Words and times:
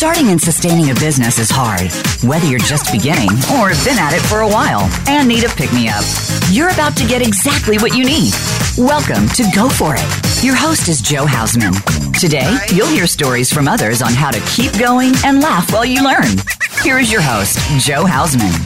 Starting 0.00 0.28
and 0.28 0.40
sustaining 0.40 0.90
a 0.90 0.94
business 0.94 1.38
is 1.38 1.50
hard, 1.50 1.92
whether 2.26 2.46
you're 2.46 2.58
just 2.58 2.90
beginning 2.90 3.28
or 3.52 3.68
have 3.68 3.84
been 3.84 3.98
at 3.98 4.14
it 4.14 4.22
for 4.22 4.40
a 4.40 4.48
while 4.48 4.88
and 5.06 5.28
need 5.28 5.44
a 5.44 5.48
pick 5.50 5.70
me 5.74 5.90
up. 5.90 6.02
You're 6.50 6.70
about 6.70 6.96
to 6.96 7.06
get 7.06 7.20
exactly 7.20 7.76
what 7.76 7.94
you 7.94 8.06
need. 8.06 8.32
Welcome 8.78 9.28
to 9.36 9.44
Go 9.54 9.68
For 9.68 9.94
It. 9.94 10.42
Your 10.42 10.56
host 10.56 10.88
is 10.88 11.02
Jo 11.02 11.26
Hausman. 11.26 11.74
Today, 12.18 12.48
you'll 12.72 12.88
hear 12.88 13.06
stories 13.06 13.52
from 13.52 13.68
others 13.68 14.00
on 14.00 14.14
how 14.14 14.30
to 14.30 14.40
keep 14.56 14.72
going 14.78 15.12
and 15.22 15.42
laugh 15.42 15.70
while 15.70 15.84
you 15.84 16.02
learn. 16.02 16.38
Here 16.82 16.98
is 16.98 17.12
your 17.12 17.20
host, 17.20 17.58
Jo 17.84 18.04
Hausman. 18.04 18.56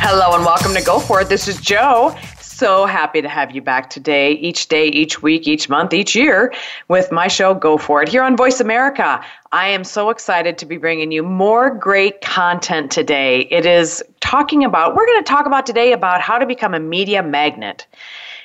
Hello 0.00 0.34
and 0.34 0.46
welcome 0.46 0.72
to 0.72 0.82
Go 0.82 0.98
For 0.98 1.20
It. 1.20 1.28
This 1.28 1.46
is 1.46 1.60
Jo 1.60 2.16
so 2.60 2.84
happy 2.84 3.22
to 3.22 3.28
have 3.28 3.52
you 3.52 3.62
back 3.62 3.88
today, 3.88 4.32
each 4.32 4.68
day, 4.68 4.86
each 4.88 5.22
week, 5.22 5.48
each 5.48 5.70
month, 5.70 5.94
each 5.94 6.14
year 6.14 6.52
with 6.88 7.10
my 7.10 7.26
show 7.26 7.54
Go 7.54 7.78
For 7.78 8.02
It 8.02 8.08
here 8.10 8.22
on 8.22 8.36
Voice 8.36 8.60
America. 8.60 9.24
I 9.50 9.68
am 9.68 9.82
so 9.82 10.10
excited 10.10 10.58
to 10.58 10.66
be 10.66 10.76
bringing 10.76 11.10
you 11.10 11.22
more 11.22 11.70
great 11.70 12.20
content 12.20 12.90
today. 12.90 13.48
It 13.50 13.64
is 13.64 14.04
talking 14.20 14.62
about, 14.62 14.94
we're 14.94 15.06
going 15.06 15.24
to 15.24 15.26
talk 15.26 15.46
about 15.46 15.64
today 15.64 15.94
about 15.94 16.20
how 16.20 16.36
to 16.36 16.44
become 16.44 16.74
a 16.74 16.80
media 16.80 17.22
magnet. 17.22 17.86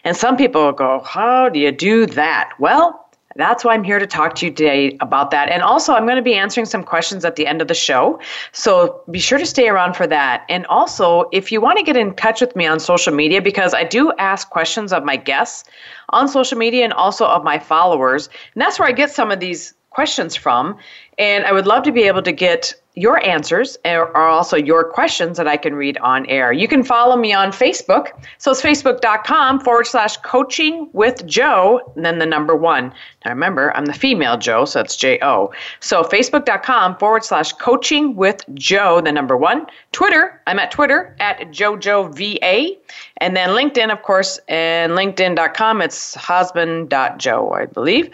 And 0.06 0.16
some 0.16 0.38
people 0.38 0.72
go, 0.72 1.02
How 1.02 1.50
do 1.50 1.60
you 1.60 1.74
do 1.74 2.06
that? 2.06 2.54
Well, 2.58 3.05
that's 3.36 3.66
why 3.66 3.74
I'm 3.74 3.84
here 3.84 4.00
to 4.00 4.08
talk 4.08 4.36
to 4.36 4.46
you 4.46 4.52
today 4.52 4.98
about 5.02 5.32
that. 5.32 5.50
And 5.50 5.62
also, 5.62 5.94
I'm 5.94 6.06
going 6.06 6.16
to 6.16 6.22
be 6.22 6.36
answering 6.36 6.66
some 6.66 6.84
questions 6.84 7.26
at 7.26 7.36
the 7.36 7.46
end 7.46 7.62
of 7.62 7.68
the 7.68 7.74
show. 7.74 8.20
So 8.54 9.02
be 9.12 9.20
sure 9.20 9.38
to 9.38 9.46
stay 9.46 9.68
around 9.68 9.96
for 9.96 10.08
that. 10.08 10.46
And 10.48 10.66
also, 10.68 11.30
if 11.34 11.52
you 11.52 11.60
want 11.60 11.78
to 11.78 11.84
get 11.84 11.98
in 11.98 12.16
touch 12.16 12.40
with 12.40 12.56
me 12.56 12.66
on 12.66 12.80
social 12.80 13.14
media, 13.14 13.42
because 13.42 13.74
I 13.74 13.84
do 13.84 14.14
ask 14.20 14.50
questions 14.50 14.94
of 14.94 15.04
my 15.04 15.18
guests 15.18 15.66
on 16.10 16.28
social 16.28 16.58
media 16.58 16.84
and 16.86 16.94
also 16.94 17.26
of 17.26 17.44
my 17.44 17.60
followers, 17.60 18.30
and 18.54 18.62
that's 18.62 18.80
where 18.80 18.88
I 18.88 18.94
get 18.94 19.12
some 19.12 19.32
of 19.32 19.40
these 19.40 19.74
questions 19.90 20.36
from. 20.36 20.78
And 21.18 21.46
I 21.46 21.52
would 21.52 21.68
love 21.68 21.84
to 21.84 21.92
be 21.92 22.04
able 22.04 22.22
to 22.24 22.32
get 22.32 22.74
your 22.96 23.24
answers 23.26 23.78
eh, 23.84 23.94
are 23.94 24.28
also 24.28 24.56
your 24.56 24.86
questions 24.86 25.38
that 25.38 25.48
I 25.48 25.58
can 25.58 25.76
read 25.76 25.98
on 25.98 26.26
air. 26.28 26.54
You 26.54 26.68
can 26.68 26.84
follow 26.84 27.18
me 27.18 27.34
on 27.34 27.52
Facebook. 27.52 28.12
So 28.38 28.52
it's 28.52 28.62
facebook.com 28.62 29.60
forward 29.60 29.86
slash 29.86 30.18
coaching 30.18 30.90
with 30.94 31.26
Jo, 31.26 31.82
and 31.96 32.06
then 32.06 32.20
the 32.20 32.26
number 32.26 32.56
one. 32.56 32.94
Now 33.24 33.32
remember, 33.32 33.76
I'm 33.76 33.86
the 33.86 33.94
female 33.94 34.38
Jo, 34.38 34.66
so 34.66 34.80
it's 34.80 34.96
J 34.96 35.20
O. 35.22 35.52
So 35.82 36.04
facebook.com 36.04 36.98
forward 36.98 37.26
slash 37.26 37.52
coaching 37.54 38.16
with 38.16 38.44
Jo, 38.54 39.02
the 39.02 39.12
number 39.12 39.36
one. 39.36 39.68
Twitter, 39.92 40.42
I'm 40.48 40.60
at 40.60 40.72
Twitter 40.72 41.16
at 41.20 41.40
JoJoVA. 41.52 42.78
And 43.18 43.36
then 43.36 43.50
LinkedIn, 43.50 43.92
of 43.92 44.04
course, 44.04 44.40
and 44.48 44.94
LinkedIn.com, 44.94 45.82
it's 45.82 46.16
husband.joe, 46.16 47.52
I 47.52 47.66
believe. 47.66 48.10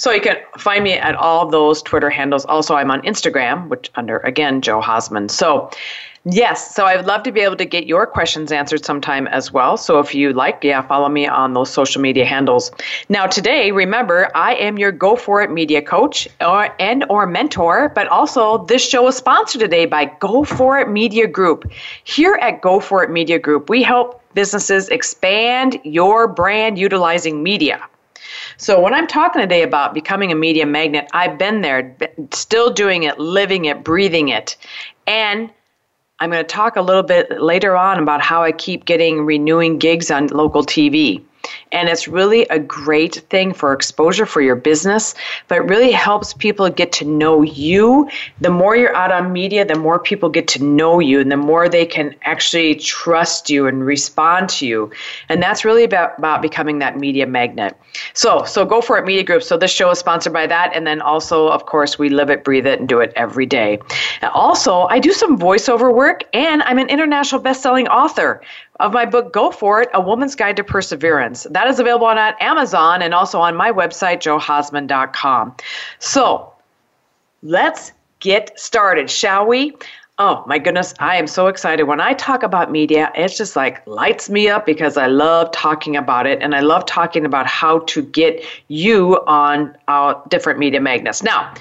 So 0.00 0.12
you 0.12 0.22
can 0.22 0.38
find 0.56 0.82
me 0.82 0.94
at 0.94 1.14
all 1.14 1.44
those 1.44 1.82
Twitter 1.82 2.08
handles. 2.08 2.46
Also, 2.46 2.74
I'm 2.74 2.90
on 2.90 3.02
Instagram, 3.02 3.68
which 3.68 3.90
under 3.96 4.16
again 4.20 4.62
Jo 4.62 4.80
Hausman. 4.80 5.30
So. 5.30 5.70
Yes, 6.26 6.74
so 6.74 6.84
I 6.84 6.96
would 6.96 7.06
love 7.06 7.22
to 7.22 7.32
be 7.32 7.40
able 7.40 7.56
to 7.56 7.64
get 7.64 7.86
your 7.86 8.06
questions 8.06 8.52
answered 8.52 8.84
sometime 8.84 9.26
as 9.28 9.54
well. 9.54 9.78
So 9.78 10.00
if 10.00 10.14
you 10.14 10.34
like, 10.34 10.62
yeah, 10.62 10.82
follow 10.82 11.08
me 11.08 11.26
on 11.26 11.54
those 11.54 11.70
social 11.70 12.02
media 12.02 12.26
handles. 12.26 12.70
Now 13.08 13.26
today, 13.26 13.72
remember, 13.72 14.30
I 14.34 14.54
am 14.56 14.76
your 14.76 14.92
Go 14.92 15.16
For 15.16 15.40
It 15.40 15.50
media 15.50 15.80
coach 15.80 16.28
or 16.42 16.68
and 16.78 17.06
or 17.08 17.26
mentor, 17.26 17.88
but 17.94 18.06
also 18.08 18.66
this 18.66 18.86
show 18.86 19.08
is 19.08 19.16
sponsored 19.16 19.62
today 19.62 19.86
by 19.86 20.12
Go 20.20 20.44
For 20.44 20.78
It 20.78 20.90
Media 20.90 21.26
Group. 21.26 21.72
Here 22.04 22.38
at 22.42 22.60
Go 22.60 22.80
For 22.80 23.02
It 23.02 23.08
Media 23.08 23.38
Group, 23.38 23.70
we 23.70 23.82
help 23.82 24.22
businesses 24.34 24.90
expand 24.90 25.80
your 25.84 26.28
brand 26.28 26.78
utilizing 26.78 27.42
media. 27.42 27.80
So 28.60 28.78
when 28.78 28.92
I'm 28.92 29.06
talking 29.06 29.40
today 29.40 29.62
about 29.62 29.94
becoming 29.94 30.30
a 30.32 30.34
media 30.34 30.66
magnet, 30.66 31.08
I've 31.14 31.38
been 31.38 31.62
there, 31.62 31.96
still 32.30 32.70
doing 32.70 33.04
it, 33.04 33.18
living 33.18 33.64
it, 33.64 33.82
breathing 33.82 34.28
it. 34.28 34.58
And 35.06 35.50
I'm 36.18 36.30
going 36.30 36.44
to 36.44 36.46
talk 36.46 36.76
a 36.76 36.82
little 36.82 37.02
bit 37.02 37.40
later 37.40 37.74
on 37.74 37.98
about 37.98 38.20
how 38.20 38.42
I 38.42 38.52
keep 38.52 38.84
getting 38.84 39.24
renewing 39.24 39.78
gigs 39.78 40.10
on 40.10 40.26
local 40.26 40.62
TV. 40.62 41.22
And 41.72 41.88
it's 41.88 42.08
really 42.08 42.42
a 42.48 42.58
great 42.58 43.16
thing 43.30 43.52
for 43.52 43.72
exposure 43.72 44.26
for 44.26 44.40
your 44.40 44.56
business, 44.56 45.14
but 45.48 45.58
it 45.58 45.62
really 45.62 45.92
helps 45.92 46.34
people 46.34 46.68
get 46.68 46.92
to 46.92 47.04
know 47.04 47.42
you. 47.42 48.08
The 48.40 48.50
more 48.50 48.76
you're 48.76 48.94
out 48.94 49.12
on 49.12 49.32
media, 49.32 49.64
the 49.64 49.76
more 49.76 49.98
people 49.98 50.28
get 50.28 50.48
to 50.48 50.64
know 50.64 50.98
you 50.98 51.20
and 51.20 51.30
the 51.30 51.36
more 51.36 51.68
they 51.68 51.86
can 51.86 52.14
actually 52.22 52.74
trust 52.74 53.50
you 53.50 53.66
and 53.66 53.84
respond 53.86 54.48
to 54.50 54.66
you. 54.66 54.90
And 55.28 55.42
that's 55.42 55.64
really 55.64 55.84
about, 55.84 56.18
about 56.18 56.42
becoming 56.42 56.80
that 56.80 56.98
media 56.98 57.26
magnet. 57.26 57.76
So, 58.14 58.44
so 58.44 58.64
go 58.64 58.80
for 58.80 58.98
it, 58.98 59.04
Media 59.04 59.24
Group. 59.24 59.42
So 59.42 59.56
this 59.56 59.70
show 59.70 59.90
is 59.90 59.98
sponsored 59.98 60.32
by 60.32 60.46
that. 60.46 60.72
And 60.74 60.86
then 60.86 61.00
also, 61.00 61.48
of 61.48 61.66
course, 61.66 61.98
we 61.98 62.08
live 62.08 62.30
it, 62.30 62.44
breathe 62.44 62.66
it, 62.66 62.80
and 62.80 62.88
do 62.88 63.00
it 63.00 63.12
every 63.16 63.46
day. 63.46 63.78
Also, 64.32 64.82
I 64.88 64.98
do 64.98 65.12
some 65.12 65.38
voiceover 65.38 65.94
work 65.94 66.24
and 66.32 66.62
I'm 66.62 66.78
an 66.78 66.88
international 66.88 67.40
best-selling 67.40 67.88
author 67.88 68.40
of 68.80 68.92
my 68.92 69.04
book, 69.04 69.32
Go 69.32 69.50
For 69.50 69.82
It 69.82 69.90
A 69.92 70.00
Woman's 70.00 70.34
Guide 70.34 70.56
to 70.56 70.64
Perseverance. 70.64 71.46
That 71.50 71.59
is 71.68 71.78
available 71.78 72.06
on 72.06 72.18
Amazon 72.18 73.02
and 73.02 73.14
also 73.14 73.40
on 73.40 73.56
my 73.56 73.72
website, 73.72 74.18
johausman.com. 74.18 75.54
So 75.98 76.52
let's 77.42 77.92
get 78.20 78.58
started, 78.58 79.10
shall 79.10 79.46
we? 79.46 79.76
Oh 80.18 80.44
my 80.46 80.58
goodness, 80.58 80.92
I 80.98 81.16
am 81.16 81.26
so 81.26 81.46
excited. 81.46 81.84
When 81.84 81.98
I 81.98 82.12
talk 82.12 82.42
about 82.42 82.70
media, 82.70 83.10
it's 83.14 83.38
just 83.38 83.56
like 83.56 83.86
lights 83.86 84.28
me 84.28 84.50
up 84.50 84.66
because 84.66 84.98
I 84.98 85.06
love 85.06 85.50
talking 85.50 85.96
about 85.96 86.26
it 86.26 86.42
and 86.42 86.54
I 86.54 86.60
love 86.60 86.84
talking 86.84 87.24
about 87.24 87.46
how 87.46 87.78
to 87.78 88.02
get 88.02 88.44
you 88.68 89.18
on 89.26 89.74
uh, 89.88 90.14
different 90.28 90.58
media 90.58 90.78
magnets. 90.78 91.22
Now, 91.22 91.54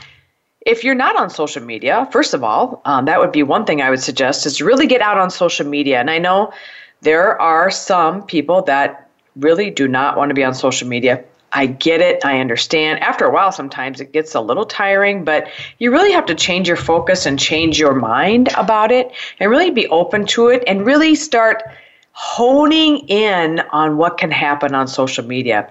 if 0.65 0.83
you're 0.83 0.93
not 0.93 1.15
on 1.15 1.29
social 1.29 1.63
media, 1.63 2.07
first 2.11 2.33
of 2.33 2.43
all, 2.43 2.81
um, 2.83 3.05
that 3.05 3.19
would 3.19 3.31
be 3.31 3.43
one 3.43 3.63
thing 3.63 3.81
I 3.81 3.89
would 3.89 4.01
suggest 4.01 4.45
is 4.45 4.61
really 4.61 4.87
get 4.87 5.01
out 5.01 5.17
on 5.17 5.29
social 5.29 5.65
media. 5.65 5.99
And 6.01 6.11
I 6.11 6.17
know 6.17 6.51
there 6.99 7.41
are 7.41 7.71
some 7.71 8.25
people 8.25 8.61
that 8.63 9.08
really 9.39 9.69
do 9.69 9.87
not 9.87 10.17
want 10.17 10.29
to 10.29 10.35
be 10.35 10.43
on 10.43 10.53
social 10.53 10.87
media. 10.87 11.23
I 11.51 11.65
get 11.65 12.01
it. 12.01 12.23
I 12.23 12.39
understand. 12.39 12.99
After 12.99 13.25
a 13.25 13.31
while, 13.31 13.51
sometimes 13.51 13.99
it 13.99 14.13
gets 14.13 14.35
a 14.35 14.41
little 14.41 14.65
tiring, 14.65 15.23
but 15.23 15.47
you 15.79 15.91
really 15.91 16.11
have 16.11 16.27
to 16.27 16.35
change 16.35 16.67
your 16.67 16.77
focus 16.77 17.25
and 17.25 17.39
change 17.39 17.79
your 17.79 17.95
mind 17.95 18.49
about 18.55 18.91
it 18.91 19.11
and 19.39 19.49
really 19.49 19.71
be 19.71 19.87
open 19.87 20.25
to 20.27 20.49
it 20.49 20.63
and 20.67 20.85
really 20.85 21.15
start 21.15 21.63
honing 22.11 22.99
in 23.07 23.61
on 23.71 23.97
what 23.97 24.17
can 24.17 24.29
happen 24.29 24.75
on 24.75 24.87
social 24.87 25.25
media 25.25 25.69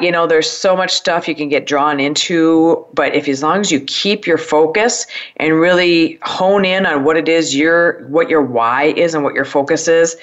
you 0.00 0.10
know, 0.10 0.26
there's 0.26 0.50
so 0.50 0.76
much 0.76 0.92
stuff 0.92 1.28
you 1.28 1.34
can 1.34 1.48
get 1.48 1.66
drawn 1.66 2.00
into, 2.00 2.84
but 2.94 3.14
if 3.14 3.28
as 3.28 3.42
long 3.42 3.60
as 3.60 3.70
you 3.70 3.80
keep 3.80 4.26
your 4.26 4.38
focus 4.38 5.06
and 5.36 5.60
really 5.60 6.18
hone 6.22 6.64
in 6.64 6.86
on 6.86 7.04
what 7.04 7.16
it 7.16 7.28
is 7.28 7.54
your 7.54 8.06
what 8.08 8.28
your 8.30 8.42
why 8.42 8.84
is 8.84 9.14
and 9.14 9.24
what 9.24 9.34
your 9.34 9.44
focus 9.44 9.88
is, 9.88 10.16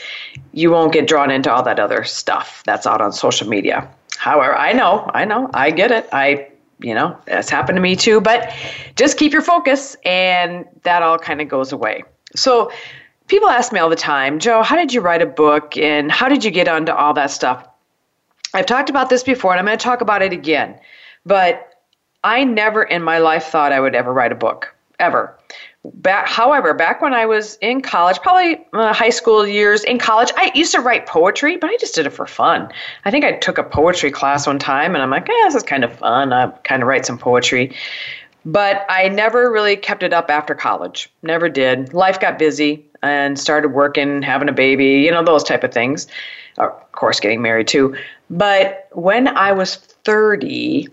you 0.53 0.72
won't 0.72 0.94
get 0.94 1.08
drawn 1.08 1.30
into 1.30 1.52
all 1.52 1.63
that 1.63 1.80
other 1.80 2.03
stuff 2.03 2.63
that's 2.66 2.88
out 2.88 3.02
on 3.02 3.12
social 3.12 3.47
media. 3.47 3.88
However, 4.18 4.56
I 4.56 4.74
know, 4.74 5.09
I 5.13 5.25
know, 5.25 5.50
I 5.53 5.72
get 5.72 5.92
it. 5.92 6.08
I 6.12 6.47
you 6.80 6.94
know, 6.94 7.18
that's 7.25 7.50
happened 7.50 7.78
to 7.78 7.81
me 7.81 7.96
too, 7.96 8.19
but 8.19 8.53
just 8.96 9.18
keep 9.18 9.31
your 9.31 9.42
focus 9.42 9.96
and 10.06 10.66
that 10.84 11.02
all 11.02 11.18
kind 11.18 11.42
of 11.42 11.47
goes 11.47 11.72
away. 11.72 12.03
So 12.36 12.72
people 13.28 13.50
ask 13.50 13.72
me 13.72 13.80
all 13.80 13.90
the 13.90 13.96
time, 13.96 14.40
Jo, 14.40 14.63
how 14.63 14.75
did 14.75 14.94
you 14.94 15.00
write 15.00 15.22
a 15.22 15.25
book 15.25 15.78
and 15.78 16.12
how 16.12 16.28
did 16.28 16.44
you 16.44 16.52
get 16.52 16.68
onto 16.68 16.92
all 16.92 17.13
that 17.13 17.31
stuff? 17.31 17.68
I've 18.53 18.66
talked 18.66 18.90
about 18.90 19.09
this 19.09 19.24
before 19.24 19.52
and 19.52 19.59
I'm 19.59 19.66
going 19.66 19.78
to 19.78 19.84
talk 19.84 20.02
about 20.02 20.22
it 20.22 20.34
again. 20.34 20.80
But 21.25 21.69
I 22.24 22.44
never 22.44 22.84
in 22.84 23.03
my 23.03 23.18
life 23.18 23.46
thought 23.46 23.72
I 23.72 23.80
would 23.80 23.96
ever 23.96 24.14
write 24.14 24.31
a 24.31 24.36
book, 24.36 24.74
ever. 25.00 25.38
Back, 25.86 26.28
however, 26.30 26.74
back 26.74 27.02
when 27.02 27.13
I 27.13 27.25
was 27.25 27.58
in 27.58 27.81
college, 27.81 28.22
probably 28.22 28.66
uh, 28.72 28.94
high 28.94 29.09
school 29.09 29.46
years, 29.46 29.84
in 29.84 30.00
college, 30.00 30.31
I 30.38 30.50
used 30.56 30.72
to 30.74 30.80
write 30.80 31.06
poetry, 31.06 31.58
but 31.58 31.69
I 31.69 31.75
just 31.75 31.94
did 31.94 32.06
it 32.06 32.12
for 32.12 32.25
fun. 32.25 32.72
I 33.03 33.12
think 33.12 33.25
I 33.25 33.34
took 33.34 33.58
a 33.58 33.63
poetry 33.63 34.09
class 34.09 34.48
one 34.48 34.60
time, 34.60 34.95
and 34.95 35.04
I'm 35.04 35.10
like, 35.10 35.27
yeah, 35.27 35.44
this 35.44 35.56
is 35.56 35.63
kind 35.63 35.83
of 35.83 35.94
fun. 35.94 36.31
I 36.31 36.48
kind 36.63 36.81
of 36.81 36.88
write 36.88 37.06
some 37.06 37.18
poetry. 37.18 37.75
But 38.45 38.86
I 38.88 39.10
never 39.10 39.51
really 39.51 39.75
kept 39.75 40.04
it 40.04 40.13
up 40.13 40.30
after 40.30 40.56
college. 40.56 41.10
Never 41.22 41.50
did. 41.50 41.94
Life 41.94 42.18
got 42.18 42.39
busy 42.39 42.86
and 43.01 43.38
started 43.38 43.69
working, 43.69 44.22
having 44.22 44.48
a 44.48 44.54
baby, 44.54 45.01
you 45.01 45.12
know, 45.12 45.24
those 45.24 45.44
type 45.44 45.66
of 45.66 45.74
things. 45.74 46.07
Of 46.57 46.91
course, 46.91 47.19
getting 47.19 47.41
married 47.41 47.67
too. 47.67 47.95
But 48.29 48.88
when 48.91 49.27
I 49.27 49.51
was 49.51 49.75
30, 49.75 50.88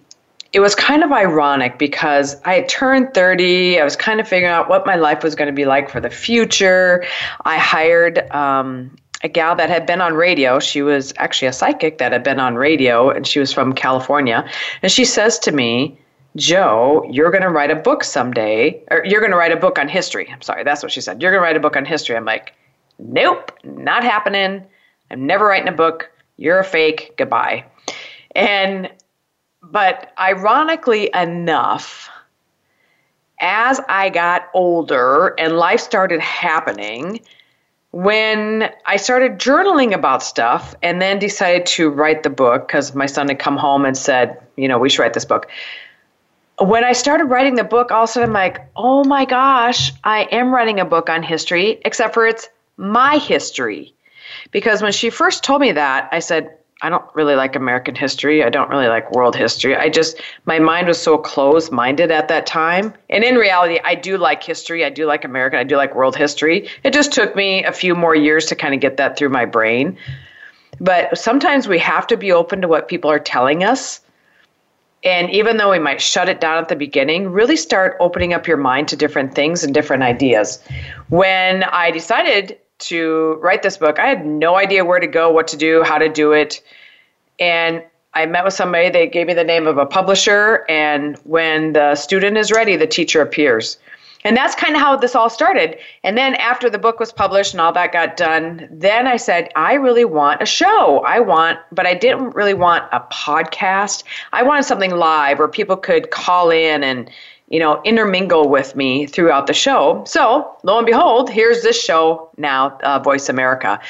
it 0.53 0.61
was 0.61 0.75
kind 0.75 1.05
of 1.05 1.13
ironic 1.13 1.79
because 1.79 2.37
I 2.45 2.55
had 2.55 2.69
turned 2.69 3.15
30. 3.15 3.81
I 3.81 3.85
was 3.85 3.97
kind 3.97 4.21
of 4.21 4.27
figuring 4.27 4.53
out 4.53 4.69
what 4.69 4.85
my 4.85 4.97
life 4.97 5.23
was 5.23 5.35
going 5.35 5.47
to 5.47 5.53
be 5.55 5.65
like 5.65 5.89
for 5.89 6.01
the 6.01 6.11
future. 6.11 7.05
I 7.45 7.57
hired 7.57 8.19
um, 8.33 8.97
a 9.23 9.29
gal 9.29 9.55
that 9.57 9.71
had 9.71 9.87
been 9.87 10.01
on 10.01 10.15
radio. 10.15 10.59
She 10.59 10.83
was 10.83 11.13
actually 11.19 11.49
a 11.49 11.53
psychic 11.53 11.99
that 11.99 12.13
had 12.13 12.25
been 12.25 12.41
on 12.41 12.57
radio, 12.57 13.11
and 13.11 13.27
she 13.27 13.39
was 13.39 13.53
from 13.53 13.75
California. 13.75 14.49
And 14.83 14.91
she 14.91 15.05
says 15.05 15.39
to 15.41 15.53
me, 15.53 15.99
Jo, 16.37 17.05
you're 17.11 17.31
going 17.31 17.43
to 17.43 17.49
write 17.49 17.71
a 17.71 17.77
book 17.77 18.03
someday, 18.05 18.83
or 18.91 19.05
you're 19.05 19.21
going 19.21 19.33
to 19.33 19.37
write 19.37 19.53
a 19.53 19.57
book 19.57 19.79
on 19.79 19.89
history. 19.89 20.29
I'm 20.33 20.43
sorry, 20.43 20.65
that's 20.65 20.83
what 20.83 20.91
she 20.93 21.01
said. 21.01 21.23
You're 21.23 21.33
going 21.33 21.41
to 21.41 21.45
write 21.45 21.57
a 21.57 21.61
book 21.61 21.77
on 21.77 21.85
history. 21.85 22.17
I'm 22.17 22.25
like, 22.25 22.55
nope, 22.99 23.53
not 23.65 24.05
happening. 24.05 24.65
I'm 25.11 25.27
never 25.27 25.47
writing 25.47 25.69
a 25.69 25.73
book. 25.73 26.11
You're 26.37 26.61
a 26.61 26.65
fake. 26.65 27.15
Goodbye. 27.17 27.65
And, 28.35 28.91
but 29.63 30.13
ironically 30.19 31.11
enough, 31.15 32.09
as 33.41 33.81
I 33.89 34.11
got 34.11 34.49
older 34.55 35.35
and 35.39 35.57
life 35.57 35.81
started 35.81 36.21
happening, 36.21 37.21
when 37.93 38.71
I 38.87 38.97
started 38.97 39.39
journaling 39.39 39.93
about 39.93 40.23
stuff 40.23 40.75
and 40.83 41.03
then 41.03 41.19
decided 41.19 41.67
to 41.67 41.91
write 41.91 42.23
the 42.23 42.31
book 42.31 42.69
because 42.69 42.95
my 42.95 43.07
son 43.07 43.29
had 43.29 43.39
come 43.39 43.57
home 43.57 43.85
and 43.85 43.97
said, 43.97 44.41
you 44.57 44.69
know, 44.69 44.79
we 44.79 44.89
should 44.89 45.03
write 45.03 45.15
this 45.15 45.25
book. 45.25 45.49
When 46.61 46.85
I 46.85 46.93
started 46.93 47.25
writing 47.25 47.57
the 47.57 47.65
book, 47.65 47.91
all 47.91 48.05
of 48.05 48.11
a 48.11 48.13
sudden 48.13 48.29
I'm 48.29 48.35
like, 48.35 48.61
oh 48.77 49.03
my 49.05 49.25
gosh, 49.25 49.93
I 50.05 50.29
am 50.31 50.55
writing 50.55 50.79
a 50.79 50.85
book 50.85 51.09
on 51.09 51.23
history, 51.23 51.81
except 51.85 52.15
for 52.15 52.27
it's 52.27 52.49
my 52.77 53.17
history. 53.17 53.95
Because 54.51 54.83
when 54.83 54.93
she 54.93 55.11
first 55.11 55.45
told 55.45 55.61
me 55.61 55.73
that, 55.73 56.09
I 56.13 56.19
said, 56.19 56.57
I 56.83 56.89
don't 56.89 57.05
really 57.15 57.35
like 57.35 57.57
American 57.57 57.95
history. 57.95 58.43
I 58.43 58.49
don't 58.49 58.71
really 58.71 58.89
like 58.89 59.11
world 59.13 59.37
history. 59.37 59.77
I 59.77 59.91
just, 59.91 60.21
my 60.47 60.59
mind 60.59 60.89
was 60.89 61.01
so 61.01 61.19
closed 61.19 61.71
minded 61.71 62.11
at 62.11 62.29
that 62.29 62.47
time. 62.47 62.95
And 63.11 63.23
in 63.23 63.37
reality, 63.37 63.81
I 63.85 63.95
do 63.95 64.17
like 64.17 64.43
history. 64.43 64.85
I 64.85 64.89
do 64.89 65.05
like 65.05 65.25
American. 65.25 65.59
I 65.59 65.65
do 65.65 65.77
like 65.77 65.95
world 65.95 66.17
history. 66.17 66.69
It 66.83 66.95
just 66.95 67.13
took 67.13 67.37
me 67.37 67.65
a 67.65 67.73
few 67.73 67.95
more 67.95 68.15
years 68.15 68.47
to 68.47 68.55
kind 68.55 68.73
of 68.73 68.81
get 68.81 68.97
that 68.97 69.19
through 69.19 69.29
my 69.29 69.45
brain. 69.45 69.99
But 70.81 71.19
sometimes 71.19 71.69
we 71.69 71.79
have 71.81 72.07
to 72.07 72.17
be 72.17 72.33
open 72.33 72.63
to 72.63 72.69
what 72.69 72.89
people 72.89 73.11
are 73.11 73.19
telling 73.19 73.63
us. 73.63 74.01
And 75.05 75.31
even 75.31 75.59
though 75.59 75.71
we 75.71 75.79
might 75.79 76.01
shut 76.01 76.29
it 76.31 76.41
down 76.41 76.59
at 76.59 76.69
the 76.69 76.77
beginning, 76.77 77.31
really 77.31 77.57
start 77.57 77.97
opening 78.01 78.33
up 78.33 78.47
your 78.47 78.57
mind 78.57 78.89
to 78.89 78.97
different 78.97 79.35
things 79.35 79.65
and 79.65 79.75
different 79.75 80.03
ideas. 80.03 80.63
When 81.09 81.65
I 81.65 81.91
decided 81.91 82.59
to 82.81 83.39
write 83.41 83.63
this 83.63 83.77
book. 83.77 83.99
I 83.99 84.07
had 84.07 84.27
no 84.27 84.57
idea 84.57 84.85
where 84.85 85.01
to 85.01 85.07
go, 85.07 85.31
what 85.31 85.49
to 85.49 85.57
do, 85.57 85.83
how 85.83 85.99
to 85.99 86.09
do 86.09 86.33
it. 86.33 86.63
And 87.39 87.83
I 88.15 88.27
met 88.27 88.45
with 88.45 88.55
somebody, 88.55 88.91
they 88.91 89.07
gave 89.07 89.27
me 89.29 89.35
the 89.35 89.45
name 89.45 89.67
of 89.67 89.79
a 89.79 89.87
publisher, 89.87 90.65
and 90.69 91.17
when 91.19 91.75
the 91.75 91.95
student 91.95 92.37
is 92.37 92.51
ready, 92.51 92.77
the 92.77 92.87
teacher 92.87 93.23
appears. 93.23 93.79
And 94.25 94.37
that's 94.37 94.55
kind 94.55 94.75
of 94.75 94.83
how 94.83 94.97
this 94.97 95.15
all 95.15 95.31
started. 95.31 95.79
And 96.05 96.19
then 96.19 96.35
after 96.35 96.69
the 96.69 96.79
book 96.79 97.01
was 97.01 97.11
published 97.11 97.55
and 97.55 97.61
all 97.61 97.73
that 97.73 97.93
got 97.93 98.17
done, 98.17 98.69
then 98.71 99.07
I 99.07 99.17
said, 99.17 99.51
I 99.57 99.75
really 99.75 100.05
want 100.05 100.43
a 100.43 100.47
show. 100.47 100.99
I 101.07 101.21
want, 101.21 101.59
but 101.73 101.87
I 101.87 101.95
didn't 101.95 102.35
really 102.35 102.53
want 102.53 102.85
a 102.93 103.01
podcast. 103.01 104.03
I 104.33 104.43
wanted 104.43 104.65
something 104.65 104.91
live 104.91 105.39
where 105.39 105.49
people 105.49 105.77
could 105.77 106.11
call 106.11 106.51
in 106.51 106.83
and 106.83 107.11
you 107.51 107.59
know, 107.59 107.83
intermingle 107.85 108.49
with 108.49 108.75
me 108.75 109.07
throughout 109.07 109.47
the 109.47 109.53
show. 109.53 110.03
So, 110.07 110.57
lo 110.63 110.79
and 110.79 110.87
behold, 110.87 111.29
here's 111.29 111.63
this 111.63 111.81
show 111.81 112.31
now, 112.39 112.79
uh, 112.83 113.01
Voice 113.01 113.29
America. 113.29 113.81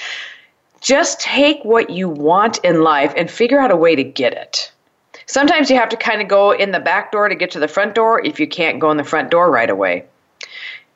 Just 0.81 1.21
take 1.21 1.63
what 1.63 1.91
you 1.91 2.09
want 2.09 2.59
in 2.65 2.83
life 2.83 3.13
and 3.17 3.31
figure 3.31 3.61
out 3.61 3.71
a 3.71 3.77
way 3.77 3.95
to 3.95 4.03
get 4.03 4.33
it. 4.33 4.73
Sometimes 5.27 5.71
you 5.71 5.77
have 5.77 5.91
to 5.91 5.97
kind 5.97 6.23
of 6.23 6.27
go 6.27 6.51
in 6.53 6.73
the 6.73 6.81
back 6.81 7.13
door 7.13 7.29
to 7.29 7.35
get 7.35 7.51
to 7.53 7.61
the 7.61 7.69
front 7.69 7.95
door 7.95 8.25
if 8.25 8.41
you 8.41 8.49
can't 8.49 8.81
go 8.81 8.91
in 8.91 8.97
the 8.97 9.05
front 9.05 9.31
door 9.31 9.51
right 9.51 9.71
away. 9.71 10.07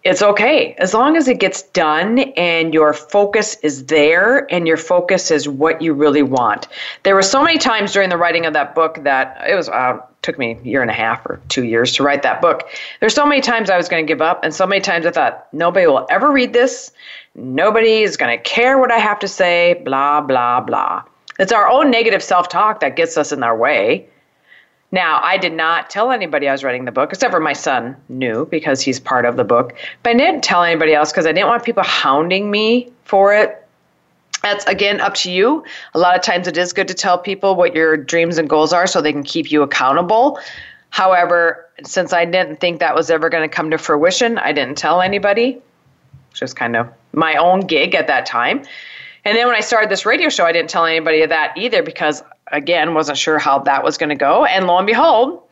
It's 0.05 0.21
okay 0.21 0.75
as 0.77 0.93
long 0.93 1.17
as 1.17 1.29
it 1.29 1.41
gets 1.41 1.63
done 1.63 2.19
and 2.37 2.75
your 2.75 2.93
focus 2.93 3.57
is 3.63 3.87
there 3.87 4.47
and 4.53 4.69
your 4.69 4.77
focus 4.77 5.31
is 5.31 5.49
what 5.49 5.81
you 5.81 5.95
really 5.95 6.23
want. 6.23 6.69
There 7.05 7.15
were 7.15 7.23
so 7.23 7.43
many 7.43 7.57
times 7.57 7.93
during 7.93 8.11
the 8.11 8.19
writing 8.19 8.45
of 8.45 8.53
that 8.53 8.75
book 8.75 9.03
that 9.05 9.43
it 9.49 9.55
was 9.55 9.71
uh, 9.71 10.01
took 10.21 10.39
me 10.39 10.59
a 10.61 10.67
year 10.67 10.83
and 10.83 10.91
a 10.91 10.95
half 10.95 11.25
or 11.25 11.41
two 11.49 11.65
years 11.65 11.93
to 11.93 12.03
write 12.03 12.23
that 12.23 12.43
book. 12.43 12.69
There's 13.01 13.15
so 13.15 13.25
many 13.25 13.41
times 13.41 13.71
I 13.71 13.79
was 13.79 13.89
going 13.89 14.05
to 14.05 14.11
give 14.11 14.21
up, 14.21 14.43
and 14.43 14.55
so 14.55 14.67
many 14.67 14.81
times 14.81 15.07
I 15.07 15.11
thought, 15.11 15.47
nobody 15.53 15.87
will 15.87 16.07
ever 16.11 16.31
read 16.31 16.53
this. 16.53 16.91
Nobody 17.35 18.03
is 18.03 18.17
going 18.17 18.37
to 18.37 18.43
care 18.43 18.79
what 18.79 18.91
I 18.91 18.99
have 18.99 19.19
to 19.21 19.29
say, 19.29 19.81
blah, 19.85 20.21
blah, 20.21 20.61
blah. 20.61 21.03
It's 21.39 21.53
our 21.53 21.69
own 21.69 21.91
negative 21.91 22.23
self 22.23 22.49
talk 22.49 22.81
that 22.81 22.97
gets 22.97 23.17
us 23.17 23.33
in 23.33 23.43
our 23.43 23.57
way. 23.57 24.09
Now, 24.95 25.21
I 25.25 25.39
did 25.39 25.53
not 25.53 25.91
tell 25.91 26.13
anybody 26.13 26.49
I 26.49 26.53
was 26.53 26.63
writing 26.63 26.85
the 26.85 26.93
book, 26.93 27.13
except 27.13 27.33
for 27.33 27.41
my 27.41 27.53
son 27.53 27.97
knew 28.09 28.47
because 28.47 28.81
he's 28.81 29.01
part 29.01 29.25
of 29.25 29.35
the 29.35 29.43
book. 29.43 29.75
But 30.05 30.11
I 30.11 30.19
didn't 30.19 30.45
tell 30.45 30.63
anybody 30.63 30.95
else 30.95 31.11
because 31.11 31.27
I 31.27 31.33
didn't 31.33 31.49
want 31.49 31.65
people 31.65 31.83
hounding 31.83 32.49
me 32.49 32.93
for 33.03 33.35
it 33.35 33.61
that's 34.43 34.65
again 34.67 35.01
up 35.01 35.15
to 35.15 35.33
you. 35.33 35.65
A 35.95 35.99
lot 35.99 36.15
of 36.15 36.23
times 36.23 36.47
it 36.47 36.57
is 36.57 36.73
good 36.73 36.87
to 36.87 36.95
tell 36.95 37.19
people 37.19 37.57
what 37.57 37.75
your 37.75 37.97
dreams 37.97 38.39
and 38.39 38.49
goals 38.49 38.73
are 38.73 38.87
so 38.87 39.01
they 39.01 39.11
can 39.11 39.25
keep 39.25 39.51
you 39.51 39.63
accountable. 39.63 40.39
However, 40.91 41.69
since 41.83 42.13
I 42.13 42.25
didn't 42.25 42.61
think 42.61 42.79
that 42.79 42.95
was 42.95 43.11
ever 43.11 43.29
going 43.29 43.43
to 43.43 43.53
come 43.53 43.71
to 43.71 43.79
fruition, 43.79 44.39
I 44.39 44.53
didn't 44.53 44.79
tell 44.79 45.01
anybody. 45.01 45.61
Just 46.35 46.55
kind 46.55 46.77
of 46.77 46.89
my 47.13 47.35
own 47.35 47.61
gig 47.63 47.97
at 47.97 48.07
that 48.07 48.27
time. 48.27 48.63
And 49.25 49.37
then 49.37 49.49
when 49.49 49.57
I 49.57 49.61
started 49.61 49.91
this 49.91 50.07
radio 50.07 50.29
show, 50.29 50.45
I 50.45 50.53
didn't 50.53 50.71
tell 50.71 50.85
anybody 50.85 51.23
of 51.23 51.31
that 51.31 51.57
either 51.57 51.83
because, 51.83 52.23
again, 52.53 52.95
wasn't 52.95 53.19
sure 53.19 53.39
how 53.39 53.61
that 53.61 53.85
was 53.85 53.99
going 53.99 54.11
to 54.11 54.15
go. 54.15 54.45
And 54.45 54.67
lo 54.67 54.79
and 54.79 54.87
behold, 54.87 55.43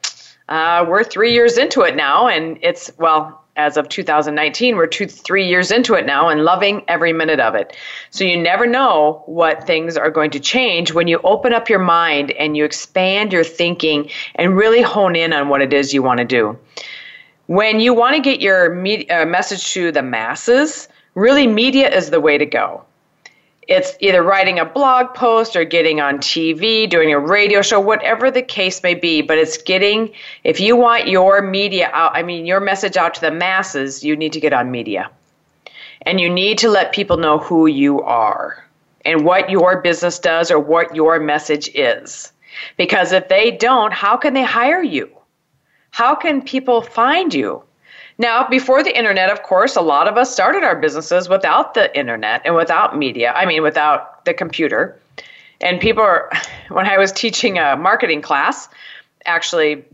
uh, 0.49 0.85
we're 0.89 1.05
three 1.05 1.33
years 1.33 1.59
into 1.59 1.83
it 1.83 1.97
now, 1.97 2.29
and 2.29 2.59
it's, 2.62 2.91
well, 2.99 3.43
as 3.56 3.77
of 3.77 3.89
2019. 3.89 4.77
We're 4.77 4.87
two, 4.87 5.06
three 5.06 5.47
years 5.47 5.71
into 5.71 5.94
it 5.94 6.06
now 6.06 6.29
and 6.29 6.44
loving 6.44 6.83
every 6.89 7.12
minute 7.12 7.41
of 7.41 7.55
it. 7.55 7.77
So 8.11 8.25
you 8.25 8.37
never 8.37 8.67
know 8.67 9.23
what 9.27 9.67
things 9.67 9.97
are 9.97 10.11
going 10.11 10.31
to 10.31 10.41
change 10.41 10.93
when 10.93 11.09
you 11.09 11.21
open 11.23 11.53
up 11.53 11.69
your 11.69 11.79
mind 11.79 12.31
and 12.33 12.56
you 12.56 12.65
expand 12.65 13.33
your 13.33 13.44
thinking 13.44 14.11
and 14.37 14.56
really 14.56 14.83
hone 14.83 15.17
in 15.17 15.33
on 15.33 15.49
what 15.49 15.61
it 15.61 15.73
is 15.73 15.93
you 15.93 16.03
want 16.03 16.19
to 16.19 16.25
do. 16.25 16.59
When 17.47 17.81
you 17.81 17.93
want 17.93 18.17
to 18.17 18.23
get 18.23 18.41
your 18.41 18.75
media, 18.75 19.23
uh, 19.23 19.27
message 19.27 19.73
to 19.75 19.93
the 19.93 20.03
masses, 20.03 20.89
really 21.15 21.47
media 21.47 21.94
is 21.94 22.11
the 22.11 22.21
way 22.21 22.39
to 22.39 22.47
go 22.47 22.85
it's 23.69 23.97
either 24.00 24.23
writing 24.23 24.59
a 24.59 24.64
blog 24.64 25.14
post 25.14 25.55
or 25.55 25.64
getting 25.64 26.00
on 26.00 26.19
TV, 26.19 26.88
doing 26.88 27.12
a 27.12 27.19
radio 27.19 27.62
show, 27.62 27.79
whatever 27.79 28.31
the 28.31 28.43
case 28.43 28.82
may 28.82 28.94
be. 28.94 29.23
But 29.23 29.38
it's 29.38 29.56
getting, 29.56 30.12
if 30.43 30.59
you 30.59 30.76
want 30.76 31.06
your 31.09 31.41
media 31.43 31.88
out, 31.93 32.17
I 32.17 32.23
mean, 32.23 32.44
your 32.44 32.61
message 32.61 32.97
out 32.97 33.14
to 33.14 33.20
the 33.20 33.31
masses, 33.31 34.03
you 34.03 34.17
need 34.17 34.32
to 34.32 34.41
get 34.41 34.53
on 34.53 34.70
media. 34.70 35.11
And 36.03 36.20
you 36.20 36.29
need 36.29 36.59
to 36.59 36.69
let 36.69 36.93
people 36.93 37.17
know 37.17 37.38
who 37.38 37.69
you 37.69 38.00
are 38.03 38.64
and 39.05 39.25
what 39.25 39.49
your 39.49 39.81
business 39.81 40.19
does 40.19 40.50
or 40.50 40.58
what 40.58 40.97
your 40.97 41.20
message 41.20 41.70
is. 41.75 42.32
Because 42.76 43.12
if 43.12 43.29
they 43.29 43.53
don't, 43.53 43.93
how 43.93 44.17
can 44.17 44.35
they 44.35 44.43
hire 44.43 44.82
you? 44.82 45.08
How 45.91 46.15
can 46.15 46.43
people 46.43 46.82
find 46.82 47.32
you? 47.32 47.62
Now, 48.19 48.49
before 48.49 48.82
the 48.82 48.97
internet, 48.97 49.31
of 49.31 49.43
course, 49.43 49.76
a 49.76 49.81
lot 49.81 50.09
of 50.09 50.17
us 50.17 50.32
started 50.32 50.62
our 50.62 50.76
businesses 50.76 51.29
without 51.29 51.75
the 51.75 51.97
internet 51.99 52.43
and 52.44 52.55
without 52.55 52.97
media. 52.97 53.32
I 53.32 53.47
mean, 53.47 53.62
without 53.62 54.25
the 54.25 54.35
computer. 54.35 55.00
And 55.61 55.81
people 55.81 56.03
are, 56.03 56.31
when 56.69 56.87
I 56.87 56.99
was 56.99 57.12
teaching 57.12 57.59
a 57.59 57.76
marketing 57.76 58.23
class, 58.23 58.69
actually, 59.25 59.84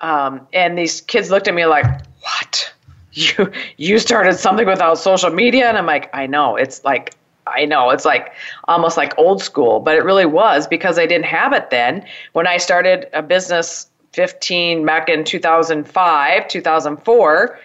um, 0.00 0.46
and 0.52 0.78
these 0.78 1.00
kids 1.00 1.30
looked 1.30 1.48
at 1.48 1.54
me 1.54 1.66
like, 1.66 1.86
what? 2.22 2.72
You, 3.12 3.50
you 3.76 3.98
started 3.98 4.34
something 4.38 4.68
without 4.68 4.96
social 4.96 5.30
media? 5.30 5.66
And 5.66 5.76
I'm 5.76 5.84
like, 5.84 6.08
I 6.14 6.28
know. 6.28 6.54
It's 6.54 6.84
like, 6.84 7.16
I 7.44 7.64
know 7.64 7.90
it's 7.90 8.04
like 8.04 8.32
almost 8.68 8.96
like 8.96 9.18
old 9.18 9.42
school, 9.42 9.80
but 9.80 9.96
it 9.96 10.04
really 10.04 10.26
was 10.26 10.68
because 10.68 10.96
I 10.96 11.06
didn't 11.06 11.24
have 11.24 11.52
it 11.52 11.70
then. 11.70 12.06
When 12.34 12.46
I 12.46 12.56
started 12.56 13.08
a 13.12 13.20
business 13.20 13.89
15 14.12 14.84
back 14.84 15.08
in 15.08 15.24
2005 15.24 16.48
2004 16.48 17.58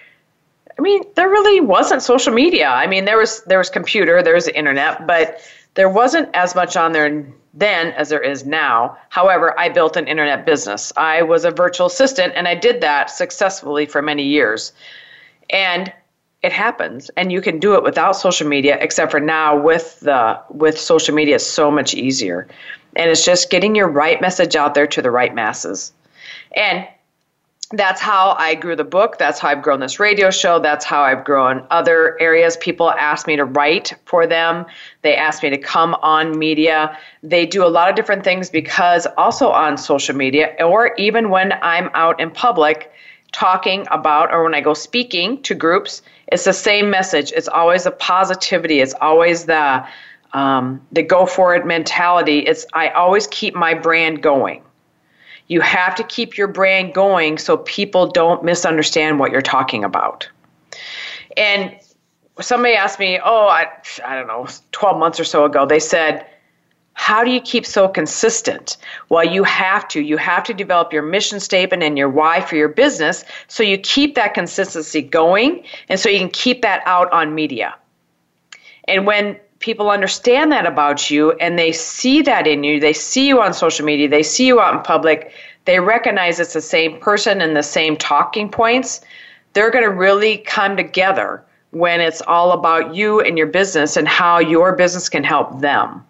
i 0.78 0.82
mean 0.82 1.04
there 1.16 1.30
really 1.30 1.60
wasn't 1.60 2.02
social 2.02 2.34
media. 2.34 2.70
I 2.70 2.88
mean 2.88 3.06
there 3.06 3.18
was 3.18 3.44
there 3.46 3.58
was 3.58 3.70
computer 3.70 4.22
there 4.22 4.36
was 4.36 4.46
the 4.46 4.58
internet 4.58 5.08
but 5.08 5.40
there 5.74 5.90
wasn't 5.90 6.30
as 6.34 6.56
much 6.56 6.78
on 6.78 6.92
there 6.92 7.26
then 7.58 7.88
as 7.94 8.10
there 8.10 8.22
is 8.22 8.46
now. 8.46 8.98
However 9.10 9.58
i 9.60 9.70
built 9.70 9.98
an 9.98 10.08
internet 10.08 10.46
business. 10.46 10.94
I 10.98 11.24
was 11.24 11.46
a 11.46 11.52
virtual 11.52 11.88
assistant 11.88 12.34
and 12.36 12.48
i 12.48 12.56
did 12.56 12.82
that 12.82 13.10
successfully 13.10 13.86
for 13.86 14.02
many 14.02 14.24
years. 14.24 14.72
And 15.50 15.92
it 16.44 16.52
happens 16.52 17.10
and 17.18 17.32
you 17.32 17.42
can 17.42 17.58
do 17.60 17.74
it 17.74 17.82
without 17.82 18.16
social 18.16 18.48
media 18.48 18.78
except 18.80 19.10
for 19.10 19.20
now 19.20 19.60
with 19.60 20.00
the 20.02 20.40
with 20.50 20.78
social 20.78 21.16
media 21.16 21.36
it's 21.36 21.48
so 21.48 21.72
much 21.72 21.96
easier. 21.96 22.48
And 22.98 23.10
it's 23.10 23.26
just 23.26 23.50
getting 23.50 23.76
your 23.76 23.88
right 23.88 24.22
message 24.22 24.56
out 24.56 24.76
there 24.76 24.88
to 24.88 25.02
the 25.02 25.10
right 25.10 25.34
masses 25.34 25.92
and 26.56 26.88
that's 27.72 28.00
how 28.00 28.36
I 28.38 28.54
grew 28.56 28.76
the 28.76 28.84
book. 28.84 29.18
That's 29.18 29.40
how 29.40 29.50
I've 29.50 29.64
grown 29.64 29.80
this 29.80 30.00
radio 30.00 30.30
show. 30.30 30.60
That's 30.60 30.86
how 30.86 31.02
I've 31.02 31.26
grown 31.26 31.66
other 31.72 32.16
areas. 32.22 32.58
People 32.58 32.92
ask 32.92 33.26
me 33.26 33.36
to 33.36 33.46
write 33.46 33.94
for 34.06 34.28
them. 34.28 34.66
They 35.02 35.16
ask 35.16 35.42
me 35.42 35.50
to 35.50 35.58
come 35.58 35.96
on 35.96 36.38
media. 36.38 36.98
They 37.24 37.46
do 37.46 37.66
a 37.66 37.68
lot 37.68 37.90
of 37.90 37.96
different 37.96 38.24
things 38.24 38.50
because 38.50 39.08
also 39.18 39.50
on 39.50 39.78
social 39.78 40.16
media, 40.16 40.56
or 40.60 40.94
even 40.98 41.30
when 41.30 41.54
I'm 41.64 41.90
out 41.96 42.20
in 42.20 42.30
public 42.30 42.92
talking 43.32 43.88
about, 43.92 44.32
or 44.32 44.44
when 44.44 44.54
I 44.54 44.62
go 44.62 44.74
speaking 44.74 45.42
to 45.42 45.56
groups, 45.56 46.04
it's 46.28 46.46
the 46.46 46.54
same 46.54 46.90
message. 46.90 47.34
It's 47.36 47.48
always 47.48 47.84
the 47.86 47.92
positivity. 47.92 48.80
It's 48.80 48.94
always 49.02 49.46
the 49.46 49.86
um, 50.34 50.86
the 50.92 51.02
go 51.02 51.26
for 51.26 51.56
it 51.56 51.66
mentality. 51.66 52.40
It's 52.40 52.66
I 52.74 52.90
always 52.90 53.26
keep 53.28 53.56
my 53.56 53.74
brand 53.74 54.22
going. 54.22 54.62
You 55.48 55.62
have 55.62 55.96
to 55.96 56.04
keep 56.04 56.38
your 56.38 56.48
brand 56.48 56.94
going 56.94 57.38
so 57.38 57.58
people 57.58 58.08
don't 58.08 58.44
misunderstand 58.44 59.20
what 59.20 59.32
you're 59.32 59.42
talking 59.42 59.84
about. 59.84 60.28
And 61.38 61.76
somebody 62.42 62.76
asked 62.76 63.00
me, 63.00 63.20
oh, 63.24 63.48
I, 63.48 63.68
I 64.06 64.16
don't 64.16 64.28
know, 64.28 64.48
12 64.72 64.98
months 64.98 65.20
or 65.20 65.24
so 65.24 65.46
ago, 65.46 65.66
they 65.66 65.80
said, 65.80 66.26
How 66.94 67.24
do 67.24 67.30
you 67.30 67.42
keep 67.42 67.66
so 67.66 67.88
consistent? 67.88 68.78
Well, 69.10 69.24
you 69.24 69.44
have 69.44 69.88
to. 69.90 70.02
You 70.02 70.18
have 70.18 70.44
to 70.46 70.54
develop 70.54 70.92
your 70.92 71.04
mission 71.04 71.40
statement 71.40 71.84
and 71.84 71.98
your 71.98 72.10
why 72.10 72.42
for 72.42 72.56
your 72.56 72.70
business 72.70 73.24
so 73.48 73.64
you 73.64 73.78
keep 73.78 74.16
that 74.16 74.34
consistency 74.34 75.02
going 75.02 75.64
and 75.90 76.00
so 76.00 76.10
you 76.10 76.20
can 76.20 76.30
keep 76.30 76.62
that 76.62 76.82
out 76.86 77.12
on 77.12 77.36
media. 77.36 77.76
And 78.88 79.06
when 79.06 79.38
people 79.66 79.90
understand 79.90 80.52
that 80.52 80.68
about 80.68 81.10
you 81.10 81.32
and 81.34 81.58
they 81.58 81.72
see 81.72 82.22
that 82.22 82.46
in 82.46 82.64
you, 82.64 82.80
they 82.80 82.94
see 82.94 83.28
you 83.28 83.42
on 83.42 83.52
social 83.52 83.84
media, 83.84 84.08
they 84.08 84.22
see 84.22 84.46
you 84.46 84.62
out 84.62 84.76
in 84.76 84.82
public, 84.84 85.34
they 85.66 85.80
recognize 85.80 86.40
it's 86.40 86.54
the 86.54 86.62
same 86.62 87.00
person 87.00 87.42
and 87.42 87.58
the 87.58 87.64
same 87.64 87.98
talking 87.98 88.48
points, 88.48 89.02
they're 89.54 89.72
going 89.72 89.84
to 89.84 89.90
really 89.90 90.38
come 90.38 90.78
together 90.78 91.44
when 91.72 92.00
it's 92.00 92.22
all 92.28 92.52
about 92.52 92.94
you 92.94 93.22
and 93.22 93.40
your 93.40 93.48
business 93.48 93.98
and 93.98 94.08
how 94.08 94.38
your 94.38 94.76
business 94.76 95.10
can 95.10 95.24
help 95.24 95.60
them. 95.62 96.06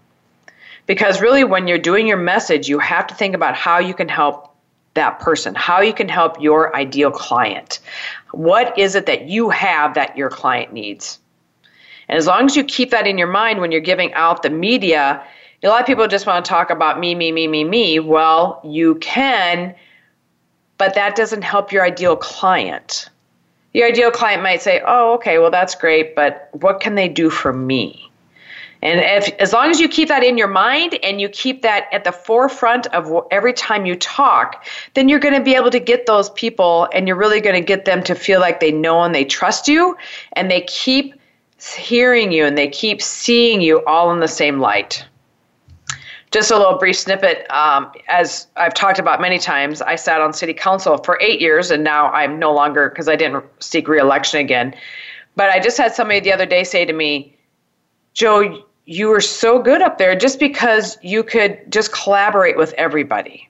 Because 0.86 1.22
really, 1.22 1.46
when 1.46 1.66
you're 1.66 1.78
doing 1.78 2.08
your 2.08 2.18
message, 2.18 2.68
you 2.68 2.78
have 2.80 3.08
to 3.08 3.16
think 3.16 3.34
about 3.34 3.56
how 3.56 3.80
you 3.80 3.94
can 3.94 4.10
help 4.10 4.54
that 4.96 5.20
person, 5.20 5.56
how 5.56 5.80
you 5.80 5.94
can 5.94 6.10
help 6.10 6.42
your 6.42 6.76
ideal 6.76 7.10
client. 7.10 7.80
What 8.32 8.78
is 8.78 8.96
it 8.96 9.06
that 9.06 9.30
you 9.30 9.50
have 9.50 9.94
that 9.94 10.18
your 10.18 10.30
client 10.30 10.74
needs? 10.74 11.20
And 12.08 12.18
as 12.18 12.28
long 12.28 12.46
as 12.46 12.56
you 12.56 12.64
keep 12.64 12.92
that 12.92 13.08
in 13.08 13.18
your 13.18 13.28
mind 13.28 13.62
when 13.62 13.72
you're 13.72 13.82
giving 13.82 14.14
out 14.14 14.44
the 14.44 14.50
media, 14.50 15.24
a 15.64 15.68
lot 15.68 15.82
of 15.82 15.88
people 15.88 16.08
just 16.08 16.28
want 16.28 16.46
to 16.46 16.50
talk 16.50 16.70
about 16.70 17.00
me, 17.00 17.16
me, 17.16 17.32
me, 17.32 17.48
me, 17.48 17.64
me. 17.64 18.00
Well, 18.00 18.62
you 18.64 18.96
can, 18.96 19.74
but 20.78 20.94
that 20.96 21.16
doesn't 21.16 21.44
help 21.44 21.72
your 21.72 21.84
ideal 21.84 22.16
client. 22.16 23.10
Your 23.74 23.88
ideal 23.88 24.12
client 24.12 24.44
might 24.44 24.62
say, 24.62 24.82
oh, 24.86 25.14
okay, 25.16 25.40
well, 25.40 25.52
that's 25.52 25.76
great, 25.76 26.16
but 26.16 26.50
what 26.54 26.80
can 26.80 26.96
they 26.96 27.10
do 27.10 27.30
for 27.30 27.52
me? 27.52 28.10
And 28.82 29.00
if, 29.00 29.34
as 29.40 29.52
long 29.52 29.72
as 29.72 29.80
you 29.80 29.90
keep 29.90 30.10
that 30.10 30.24
in 30.24 30.38
your 30.38 30.48
mind 30.48 31.00
and 31.02 31.20
you 31.20 31.28
keep 31.28 31.64
that 31.64 31.88
at 31.92 32.04
the 32.04 32.12
forefront 32.12 32.86
of 32.88 33.12
every 33.32 33.52
time 33.52 33.88
you 33.88 33.96
talk, 33.96 34.64
then 34.94 35.10
you're 35.10 35.20
going 35.20 35.34
to 35.34 35.42
be 35.42 35.56
able 35.56 35.72
to 35.72 35.80
get 35.80 36.06
those 36.06 36.30
people 36.32 36.88
and 36.94 37.08
you're 37.08 37.18
really 37.18 37.42
going 37.42 37.56
to 37.56 37.66
get 37.66 37.86
them 37.86 38.04
to 38.04 38.14
feel 38.14 38.40
like 38.40 38.60
they 38.60 38.72
know 38.72 39.02
and 39.02 39.16
they 39.16 39.26
trust 39.26 39.68
you 39.68 39.98
and 40.34 40.52
they 40.52 40.62
keep 40.62 41.16
hearing 41.60 42.32
you 42.32 42.46
and 42.46 42.58
they 42.58 42.68
keep 42.68 43.02
seeing 43.02 43.62
you 43.62 43.84
all 43.86 44.12
in 44.12 44.20
the 44.20 44.28
same 44.28 44.60
light. 44.60 45.06
Just 46.32 46.52
a 46.52 46.58
little 46.58 46.78
brief 46.78 46.98
snippet. 46.98 47.50
Um, 47.50 47.92
as 48.10 48.48
I've 48.58 48.74
talked 48.74 49.00
about 49.00 49.22
many 49.22 49.40
times, 49.40 49.82
I 49.82 49.96
sat 49.96 50.20
on 50.20 50.34
city 50.34 50.54
council 50.54 50.98
for 50.98 51.18
eight 51.22 51.40
years, 51.40 51.72
and 51.72 51.82
now 51.84 52.12
I'm 52.12 52.40
no 52.40 52.54
longer 52.54 52.90
because 52.90 53.08
I 53.08 53.16
didn't 53.16 53.46
seek 53.60 53.88
reelection 53.88 54.42
again. 54.42 54.76
But 55.38 55.50
I 55.50 55.60
just 55.60 55.78
had 55.78 55.94
somebody 55.94 56.20
the 56.20 56.34
other 56.34 56.46
day 56.46 56.66
say 56.66 56.84
to 56.84 56.92
me, 56.92 57.34
Jo, 58.14 58.64
you 58.86 59.08
were 59.08 59.22
so 59.22 59.62
good 59.62 59.82
up 59.82 59.98
there 59.98 60.16
just 60.16 60.40
because 60.40 60.98
you 61.02 61.24
could 61.24 61.72
just 61.72 61.94
collaborate 61.94 62.58
with 62.58 62.74
everybody. 62.74 63.48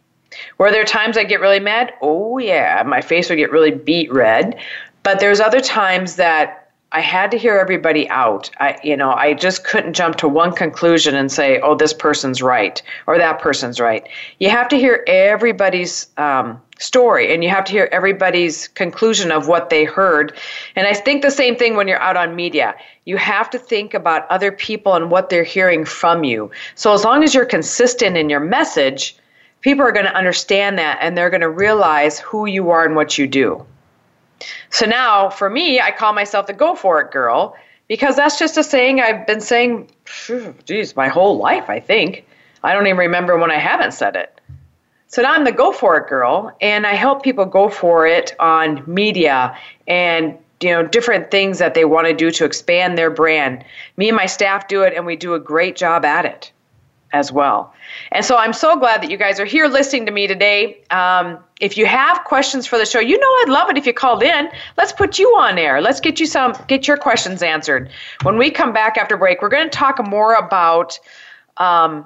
Were 0.57 0.71
there 0.71 0.85
times 0.85 1.17
I 1.17 1.23
get 1.23 1.39
really 1.39 1.59
mad? 1.59 1.93
Oh, 2.01 2.37
yeah, 2.37 2.83
my 2.85 3.01
face 3.01 3.29
would 3.29 3.37
get 3.37 3.51
really 3.51 3.71
beat 3.71 4.11
red. 4.11 4.59
But 5.03 5.19
there's 5.19 5.39
other 5.39 5.61
times 5.61 6.17
that 6.17 6.64
I 6.91 7.01
had 7.01 7.31
to 7.31 7.37
hear 7.37 7.57
everybody 7.57 8.07
out. 8.09 8.49
I, 8.59 8.77
you 8.83 8.95
know, 8.95 9.11
I 9.11 9.33
just 9.33 9.63
couldn't 9.65 9.93
jump 9.93 10.15
to 10.17 10.27
one 10.27 10.53
conclusion 10.53 11.15
and 11.15 11.31
say, 11.31 11.59
"Oh, 11.59 11.75
this 11.75 11.93
person's 11.93 12.41
right" 12.41 12.81
or 13.07 13.17
"That 13.17 13.39
person's 13.39 13.79
right." 13.79 14.07
You 14.39 14.49
have 14.49 14.69
to 14.69 14.77
hear 14.77 15.03
everybody's 15.07 16.07
um, 16.17 16.61
story, 16.79 17.33
and 17.33 17.43
you 17.43 17.49
have 17.49 17.65
to 17.65 17.71
hear 17.71 17.89
everybody's 17.91 18.67
conclusion 18.69 19.31
of 19.31 19.47
what 19.47 19.69
they 19.69 19.83
heard. 19.83 20.37
And 20.75 20.87
I 20.87 20.93
think 20.93 21.21
the 21.21 21.31
same 21.31 21.55
thing 21.55 21.75
when 21.75 21.87
you're 21.87 22.01
out 22.01 22.17
on 22.17 22.35
media. 22.35 22.75
You 23.05 23.17
have 23.17 23.49
to 23.51 23.59
think 23.59 23.93
about 23.93 24.29
other 24.31 24.51
people 24.51 24.93
and 24.93 25.11
what 25.11 25.29
they're 25.29 25.43
hearing 25.43 25.85
from 25.85 26.23
you. 26.23 26.51
So 26.75 26.93
as 26.93 27.03
long 27.03 27.23
as 27.23 27.33
you're 27.33 27.45
consistent 27.45 28.15
in 28.15 28.29
your 28.29 28.39
message, 28.39 29.15
people 29.61 29.83
are 29.83 29.91
going 29.91 30.05
to 30.05 30.15
understand 30.15 30.77
that, 30.79 30.99
and 31.01 31.17
they're 31.17 31.29
going 31.29 31.41
to 31.41 31.49
realize 31.49 32.19
who 32.19 32.45
you 32.45 32.69
are 32.69 32.85
and 32.85 32.95
what 32.95 33.17
you 33.17 33.27
do. 33.27 33.65
So 34.69 34.85
now 34.85 35.29
for 35.29 35.49
me, 35.49 35.79
I 35.79 35.91
call 35.91 36.13
myself 36.13 36.47
the 36.47 36.53
go 36.53 36.75
for 36.75 37.01
it 37.01 37.11
girl 37.11 37.55
because 37.87 38.15
that's 38.15 38.39
just 38.39 38.57
a 38.57 38.63
saying 38.63 38.99
I've 38.99 39.25
been 39.27 39.41
saying, 39.41 39.89
geez, 40.65 40.95
my 40.95 41.07
whole 41.07 41.37
life, 41.37 41.69
I 41.69 41.79
think. 41.79 42.25
I 42.63 42.73
don't 42.73 42.87
even 42.87 42.97
remember 42.97 43.37
when 43.37 43.51
I 43.51 43.57
haven't 43.57 43.93
said 43.93 44.15
it. 44.15 44.41
So 45.07 45.21
now 45.21 45.33
I'm 45.33 45.45
the 45.45 45.51
go 45.51 45.71
for 45.71 45.97
it 45.97 46.09
girl, 46.09 46.55
and 46.61 46.85
I 46.87 46.93
help 46.93 47.23
people 47.23 47.45
go 47.45 47.69
for 47.69 48.07
it 48.07 48.35
on 48.39 48.83
media 48.87 49.55
and 49.87 50.37
you 50.61 50.71
know 50.71 50.85
different 50.85 51.31
things 51.31 51.59
that 51.59 51.73
they 51.73 51.85
want 51.85 52.07
to 52.07 52.13
do 52.13 52.31
to 52.31 52.43
expand 52.43 52.97
their 52.97 53.11
brand. 53.11 53.63
Me 53.97 54.09
and 54.09 54.17
my 54.17 54.25
staff 54.25 54.67
do 54.67 54.81
it, 54.81 54.93
and 54.95 55.05
we 55.05 55.15
do 55.15 55.33
a 55.33 55.39
great 55.39 55.75
job 55.75 56.03
at 56.03 56.25
it 56.25 56.51
as 57.15 57.31
well. 57.31 57.73
And 58.11 58.25
so 58.25 58.35
I'm 58.37 58.51
so 58.51 58.77
glad 58.77 59.01
that 59.01 59.09
you 59.09 59.15
guys 59.15 59.39
are 59.39 59.45
here 59.45 59.67
listening 59.67 60.05
to 60.05 60.11
me 60.11 60.27
today. 60.27 60.77
Um, 60.91 61.39
if 61.61 61.77
you 61.77 61.85
have 61.85 62.25
questions 62.25 62.67
for 62.67 62.77
the 62.77 62.85
show, 62.85 62.99
you 62.99 63.17
know 63.17 63.27
I'd 63.41 63.49
love 63.49 63.69
it 63.69 63.77
if 63.77 63.87
you 63.87 63.93
called 63.93 64.21
in. 64.21 64.49
Let's 64.77 64.91
put 64.91 65.17
you 65.17 65.27
on 65.37 65.57
air. 65.57 65.79
Let's 65.81 66.01
get 66.01 66.19
you 66.19 66.25
some, 66.25 66.53
get 66.67 66.89
your 66.89 66.97
questions 66.97 67.41
answered. 67.41 67.89
When 68.23 68.37
we 68.37 68.51
come 68.51 68.73
back 68.73 68.97
after 68.97 69.15
break, 69.15 69.41
we're 69.41 69.49
going 69.49 69.69
to 69.69 69.77
talk 69.77 70.05
more 70.05 70.35
about 70.35 70.99
um, 71.55 72.05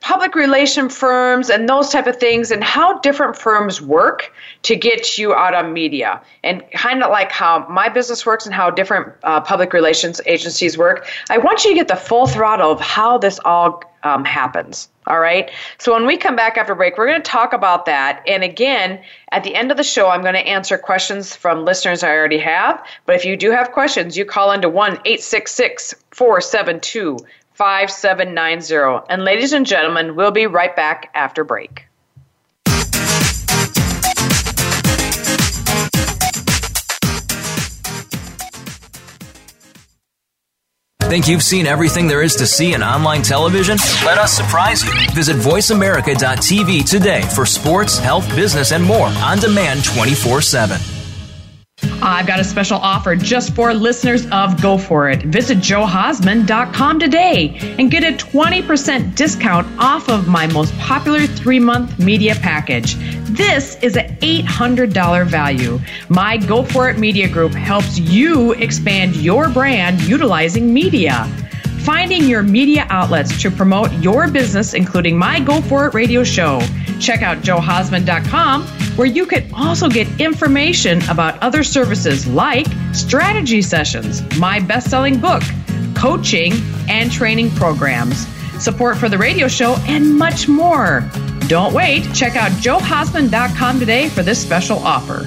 public 0.00 0.34
relation 0.34 0.88
firms 0.88 1.48
and 1.48 1.68
those 1.68 1.90
type 1.90 2.06
of 2.06 2.16
things 2.16 2.50
and 2.50 2.64
how 2.64 2.98
different 3.00 3.36
firms 3.36 3.80
work 3.80 4.32
to 4.62 4.74
get 4.74 5.16
you 5.16 5.32
out 5.32 5.54
on 5.54 5.72
media. 5.72 6.20
And 6.42 6.62
kind 6.72 7.02
of 7.02 7.10
like 7.10 7.30
how 7.30 7.66
my 7.68 7.88
business 7.88 8.26
works 8.26 8.46
and 8.46 8.54
how 8.54 8.70
different 8.70 9.12
uh, 9.22 9.40
public 9.40 9.72
relations 9.72 10.20
agencies 10.26 10.76
work 10.78 11.08
i 11.28 11.38
want 11.38 11.64
you 11.64 11.70
to 11.70 11.76
get 11.76 11.88
the 11.88 11.96
full 11.96 12.26
throttle 12.26 12.70
of 12.70 12.80
how 12.80 13.18
this 13.18 13.38
all 13.44 13.82
um, 14.02 14.24
happens 14.24 14.88
all 15.06 15.18
right? 15.18 15.50
So 15.78 15.92
when 15.92 16.06
we 16.06 16.16
come 16.16 16.36
back 16.36 16.56
after 16.56 16.74
break 16.74 16.96
we're 16.96 17.08
going 17.08 17.20
to 17.20 17.30
talk 17.30 17.52
about 17.52 17.84
that. 17.86 18.22
And 18.28 18.44
again 18.44 19.00
at 19.32 19.42
the 19.44 19.54
end 19.54 19.70
of 19.70 19.76
the 19.76 19.82
show 19.82 20.08
i'm 20.08 20.22
going 20.22 20.34
to 20.34 20.46
answer 20.46 20.78
questions 20.78 21.34
from 21.34 21.64
listeners 21.64 22.02
i 22.02 22.10
already 22.10 22.38
have. 22.38 22.82
But 23.06 23.16
if 23.16 23.24
you 23.24 23.36
do 23.36 23.50
have 23.50 23.72
questions 23.72 24.16
you 24.16 24.24
call 24.24 24.52
into 24.52 24.68
1 24.68 24.92
866 24.92 25.94
472 26.12 27.18
5790. 27.60 29.06
And 29.10 29.22
ladies 29.22 29.52
and 29.52 29.66
gentlemen, 29.66 30.16
we'll 30.16 30.30
be 30.30 30.46
right 30.46 30.74
back 30.74 31.10
after 31.12 31.44
break. 31.44 31.84
Think 41.02 41.28
you've 41.28 41.42
seen 41.42 41.66
everything 41.66 42.06
there 42.06 42.22
is 42.22 42.34
to 42.36 42.46
see 42.46 42.72
in 42.72 42.82
online 42.82 43.20
television? 43.20 43.76
Let 44.06 44.16
us 44.16 44.32
surprise 44.32 44.82
you. 44.82 44.92
Visit 45.12 45.36
VoiceAmerica.tv 45.36 46.88
today 46.88 47.22
for 47.34 47.44
sports, 47.44 47.98
health, 47.98 48.26
business, 48.34 48.72
and 48.72 48.82
more 48.82 49.08
on 49.08 49.38
demand 49.38 49.84
24 49.84 50.40
7. 50.40 50.99
I've 52.02 52.26
got 52.26 52.40
a 52.40 52.44
special 52.44 52.78
offer 52.78 53.14
just 53.14 53.54
for 53.54 53.74
listeners 53.74 54.26
of 54.32 54.60
Go 54.62 54.78
For 54.78 55.10
It. 55.10 55.22
Visit 55.24 55.58
johausman.com 55.58 56.98
today 56.98 57.56
and 57.78 57.90
get 57.90 58.04
a 58.04 58.16
20% 58.16 59.14
discount 59.14 59.66
off 59.78 60.08
of 60.08 60.26
my 60.26 60.46
most 60.46 60.76
popular 60.78 61.26
three 61.26 61.60
month 61.60 61.98
media 61.98 62.34
package. 62.36 62.94
This 63.30 63.76
is 63.82 63.96
an 63.96 64.16
$800 64.18 65.26
value. 65.26 65.78
My 66.08 66.36
Go 66.38 66.64
For 66.64 66.88
It 66.88 66.98
Media 66.98 67.28
Group 67.28 67.52
helps 67.52 67.98
you 67.98 68.52
expand 68.52 69.16
your 69.16 69.48
brand 69.48 70.00
utilizing 70.02 70.72
media 70.72 71.28
finding 71.80 72.24
your 72.24 72.42
media 72.42 72.86
outlets 72.90 73.40
to 73.40 73.50
promote 73.50 73.90
your 73.94 74.30
business, 74.30 74.74
including 74.74 75.16
my 75.16 75.40
Go 75.40 75.62
For 75.62 75.86
It 75.86 75.94
radio 75.94 76.22
show. 76.22 76.60
Check 77.00 77.22
out 77.22 77.38
johausman.com, 77.38 78.62
where 78.96 79.06
you 79.06 79.26
can 79.26 79.52
also 79.54 79.88
get 79.88 80.20
information 80.20 81.02
about 81.08 81.42
other 81.42 81.64
services 81.64 82.26
like 82.26 82.66
strategy 82.92 83.62
sessions, 83.62 84.22
my 84.38 84.60
best 84.60 84.90
selling 84.90 85.18
book, 85.18 85.42
coaching, 85.94 86.52
and 86.88 87.10
training 87.10 87.50
programs, 87.52 88.26
support 88.62 88.96
for 88.98 89.08
the 89.08 89.18
radio 89.18 89.48
show, 89.48 89.76
and 89.86 90.16
much 90.16 90.46
more. 90.46 91.08
Don't 91.48 91.72
wait. 91.72 92.12
Check 92.14 92.36
out 92.36 92.52
johausman.com 92.52 93.80
today 93.80 94.08
for 94.08 94.22
this 94.22 94.40
special 94.40 94.78
offer. 94.78 95.26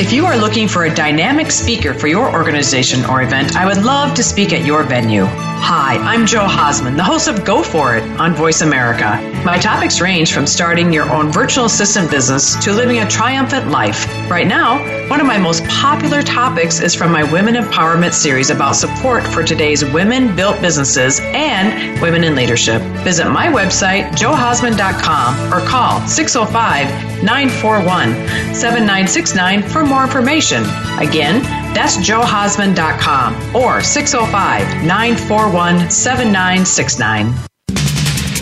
If 0.00 0.14
you 0.14 0.24
are 0.24 0.34
looking 0.34 0.66
for 0.66 0.84
a 0.84 0.94
dynamic 0.94 1.50
speaker 1.50 1.92
for 1.92 2.06
your 2.06 2.32
organization 2.32 3.04
or 3.04 3.20
event, 3.20 3.54
I 3.54 3.66
would 3.66 3.84
love 3.84 4.14
to 4.14 4.22
speak 4.22 4.54
at 4.54 4.64
your 4.64 4.82
venue. 4.82 5.26
Hi, 5.26 5.98
I'm 5.98 6.24
Jo 6.24 6.46
Hausman, 6.46 6.96
the 6.96 7.04
host 7.04 7.28
of 7.28 7.44
Go 7.44 7.62
For 7.62 7.96
It 7.96 8.02
on 8.18 8.34
Voice 8.34 8.62
America. 8.62 9.20
My 9.44 9.58
topics 9.58 10.00
range 10.00 10.32
from 10.32 10.46
starting 10.46 10.90
your 10.90 11.08
own 11.10 11.30
virtual 11.30 11.66
assistant 11.66 12.10
business 12.10 12.56
to 12.64 12.72
living 12.72 13.00
a 13.00 13.08
triumphant 13.08 13.68
life. 13.68 14.06
Right 14.30 14.46
now, 14.46 14.78
one 15.10 15.20
of 15.20 15.26
my 15.26 15.36
most 15.36 15.64
popular 15.64 16.22
topics 16.22 16.80
is 16.80 16.94
from 16.94 17.12
my 17.12 17.30
Women 17.30 17.56
Empowerment 17.56 18.14
series 18.14 18.48
about 18.48 18.76
support 18.76 19.22
for 19.22 19.42
today's 19.42 19.84
women 19.84 20.34
built 20.34 20.60
businesses 20.62 21.20
and 21.20 22.00
women 22.00 22.24
in 22.24 22.34
leadership. 22.34 22.80
Visit 23.04 23.28
my 23.28 23.48
website, 23.48 24.10
johausman.com, 24.12 25.52
or 25.52 25.60
call 25.66 26.00
605 26.06 27.22
941 27.22 28.54
7969 28.54 29.62
for 29.62 29.84
more 29.90 30.04
information. 30.04 30.62
Again, 30.98 31.42
That's 31.74 31.96
johausman.com 31.98 33.54
or 33.54 33.82
605 33.82 34.84
941 34.84 35.90
7969. 35.90 37.34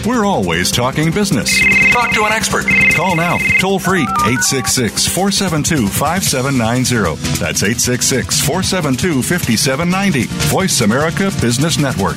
We're 0.07 0.25
always 0.25 0.71
talking 0.71 1.11
business. 1.11 1.61
Talk 1.93 2.15
to 2.15 2.25
an 2.25 2.33
expert. 2.33 2.65
Call 2.95 3.15
now, 3.17 3.37
toll 3.61 3.79
free, 3.79 4.03
866 4.05 5.07
472 5.09 5.87
5790. 5.89 7.21
That's 7.39 7.63
866 7.63 8.41
472 8.41 9.23
5790. 9.23 10.25
Voice 10.49 10.81
America 10.81 11.31
Business 11.43 11.79
Network. 11.79 12.17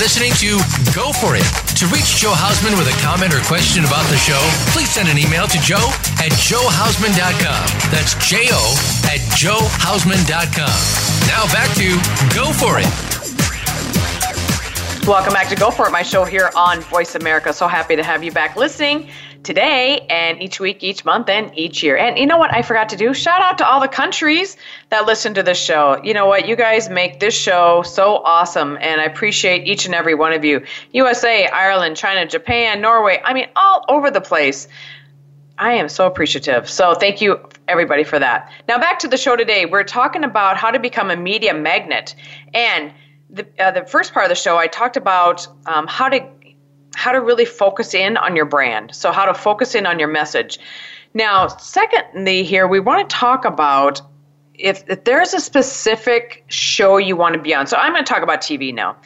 Listening 0.00 0.32
to 0.40 0.56
Go 0.96 1.12
For 1.12 1.36
It. 1.36 1.44
To 1.76 1.84
reach 1.92 2.16
Jo 2.16 2.32
Hausman 2.32 2.72
with 2.78 2.88
a 2.88 2.96
comment 3.04 3.34
or 3.34 3.40
question 3.44 3.84
about 3.84 4.08
the 4.08 4.16
show, 4.16 4.40
please 4.72 4.88
send 4.88 5.10
an 5.10 5.18
email 5.18 5.46
to 5.46 5.60
jo 5.60 5.76
at 6.16 6.32
johausman.com. 6.40 7.64
That's 7.92 8.16
J 8.26 8.48
O 8.48 8.64
at 9.04 9.20
johausman.com. 9.36 10.80
Now 11.28 11.44
back 11.52 11.68
to 11.76 12.00
Go 12.34 12.50
For 12.50 12.80
It. 12.80 12.88
Welcome 15.06 15.34
back 15.34 15.50
to 15.50 15.54
Go 15.54 15.70
For 15.70 15.86
It, 15.86 15.92
my 15.92 16.02
show 16.02 16.24
here 16.24 16.50
on 16.56 16.80
Voice 16.80 17.14
America. 17.14 17.52
So 17.52 17.68
happy 17.68 17.94
to 17.94 18.02
have 18.02 18.24
you 18.24 18.32
back 18.32 18.56
listening 18.56 19.10
today 19.42 20.06
and 20.10 20.40
each 20.42 20.60
week, 20.60 20.82
each 20.82 21.04
month, 21.04 21.28
and 21.28 21.56
each 21.58 21.82
year. 21.82 21.96
And 21.96 22.18
you 22.18 22.26
know 22.26 22.38
what 22.38 22.54
I 22.54 22.62
forgot 22.62 22.88
to 22.90 22.96
do? 22.96 23.14
Shout 23.14 23.40
out 23.40 23.58
to 23.58 23.66
all 23.66 23.80
the 23.80 23.88
countries 23.88 24.56
that 24.90 25.06
listen 25.06 25.34
to 25.34 25.42
this 25.42 25.58
show. 25.58 26.00
You 26.02 26.14
know 26.14 26.26
what? 26.26 26.46
You 26.46 26.56
guys 26.56 26.88
make 26.88 27.20
this 27.20 27.34
show 27.34 27.82
so 27.82 28.18
awesome, 28.18 28.76
and 28.80 29.00
I 29.00 29.04
appreciate 29.04 29.66
each 29.66 29.86
and 29.86 29.94
every 29.94 30.14
one 30.14 30.32
of 30.32 30.44
you. 30.44 30.64
USA, 30.92 31.46
Ireland, 31.48 31.96
China, 31.96 32.26
Japan, 32.26 32.80
Norway, 32.80 33.20
I 33.24 33.34
mean, 33.34 33.48
all 33.56 33.84
over 33.88 34.10
the 34.10 34.20
place. 34.20 34.68
I 35.58 35.72
am 35.74 35.90
so 35.90 36.06
appreciative. 36.06 36.70
So 36.70 36.94
thank 36.94 37.20
you, 37.20 37.38
everybody, 37.68 38.02
for 38.02 38.18
that. 38.18 38.50
Now, 38.66 38.78
back 38.78 38.98
to 39.00 39.08
the 39.08 39.18
show 39.18 39.36
today. 39.36 39.66
We're 39.66 39.84
talking 39.84 40.24
about 40.24 40.56
how 40.56 40.70
to 40.70 40.78
become 40.78 41.10
a 41.10 41.16
media 41.16 41.52
magnet. 41.52 42.14
And 42.54 42.92
the, 43.28 43.46
uh, 43.58 43.70
the 43.70 43.84
first 43.84 44.14
part 44.14 44.24
of 44.24 44.30
the 44.30 44.36
show, 44.36 44.56
I 44.56 44.66
talked 44.66 44.96
about 44.96 45.46
um, 45.66 45.86
how 45.86 46.08
to 46.08 46.26
how 46.94 47.12
to 47.12 47.20
really 47.20 47.44
focus 47.44 47.94
in 47.94 48.16
on 48.16 48.36
your 48.36 48.44
brand. 48.44 48.94
So, 48.94 49.12
how 49.12 49.24
to 49.24 49.34
focus 49.34 49.74
in 49.74 49.86
on 49.86 49.98
your 49.98 50.08
message. 50.08 50.58
Now, 51.14 51.48
secondly, 51.48 52.44
here 52.44 52.66
we 52.66 52.80
want 52.80 53.08
to 53.08 53.16
talk 53.16 53.44
about 53.44 54.00
if, 54.54 54.84
if 54.88 55.04
there's 55.04 55.34
a 55.34 55.40
specific 55.40 56.44
show 56.48 56.98
you 56.98 57.16
want 57.16 57.34
to 57.34 57.40
be 57.40 57.54
on. 57.54 57.66
So, 57.66 57.76
I'm 57.76 57.92
going 57.92 58.04
to 58.04 58.12
talk 58.12 58.22
about 58.22 58.40
TV 58.40 58.74
now 58.74 58.96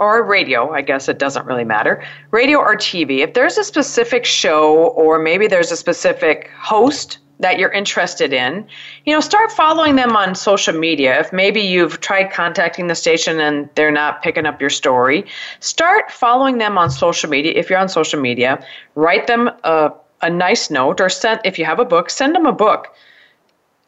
or 0.00 0.22
radio, 0.22 0.72
I 0.72 0.80
guess 0.80 1.08
it 1.08 1.18
doesn't 1.18 1.44
really 1.44 1.64
matter. 1.64 2.02
Radio 2.30 2.58
or 2.58 2.74
TV. 2.74 3.18
If 3.18 3.34
there's 3.34 3.58
a 3.58 3.64
specific 3.64 4.24
show 4.24 4.88
or 4.88 5.18
maybe 5.18 5.46
there's 5.46 5.70
a 5.70 5.76
specific 5.76 6.50
host 6.58 7.18
that 7.40 7.58
you're 7.58 7.72
interested 7.72 8.32
in, 8.32 8.66
you 9.04 9.14
know, 9.14 9.20
start 9.20 9.50
following 9.50 9.96
them 9.96 10.14
on 10.16 10.34
social 10.34 10.78
media. 10.78 11.18
If 11.20 11.32
maybe 11.32 11.60
you've 11.60 12.00
tried 12.00 12.30
contacting 12.30 12.86
the 12.86 12.94
station 12.94 13.40
and 13.40 13.68
they're 13.74 13.90
not 13.90 14.22
picking 14.22 14.46
up 14.46 14.60
your 14.60 14.70
story, 14.70 15.26
start 15.60 16.10
following 16.10 16.58
them 16.58 16.78
on 16.78 16.90
social 16.90 17.28
media. 17.28 17.52
If 17.56 17.68
you're 17.68 17.78
on 17.78 17.88
social 17.88 18.20
media, 18.20 18.64
write 18.94 19.26
them 19.26 19.50
a, 19.64 19.92
a 20.22 20.30
nice 20.30 20.70
note 20.70 21.00
or 21.00 21.08
send, 21.08 21.40
if 21.44 21.58
you 21.58 21.64
have 21.64 21.80
a 21.80 21.84
book, 21.84 22.10
send 22.10 22.34
them 22.34 22.46
a 22.46 22.52
book 22.52 22.94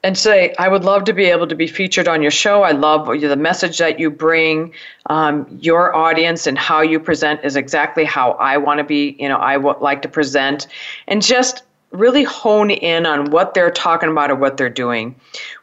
and 0.04 0.18
say, 0.18 0.52
I 0.58 0.68
would 0.68 0.82
love 0.82 1.04
to 1.04 1.12
be 1.12 1.26
able 1.26 1.46
to 1.46 1.54
be 1.54 1.68
featured 1.68 2.08
on 2.08 2.22
your 2.22 2.32
show. 2.32 2.62
I 2.62 2.72
love 2.72 3.06
the 3.06 3.36
message 3.36 3.78
that 3.78 4.00
you 4.00 4.10
bring. 4.10 4.72
Um, 5.06 5.46
your 5.60 5.94
audience 5.94 6.46
and 6.46 6.58
how 6.58 6.80
you 6.80 6.98
present 6.98 7.44
is 7.44 7.54
exactly 7.54 8.04
how 8.04 8.32
I 8.32 8.56
want 8.56 8.78
to 8.78 8.84
be, 8.84 9.14
you 9.20 9.28
know, 9.28 9.36
I 9.36 9.56
would 9.56 9.78
like 9.78 10.02
to 10.02 10.08
present. 10.08 10.66
And 11.06 11.22
just 11.22 11.62
really 11.92 12.24
hone 12.24 12.70
in 12.70 13.06
on 13.06 13.26
what 13.26 13.54
they're 13.54 13.70
talking 13.70 14.08
about 14.08 14.30
or 14.30 14.34
what 14.34 14.56
they're 14.56 14.70
doing. 14.70 15.14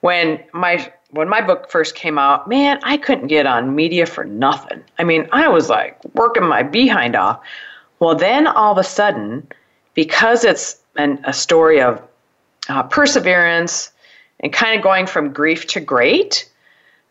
When 0.02 0.44
my 0.54 0.92
when 1.12 1.28
my 1.28 1.42
book 1.42 1.72
first 1.72 1.96
came 1.96 2.20
out, 2.20 2.48
man, 2.48 2.80
I 2.84 2.98
couldn't 2.98 3.28
get 3.28 3.48
on 3.48 3.76
media 3.76 4.06
for 4.06 4.24
nothing. 4.24 4.84
I 5.00 5.04
mean, 5.04 5.28
I 5.32 5.48
was 5.48 5.70
like 5.70 5.98
working 6.14 6.46
my 6.46 6.62
behind 6.62 7.16
off. 7.16 7.42
Well, 8.00 8.16
then 8.16 8.46
all 8.46 8.72
of 8.72 8.78
a 8.78 8.84
sudden, 8.84 9.48
because 9.96 10.44
it's 10.46 10.80
an, 10.98 11.20
a 11.24 11.34
story 11.34 11.82
of 11.82 12.02
uh, 12.70 12.84
perseverance 12.84 13.92
and 14.40 14.54
kind 14.54 14.78
of 14.78 14.84
going 14.84 15.08
from 15.08 15.34
grief 15.34 15.66
to 15.68 15.80
great, 15.80 16.50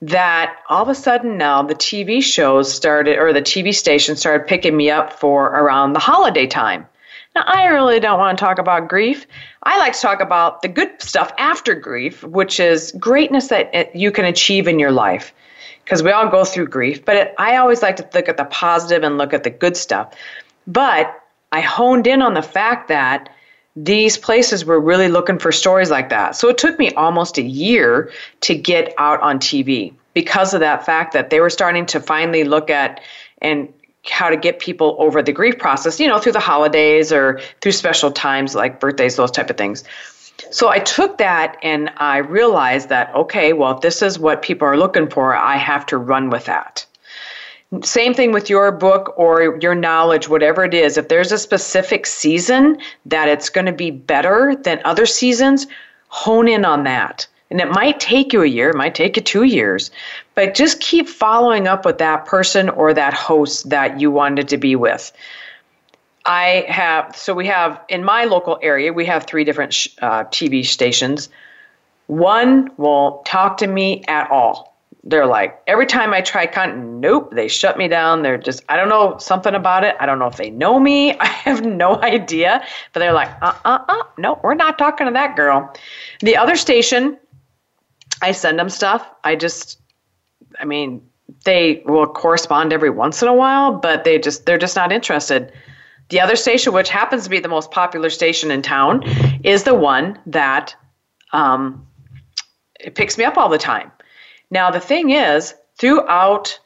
that 0.01 0.57
all 0.69 0.83
of 0.83 0.89
a 0.89 0.95
sudden 0.95 1.37
now 1.37 1.63
the 1.63 1.75
TV 1.75 2.23
shows 2.23 2.73
started, 2.73 3.19
or 3.19 3.33
the 3.33 3.43
TV 3.43 3.75
station 3.75 4.15
started 4.15 4.47
picking 4.47 4.77
me 4.77 4.91
up 4.91 5.13
for 5.13 5.47
around 5.47 5.93
the 5.93 5.99
holiday 5.99 6.47
time. 6.47 6.87
Now, 7.39 7.45
I 7.47 7.67
really 7.67 8.01
don't 8.01 8.19
want 8.19 8.37
to 8.37 8.45
talk 8.45 8.59
about 8.59 8.89
grief. 8.89 9.25
I 9.63 9.79
like 9.79 9.93
to 9.93 10.01
talk 10.01 10.21
about 10.21 10.61
the 10.63 10.67
good 10.67 11.01
stuff 11.01 11.31
after 11.39 11.73
grief, 11.73 12.25
which 12.25 12.59
is 12.59 12.91
greatness 12.99 13.47
that 13.47 13.95
you 13.95 14.11
can 14.11 14.25
achieve 14.25 14.67
in 14.67 14.81
your 14.81 14.91
life. 14.91 15.33
Because 15.85 16.03
we 16.03 16.11
all 16.11 16.29
go 16.29 16.45
through 16.45 16.67
grief, 16.67 17.05
but 17.05 17.15
it, 17.15 17.35
I 17.39 17.57
always 17.59 17.81
like 17.81 17.95
to 17.97 18.09
look 18.13 18.29
at 18.29 18.39
the 18.39 18.45
positive 18.47 19.05
and 19.05 19.19
look 19.19 19.33
at 19.33 19.45
the 19.45 19.51
good 19.51 19.77
stuff. 19.77 20.15
But 20.67 21.15
I 21.53 21.61
honed 21.61 22.09
in 22.09 22.23
on 22.23 22.35
the 22.35 22.43
fact 22.43 22.89
that 22.89 23.29
these 23.77 24.17
places 24.17 24.65
were 24.65 24.81
really 24.81 25.07
looking 25.07 25.39
for 25.39 25.53
stories 25.53 25.93
like 25.93 26.09
that. 26.09 26.35
So 26.35 26.49
it 26.49 26.59
took 26.59 26.77
me 26.77 26.91
almost 26.95 27.39
a 27.39 27.43
year 27.43 28.11
to 28.41 28.57
get 28.57 28.93
out 28.99 29.21
on 29.23 29.39
TV 29.39 29.95
because 30.13 30.55
of 30.55 30.61
that 30.61 30.85
fact 30.85 31.13
that 31.13 31.31
they 31.31 31.39
were 31.39 31.51
starting 31.51 31.87
to 31.87 32.01
finally 32.01 32.43
look 32.43 32.69
at 32.69 33.01
and 33.41 33.73
how 34.05 34.29
to 34.31 34.37
get 34.37 34.59
people 34.59 34.97
over 34.99 35.23
the 35.23 35.33
grief 35.33 35.59
process, 35.59 35.99
you 36.01 36.07
know, 36.07 36.19
through 36.19 36.33
the 36.33 36.41
holidays 36.41 37.13
or 37.13 37.41
through 37.61 37.73
special 37.73 38.11
times 38.11 38.55
like 38.55 38.81
birthdays, 38.81 39.17
those 39.17 39.31
type 39.31 39.51
of 39.51 39.57
things. 39.57 39.85
So 40.51 40.69
I 40.69 40.79
took 40.79 41.19
that 41.19 41.57
and 41.63 41.91
I 41.97 42.19
realized 42.19 42.89
that, 42.89 43.15
okay, 43.15 43.53
well, 43.53 43.75
if 43.75 43.81
this 43.81 44.03
is 44.03 44.19
what 44.19 44.41
people 44.41 44.67
are 44.67 44.77
looking 44.77 45.11
for, 45.11 45.35
I 45.35 45.57
have 45.57 45.85
to 45.87 45.99
run 45.99 46.31
with 46.31 46.45
that. 46.47 46.87
Same 47.83 48.15
thing 48.15 48.33
with 48.33 48.49
your 48.49 48.73
book 48.73 49.13
or 49.19 49.59
your 49.61 49.75
knowledge, 49.75 50.29
whatever 50.29 50.65
it 50.65 50.73
is. 50.73 50.97
If 50.97 51.09
there's 51.09 51.33
a 51.33 51.39
specific 51.39 52.07
season 52.07 52.79
that 53.05 53.29
it's 53.29 53.51
going 53.51 53.67
to 53.67 53.73
be 53.73 53.91
better 53.91 54.57
than 54.57 54.81
other 54.85 55.05
seasons, 55.05 55.67
hone 56.09 56.49
in 56.49 56.65
on 56.65 56.85
that. 56.85 57.27
And 57.51 57.61
it 57.61 57.71
might 57.71 57.99
take 57.99 58.33
you 58.33 58.43
a 58.43 58.47
year, 58.47 58.71
it 58.71 58.77
might 58.77 58.95
take 58.95 59.17
you 59.17 59.23
two 59.23 59.45
years, 59.45 59.91
but 60.35 60.55
just 60.55 60.81
keep 60.81 61.09
following 61.09 61.67
up 61.67 61.85
with 61.85 61.99
that 61.99 62.27
person 62.27 62.69
or 62.69 62.93
that 62.93 63.15
host 63.15 63.71
that 63.71 63.99
you 63.99 64.11
wanted 64.11 64.49
to 64.49 64.59
be 64.59 64.77
with. 64.77 65.13
I 66.27 66.67
have, 66.69 67.17
so 67.17 67.35
we 67.35 67.47
have 67.47 67.81
in 67.89 68.05
my 68.05 68.25
local 68.25 68.59
area, 68.61 68.93
we 68.93 69.07
have 69.07 69.25
three 69.25 69.45
different 69.45 69.73
sh- 69.73 69.89
uh, 70.03 70.25
TV 70.25 70.65
stations. 70.65 71.31
One 72.07 72.71
won't 72.77 73.25
talk 73.25 73.57
to 73.59 73.67
me 73.67 74.05
at 74.09 74.31
all. 74.31 74.77
They're 75.05 75.27
like, 75.27 75.59
every 75.67 75.87
time 75.87 76.13
I 76.13 76.21
try 76.21 76.47
content, 76.47 76.85
nope, 76.85 77.33
they 77.33 77.49
shut 77.49 77.79
me 77.79 77.89
down. 77.89 78.23
They're 78.23 78.37
just, 78.37 78.63
I 78.69 78.77
don't 78.77 78.91
know 78.91 79.17
something 79.17 79.55
about 79.55 79.85
it. 79.85 79.97
I 80.01 80.05
don't 80.05 80.19
know 80.19 80.27
if 80.27 80.37
they 80.37 80.51
know 80.51 80.79
me. 80.79 81.17
I 81.19 81.27
have 81.27 81.65
no 81.65 81.97
idea. 82.03 82.63
But 82.93 83.01
they're 83.01 83.15
like, 83.15 83.31
uh 83.41 83.55
uh 83.65 83.79
uh, 83.89 84.03
no, 84.19 84.39
we're 84.43 84.55
not 84.55 84.77
talking 84.77 85.07
to 85.07 85.13
that 85.15 85.35
girl. 85.35 85.73
The 86.21 86.37
other 86.37 86.57
station, 86.57 87.17
I 88.23 88.33
send 88.33 88.59
them 88.59 88.69
stuff. 88.69 89.09
I 89.25 89.37
just, 89.37 89.81
I 90.59 90.65
mean, 90.65 91.03
they 91.45 91.83
will 91.87 92.07
correspond 92.07 92.73
every 92.73 92.91
once 92.91 93.23
in 93.23 93.29
a 93.29 93.35
while, 93.35 93.73
but 93.73 94.05
they 94.05 94.19
just 94.19 94.47
they're 94.47 94.59
just 94.59 94.77
not 94.77 94.93
interested. 94.93 95.53
The 96.09 96.21
other 96.21 96.37
station, 96.37 96.73
which 96.73 96.89
happens 96.89 97.25
to 97.25 97.31
be 97.31 97.41
the 97.41 97.49
most 97.49 97.71
popular 97.71 98.09
station 98.11 98.51
in 98.51 98.63
town, 98.63 99.03
is 99.45 99.65
the 99.65 99.75
one 99.75 100.19
that 100.27 100.75
um, 101.33 101.87
it 102.81 102.95
picks 102.95 103.19
me 103.19 103.25
up 103.25 103.37
all 103.37 103.51
the 103.51 103.59
time. 103.59 103.93
Now 104.51 104.71
the 104.71 104.81
thing 104.81 105.11
is, 105.11 105.55
throughout 105.79 106.59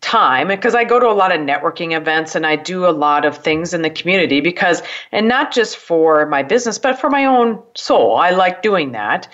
time 0.00 0.48
because 0.48 0.74
I 0.74 0.84
go 0.84 1.00
to 1.00 1.08
a 1.08 1.12
lot 1.12 1.32
of 1.32 1.40
networking 1.40 1.96
events 1.96 2.36
and 2.36 2.46
I 2.46 2.56
do 2.56 2.86
a 2.86 2.90
lot 2.90 3.24
of 3.24 3.36
things 3.36 3.74
in 3.74 3.82
the 3.82 3.90
community 3.90 4.40
because 4.40 4.80
and 5.10 5.26
not 5.26 5.52
just 5.52 5.76
for 5.76 6.24
my 6.26 6.42
business 6.42 6.78
but 6.78 6.98
for 7.00 7.10
my 7.10 7.24
own 7.24 7.60
soul. 7.74 8.16
I 8.16 8.30
like 8.30 8.62
doing 8.62 8.92
that. 8.92 9.28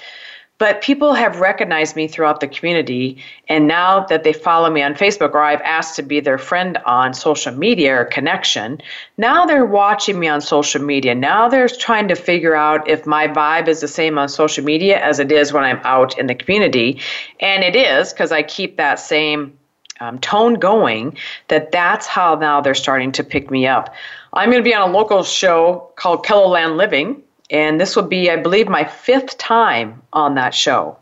But 0.65 0.81
people 0.81 1.13
have 1.13 1.41
recognized 1.41 1.95
me 1.95 2.09
throughout 2.09 2.41
the 2.41 2.49
community, 2.49 3.23
and 3.49 3.69
now 3.69 4.07
that 4.07 4.25
they 4.25 4.33
follow 4.33 4.71
me 4.71 4.81
on 4.81 4.95
Facebook 4.95 5.35
or 5.35 5.43
I've 5.43 5.61
asked 5.61 5.95
to 5.97 6.03
be 6.03 6.21
their 6.21 6.39
friend 6.39 6.79
on 6.87 7.13
social 7.13 7.53
media 7.55 8.01
or 8.01 8.07
connection, 8.07 8.81
now 9.19 9.45
they're 9.45 9.67
watching 9.67 10.19
me 10.19 10.27
on 10.27 10.41
social 10.41 10.83
media. 10.83 11.15
Now 11.15 11.51
they're 11.51 11.69
trying 11.69 12.09
to 12.09 12.15
figure 12.15 12.55
out 12.55 12.89
if 12.89 13.05
my 13.05 13.29
vibe 13.29 13.69
is 13.69 13.83
the 13.83 13.89
same 13.89 14.17
on 14.17 14.31
social 14.31 14.65
media 14.65 15.05
as 15.05 15.19
it 15.19 15.31
is 15.31 15.53
when 15.53 15.65
I'm 15.65 15.81
out 15.85 16.19
in 16.19 16.29
the 16.29 16.35
community. 16.35 16.99
And 17.41 17.63
it 17.63 17.77
is 17.77 18.15
because 18.15 18.33
I 18.33 18.43
keep 18.43 18.79
that 18.79 18.99
same 18.99 19.59
um, 20.01 20.19
tone 20.19 20.55
going 20.55 21.19
that 21.49 21.73
that's 21.73 22.07
how 22.07 22.37
now 22.37 22.63
they're 22.63 22.75
starting 22.75 23.13
to 23.13 23.23
pick 23.23 23.51
me 23.51 23.67
up. 23.67 23.95
I'm 24.33 24.51
going 24.51 24.65
to 24.65 24.67
be 24.67 24.75
on 24.75 24.89
a 24.89 24.93
local 24.93 25.25
show 25.25 25.93
called 25.97 26.25
KELOLAND 26.25 26.79
Living 26.79 27.23
and 27.51 27.81
this 27.81 27.95
will 27.95 28.05
be, 28.05 28.31
I 28.31 28.37
believe, 28.37 28.69
my 28.69 28.85
fifth 28.85 29.39
time 29.39 30.03
on 30.13 30.35
that 30.35 30.55
show. 30.55 30.99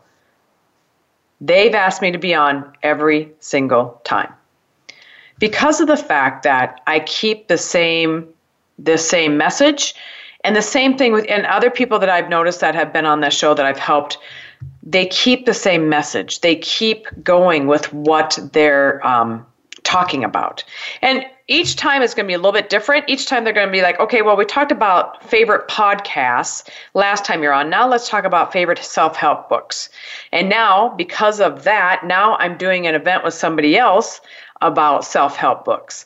They've 1.41 1.75
asked 1.75 2.01
me 2.01 2.11
to 2.11 2.17
be 2.17 2.33
on 2.33 2.73
every 2.83 3.31
single 3.39 4.01
time. 4.03 4.33
Because 5.39 5.81
of 5.81 5.87
the 5.87 5.97
fact 5.97 6.43
that 6.43 6.81
I 6.87 6.99
keep 6.99 7.47
the 7.47 7.57
same 7.57 8.33
the 8.79 8.97
same 8.97 9.37
message. 9.37 9.95
And 10.43 10.55
the 10.55 10.61
same 10.61 10.97
thing 10.97 11.13
with 11.13 11.25
and 11.29 11.45
other 11.45 11.69
people 11.69 11.99
that 11.99 12.09
I've 12.09 12.29
noticed 12.29 12.59
that 12.59 12.75
have 12.75 12.91
been 12.91 13.05
on 13.05 13.21
the 13.21 13.29
show 13.29 13.53
that 13.53 13.65
I've 13.65 13.79
helped, 13.79 14.17
they 14.81 15.05
keep 15.05 15.45
the 15.45 15.53
same 15.53 15.87
message. 15.87 16.41
They 16.41 16.57
keep 16.57 17.07
going 17.23 17.67
with 17.67 17.93
what 17.93 18.37
they're 18.51 19.05
um, 19.07 19.45
talking 19.93 20.23
about. 20.23 20.63
And 21.03 21.23
each 21.47 21.75
time 21.75 22.01
it's 22.01 22.15
going 22.15 22.25
to 22.25 22.27
be 22.27 22.33
a 22.33 22.37
little 22.37 22.51
bit 22.51 22.69
different. 22.69 23.05
Each 23.07 23.27
time 23.27 23.43
they're 23.43 23.53
going 23.53 23.67
to 23.67 23.71
be 23.71 23.83
like, 23.83 23.99
okay, 23.99 24.23
well, 24.23 24.35
we 24.35 24.43
talked 24.43 24.71
about 24.71 25.23
favorite 25.23 25.67
podcasts 25.67 26.67
last 26.95 27.25
time 27.25 27.43
you're 27.43 27.53
on. 27.53 27.69
Now 27.69 27.87
let's 27.87 28.09
talk 28.09 28.23
about 28.23 28.51
favorite 28.51 28.79
self 28.79 29.15
help 29.15 29.49
books. 29.49 29.89
And 30.31 30.49
now, 30.49 30.89
because 30.95 31.39
of 31.39 31.63
that, 31.65 32.01
now 32.05 32.37
I'm 32.37 32.57
doing 32.57 32.87
an 32.87 32.95
event 32.95 33.23
with 33.23 33.35
somebody 33.35 33.77
else 33.77 34.19
about 34.61 35.05
self 35.05 35.35
help 35.35 35.63
books. 35.63 36.05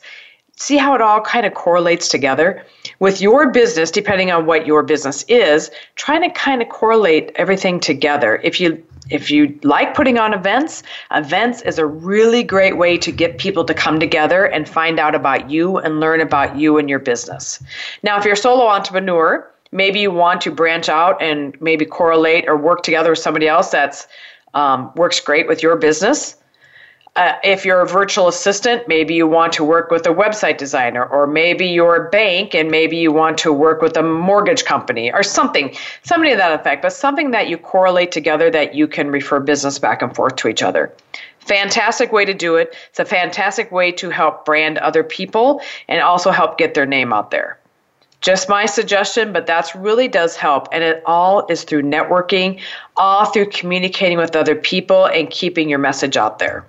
See 0.56 0.76
how 0.76 0.94
it 0.94 1.00
all 1.00 1.20
kind 1.20 1.46
of 1.46 1.54
correlates 1.54 2.08
together? 2.08 2.64
With 2.98 3.20
your 3.22 3.50
business, 3.52 3.92
depending 3.92 4.32
on 4.32 4.44
what 4.44 4.66
your 4.66 4.82
business 4.82 5.22
is, 5.28 5.70
trying 5.94 6.22
to 6.22 6.30
kind 6.30 6.60
of 6.60 6.68
correlate 6.68 7.30
everything 7.36 7.78
together. 7.80 8.40
If 8.42 8.60
you 8.60 8.84
if 9.10 9.30
you 9.30 9.58
like 9.62 9.94
putting 9.94 10.18
on 10.18 10.32
events, 10.34 10.82
events 11.10 11.62
is 11.62 11.78
a 11.78 11.86
really 11.86 12.42
great 12.42 12.76
way 12.76 12.98
to 12.98 13.12
get 13.12 13.38
people 13.38 13.64
to 13.64 13.74
come 13.74 13.98
together 14.00 14.44
and 14.44 14.68
find 14.68 14.98
out 14.98 15.14
about 15.14 15.50
you 15.50 15.78
and 15.78 16.00
learn 16.00 16.20
about 16.20 16.56
you 16.56 16.78
and 16.78 16.88
your 16.88 16.98
business. 16.98 17.62
Now, 18.02 18.18
if 18.18 18.24
you're 18.24 18.34
a 18.34 18.36
solo 18.36 18.66
entrepreneur, 18.66 19.48
maybe 19.72 20.00
you 20.00 20.10
want 20.10 20.40
to 20.42 20.50
branch 20.50 20.88
out 20.88 21.20
and 21.22 21.60
maybe 21.60 21.84
correlate 21.84 22.48
or 22.48 22.56
work 22.56 22.82
together 22.82 23.10
with 23.10 23.18
somebody 23.18 23.48
else 23.48 23.70
that's 23.70 24.06
um, 24.54 24.92
works 24.96 25.20
great 25.20 25.46
with 25.46 25.62
your 25.62 25.76
business. 25.76 26.36
Uh, 27.16 27.34
if 27.42 27.64
you're 27.64 27.80
a 27.80 27.86
virtual 27.86 28.28
assistant, 28.28 28.86
maybe 28.86 29.14
you 29.14 29.26
want 29.26 29.52
to 29.52 29.64
work 29.64 29.90
with 29.90 30.06
a 30.06 30.10
website 30.10 30.56
designer, 30.56 31.04
or 31.04 31.26
maybe 31.26 31.66
you're 31.66 32.06
a 32.06 32.10
bank 32.10 32.54
and 32.54 32.70
maybe 32.70 32.96
you 32.96 33.10
want 33.10 33.36
to 33.38 33.52
work 33.52 33.82
with 33.82 33.96
a 33.96 34.02
mortgage 34.02 34.64
company 34.64 35.12
or 35.12 35.22
something, 35.22 35.74
somebody 36.02 36.30
to 36.30 36.36
that 36.36 36.60
effect, 36.60 36.82
but 36.82 36.92
something 36.92 37.32
that 37.32 37.48
you 37.48 37.58
correlate 37.58 38.12
together 38.12 38.50
that 38.50 38.74
you 38.74 38.86
can 38.86 39.10
refer 39.10 39.40
business 39.40 39.78
back 39.78 40.00
and 40.02 40.14
forth 40.14 40.36
to 40.36 40.48
each 40.48 40.62
other. 40.62 40.92
Fantastic 41.40 42.12
way 42.12 42.24
to 42.24 42.34
do 42.34 42.56
it. 42.56 42.76
It's 42.90 43.00
a 43.00 43.04
fantastic 43.04 43.72
way 43.72 43.90
to 43.92 44.10
help 44.10 44.44
brand 44.44 44.78
other 44.78 45.02
people 45.02 45.60
and 45.88 46.02
also 46.02 46.30
help 46.30 46.58
get 46.58 46.74
their 46.74 46.86
name 46.86 47.12
out 47.12 47.30
there. 47.30 47.58
Just 48.20 48.48
my 48.48 48.66
suggestion, 48.66 49.32
but 49.32 49.46
that's 49.46 49.76
really 49.76 50.08
does 50.08 50.34
help. 50.34 50.66
And 50.72 50.82
it 50.82 51.02
all 51.06 51.46
is 51.48 51.62
through 51.62 51.82
networking, 51.82 52.60
all 52.96 53.26
through 53.26 53.50
communicating 53.50 54.18
with 54.18 54.34
other 54.34 54.56
people 54.56 55.06
and 55.06 55.30
keeping 55.30 55.68
your 55.68 55.78
message 55.78 56.16
out 56.16 56.40
there. 56.40 56.64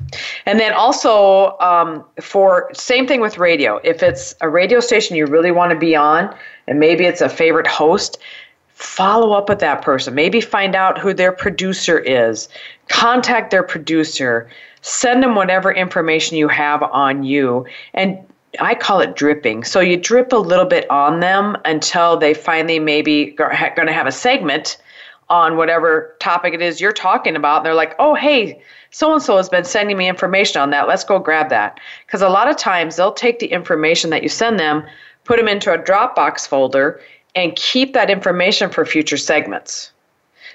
And 0.46 0.60
then 0.60 0.74
also 0.74 1.58
um, 1.60 2.06
for 2.22 2.70
same 2.74 3.08
thing 3.08 3.20
with 3.20 3.40
radio. 3.40 3.78
If 3.84 4.04
it's 4.04 4.36
a 4.42 4.50
radio 4.50 4.80
station 4.80 5.16
you 5.16 5.26
really 5.26 5.52
want 5.52 5.72
to 5.72 5.78
be 5.78 5.96
on, 5.96 6.36
and 6.68 6.80
maybe 6.80 7.06
it's 7.06 7.22
a 7.22 7.30
favorite 7.30 7.68
host, 7.68 8.20
follow 8.68 9.34
up 9.34 9.50
with 9.50 9.60
that 9.60 9.82
person. 9.82 10.14
Maybe 10.14 10.40
find 10.42 10.76
out 10.76 11.00
who 11.00 11.14
their 11.14 11.32
producer 11.32 11.98
is. 11.98 12.48
Contact 12.90 13.50
their 13.50 13.64
producer. 13.64 14.50
Send 14.82 15.24
them 15.24 15.36
whatever 15.36 15.72
information 15.72 16.38
you 16.38 16.48
have 16.48 16.84
on 16.84 17.24
you 17.24 17.66
and 17.94 18.20
I 18.60 18.76
call 18.76 19.00
it 19.00 19.16
dripping. 19.16 19.64
So 19.64 19.80
you 19.80 19.98
drip 19.98 20.34
a 20.34 20.38
little 20.38 20.66
bit 20.66 20.90
on 20.90 21.20
them 21.20 21.56
until 21.66 22.18
they 22.18 22.34
finally 22.34 22.80
maybe 22.80 23.36
are 23.40 23.74
going 23.76 23.88
to 23.88 23.94
have 23.94 24.08
a 24.08 24.12
segment 24.12 24.78
on 25.30 25.58
whatever 25.58 26.16
topic 26.20 26.54
it 26.54 26.62
is 26.62 26.82
you're 26.82 26.92
talking 26.92 27.36
about. 27.36 27.58
And 27.58 27.66
they're 27.66 27.76
like, 27.76 27.96
oh, 28.00 28.16
hey, 28.16 28.62
so 28.92 29.14
and 29.14 29.22
so 29.22 29.38
has 29.38 29.50
been 29.50 29.64
sending 29.64 29.98
me 29.98 30.10
information 30.10 30.62
on 30.62 30.72
that. 30.72 30.88
Let's 30.88 31.04
go 31.04 31.20
grab 31.20 31.50
that. 31.50 31.80
Because 32.06 32.22
a 32.22 32.30
lot 32.30 32.50
of 32.50 32.58
times 32.58 32.96
they'll 32.96 33.14
take 33.14 33.40
the 33.40 33.48
information 33.48 34.10
that 34.10 34.24
you 34.24 34.30
send 34.30 34.60
them, 34.60 34.84
put 35.26 35.38
them 35.38 35.48
into 35.48 35.72
a 35.72 35.78
Dropbox 35.78 36.48
folder, 36.48 37.00
and 37.36 37.56
keep 37.56 37.94
that 37.94 38.10
information 38.10 38.72
for 38.72 38.86
future 38.86 39.18
segments. 39.18 39.92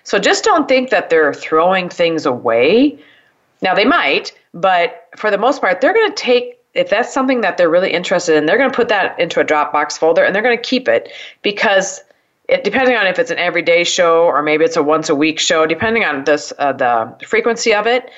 So 0.03 0.19
just 0.19 0.43
don't 0.43 0.69
think 0.69 0.91
that 0.91 1.09
they're 1.09 1.33
throwing 1.33 1.89
things 1.89 2.27
away. 2.27 2.99
Now, 3.63 3.75
they 3.75 3.85
might, 3.85 4.33
but 4.53 5.09
for 5.17 5.31
the 5.31 5.39
most 5.39 5.61
part, 5.61 5.81
they're 5.81 5.95
going 5.95 6.11
to 6.11 6.23
take 6.23 6.59
if 6.75 6.91
that's 6.91 7.13
something 7.13 7.41
that 7.41 7.57
they're 7.57 7.71
really 7.71 7.93
interested 7.93 8.37
in, 8.37 8.47
they're 8.47 8.59
going 8.59 8.71
to 8.71 8.77
put 8.77 8.89
that 8.89 9.19
into 9.19 9.41
a 9.41 9.45
Dropbox 9.45 9.99
folder 9.99 10.25
and 10.25 10.35
they're 10.35 10.43
going 10.43 10.57
to 10.57 10.63
keep 10.63 10.89
it 10.89 11.13
because 11.43 12.03
it, 12.49 12.63
depending 12.63 12.97
on 12.97 13.07
if 13.07 13.19
it's 13.19 13.31
an 13.31 13.39
everyday 13.39 13.85
show 13.85 14.25
or 14.25 14.43
maybe 14.43 14.65
it's 14.65 14.77
a 14.77 14.83
once 14.83 15.09
a 15.09 15.15
week 15.15 15.39
show, 15.39 15.67
depending 15.67 16.05
on 16.05 16.25
this 16.25 16.53
uh, 16.59 16.73
the 16.73 17.17
frequency 17.27 17.73
of 17.73 17.87
it, 17.87 18.11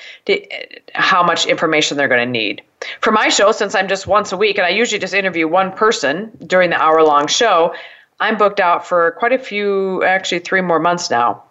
how 0.93 1.23
much 1.23 1.45
information 1.45 1.97
they're 1.97 2.07
going 2.07 2.25
to 2.25 2.31
need. 2.31 2.61
For 3.01 3.11
my 3.11 3.29
show, 3.29 3.51
since 3.51 3.73
I'm 3.73 3.87
just 3.87 4.07
once 4.07 4.31
a 4.31 4.37
week 4.37 4.57
and 4.57 4.65
I 4.65 4.69
usually 4.69 4.99
just 4.99 5.13
interview 5.13 5.47
one 5.47 5.71
person 5.71 6.31
during 6.45 6.71
the 6.71 6.81
hour 6.81 7.03
long 7.03 7.27
show, 7.27 7.73
I'm 8.19 8.37
booked 8.37 8.59
out 8.59 8.85
for 8.85 9.11
quite 9.11 9.33
a 9.33 9.39
few, 9.39 10.03
actually 10.03 10.39
three 10.39 10.61
more 10.61 10.79
months 10.79 11.09
now. 11.09 11.43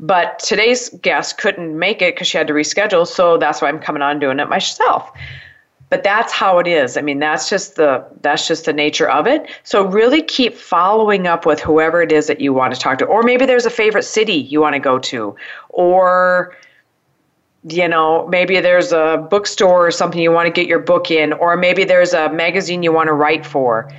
But 0.00 0.40
today's 0.40 0.88
guest 0.88 1.38
couldn't 1.38 1.78
make 1.78 2.02
it 2.02 2.16
because 2.16 2.26
she 2.26 2.36
had 2.36 2.48
to 2.48 2.52
reschedule, 2.52 3.06
so 3.06 3.36
that's 3.36 3.62
why 3.62 3.68
I'm 3.68 3.78
coming 3.78 4.02
on 4.02 4.18
doing 4.18 4.40
it 4.40 4.48
myself 4.48 5.12
but 5.92 6.02
that's 6.02 6.32
how 6.32 6.58
it 6.58 6.66
is. 6.66 6.96
I 6.96 7.02
mean, 7.02 7.18
that's 7.18 7.50
just 7.50 7.76
the 7.76 8.02
that's 8.22 8.48
just 8.48 8.64
the 8.64 8.72
nature 8.72 9.10
of 9.10 9.26
it. 9.26 9.50
So 9.62 9.84
really 9.86 10.22
keep 10.22 10.54
following 10.54 11.26
up 11.26 11.44
with 11.44 11.60
whoever 11.60 12.00
it 12.00 12.10
is 12.10 12.28
that 12.28 12.40
you 12.40 12.54
want 12.54 12.72
to 12.72 12.80
talk 12.80 12.96
to, 13.00 13.04
or 13.04 13.22
maybe 13.22 13.44
there's 13.44 13.66
a 13.66 13.70
favorite 13.70 14.04
city 14.04 14.32
you 14.32 14.58
want 14.58 14.72
to 14.72 14.78
go 14.78 14.98
to, 14.98 15.36
or 15.68 16.56
you 17.68 17.86
know, 17.86 18.26
maybe 18.28 18.58
there's 18.58 18.90
a 18.90 19.26
bookstore 19.30 19.86
or 19.86 19.90
something 19.90 20.22
you 20.22 20.32
want 20.32 20.46
to 20.46 20.50
get 20.50 20.66
your 20.66 20.78
book 20.78 21.10
in, 21.10 21.34
or 21.34 21.58
maybe 21.58 21.84
there's 21.84 22.14
a 22.14 22.32
magazine 22.32 22.82
you 22.82 22.90
want 22.90 23.08
to 23.08 23.12
write 23.12 23.44
for. 23.44 23.92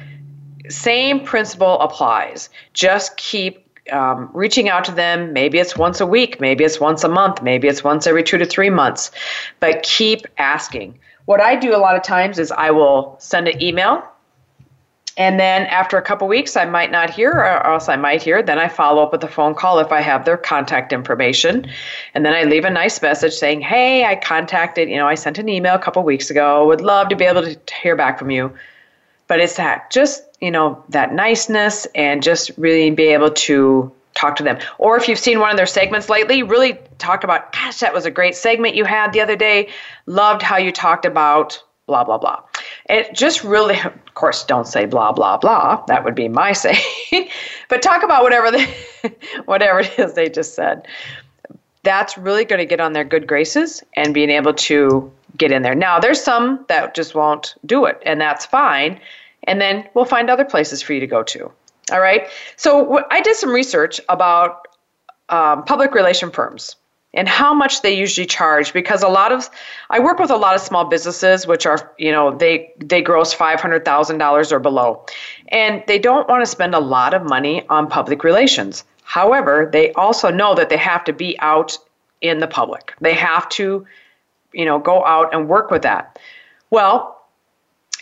Same 0.69 1.23
principle 1.23 1.79
applies. 1.79 2.49
Just 2.73 3.15
keep 3.17 3.69
um, 3.91 4.32
reaching 4.34 4.67
out 4.67 4.84
to 4.86 4.91
them. 4.91 5.32
Maybe 5.32 5.60
it's 5.60 5.77
once 5.77 6.01
a 6.01 6.08
week, 6.08 6.41
maybe 6.41 6.63
it's 6.63 6.79
once 6.79 7.03
a 7.03 7.10
month, 7.10 7.43
maybe 7.43 7.67
it's 7.67 7.84
once 7.84 8.08
every 8.08 8.23
two 8.23 8.39
to 8.39 8.47
three 8.47 8.71
months, 8.71 9.12
but 9.60 9.84
keep 9.84 10.25
asking. 10.39 10.97
What 11.25 11.41
I 11.41 11.55
do 11.55 11.75
a 11.75 11.77
lot 11.77 11.95
of 11.95 12.03
times 12.03 12.39
is 12.39 12.51
I 12.51 12.71
will 12.71 13.15
send 13.19 13.47
an 13.47 13.62
email 13.62 14.03
and 15.15 15.39
then 15.39 15.67
after 15.67 15.97
a 15.97 16.01
couple 16.01 16.27
weeks, 16.27 16.57
I 16.57 16.65
might 16.65 16.91
not 16.91 17.12
hear, 17.12 17.31
or 17.31 17.67
else 17.67 17.88
I 17.88 17.95
might 17.95 18.23
hear. 18.23 18.41
Then 18.41 18.57
I 18.57 18.67
follow 18.67 19.03
up 19.03 19.12
with 19.12 19.23
a 19.23 19.27
phone 19.27 19.53
call 19.53 19.77
if 19.77 19.91
I 19.91 20.01
have 20.01 20.25
their 20.25 20.38
contact 20.38 20.91
information. 20.91 21.67
And 22.15 22.25
then 22.25 22.33
I 22.33 22.43
leave 22.43 22.65
a 22.65 22.69
nice 22.69 22.99
message 22.99 23.33
saying, 23.33 23.62
Hey, 23.62 24.05
I 24.05 24.15
contacted, 24.15 24.89
you 24.89 24.97
know, 24.97 25.07
I 25.07 25.13
sent 25.13 25.38
an 25.38 25.49
email 25.49 25.75
a 25.75 25.79
couple 25.79 26.01
weeks 26.03 26.31
ago. 26.31 26.65
Would 26.65 26.81
love 26.81 27.09
to 27.09 27.15
be 27.15 27.25
able 27.25 27.43
to 27.43 27.59
hear 27.81 27.95
back 27.95 28.17
from 28.17 28.31
you. 28.31 28.51
But 29.27 29.39
it's 29.39 29.55
that 29.57 29.91
just, 29.91 30.23
you 30.41 30.49
know, 30.49 30.83
that 30.89 31.13
niceness 31.13 31.86
and 31.93 32.23
just 32.23 32.51
really 32.57 32.89
be 32.89 33.03
able 33.03 33.31
to 33.31 33.91
talk 34.15 34.36
to 34.38 34.43
them. 34.43 34.60
Or 34.78 34.97
if 34.97 35.08
you've 35.08 35.19
seen 35.19 35.39
one 35.39 35.52
of 35.52 35.58
their 35.58 35.65
segments 35.65 36.10
lately, 36.10 36.43
really 36.43 36.78
talk 36.97 37.23
about, 37.23 37.52
gosh, 37.54 37.80
that 37.80 37.93
was 37.93 38.06
a 38.06 38.12
great 38.12 38.36
segment 38.36 38.76
you 38.76 38.86
had 38.86 39.13
the 39.13 39.21
other 39.21 39.36
day. 39.36 39.69
Loved 40.06 40.41
how 40.41 40.58
you 40.58 40.71
talked 40.71 41.06
about 41.06 41.62
blah, 41.88 42.04
blah, 42.04 42.17
blah. 42.17 42.41
It 42.89 43.13
just 43.13 43.43
really, 43.43 43.80
of 43.84 44.13
course, 44.13 44.43
don't 44.45 44.67
say 44.67 44.86
blah, 44.86 45.12
blah, 45.12 45.38
blah. 45.38 45.84
That 45.88 46.04
would 46.04 46.15
be 46.15 46.28
my 46.28 46.54
saying. 46.54 47.30
but 47.69 47.82
talk 47.82 48.04
about 48.04 48.23
whatever, 48.23 48.52
they, 48.52 48.73
whatever 49.45 49.80
it 49.80 49.99
is 49.99 50.13
they 50.13 50.30
just 50.30 50.56
said. 50.56 50.88
That's 51.84 52.17
really 52.17 52.45
going 52.45 52.60
to 52.60 52.65
get 52.65 52.80
on 52.80 52.93
their 52.93 53.04
good 53.04 53.28
graces 53.28 53.84
and 53.95 54.13
being 54.13 54.30
able 54.30 54.54
to 54.54 55.12
get 55.38 55.52
in 55.52 55.63
there. 55.63 55.76
Now, 55.76 55.99
there's 55.99 56.21
some 56.23 56.63
that 56.69 56.95
just 56.95 57.13
won't 57.13 57.56
do 57.65 57.86
it, 57.86 58.02
and 58.06 58.21
that's 58.21 58.45
fine. 58.45 59.02
And 59.43 59.60
then 59.60 59.89
we'll 59.93 60.06
find 60.06 60.30
other 60.30 60.45
places 60.45 60.82
for 60.82 60.93
you 60.93 61.02
to 61.02 61.08
go 61.08 61.23
to. 61.23 61.52
All 61.93 62.01
right. 62.01 62.27
So 62.58 63.03
I 63.12 63.21
did 63.21 63.36
some 63.36 63.51
research 63.51 64.01
about 64.10 64.67
um, 65.29 65.63
public 65.63 65.93
relation 65.93 66.32
firms 66.32 66.75
and 67.13 67.29
how 67.29 67.53
much 67.53 67.84
they 67.84 67.93
usually 67.93 68.25
charge 68.25 68.73
because 68.73 69.03
a 69.03 69.08
lot 69.08 69.32
of 69.32 69.49
I 69.89 69.99
work 69.99 70.17
with 70.17 70.32
a 70.32 70.36
lot 70.36 70.56
of 70.56 70.62
small 70.62 70.86
businesses 70.86 71.45
which 71.45 71.65
are 71.67 71.93
you 71.97 72.12
know 72.12 72.36
they 72.36 72.73
they 72.79 73.01
gross 73.01 73.32
five 73.32 73.62
hundred 73.62 73.86
thousand 73.86 74.17
dollars 74.17 74.51
or 74.51 74.60
below, 74.60 75.06
and 75.49 75.84
they 75.88 75.99
don't 75.99 76.27
want 76.27 76.41
to 76.41 76.47
spend 76.47 76.73
a 76.73 76.79
lot 76.79 77.13
of 77.13 77.23
money 77.23 77.65
on 77.69 77.88
public 77.88 78.23
relations. 78.23 78.84
However, 79.03 79.69
they 79.71 79.93
also 79.93 80.32
know 80.32 80.56
that 80.56 80.69
they 80.69 80.77
have 80.77 81.03
to 81.03 81.13
be 81.13 81.38
out 81.39 81.77
in 82.21 82.39
the 82.39 82.47
public. 82.47 82.95
They 83.01 83.13
have 83.13 83.47
to, 83.49 83.86
you 84.53 84.65
know, 84.65 84.79
go 84.79 85.06
out 85.06 85.34
and 85.34 85.47
work 85.47 85.69
with 85.69 85.84
that. 85.84 86.17
Well, 86.71 87.22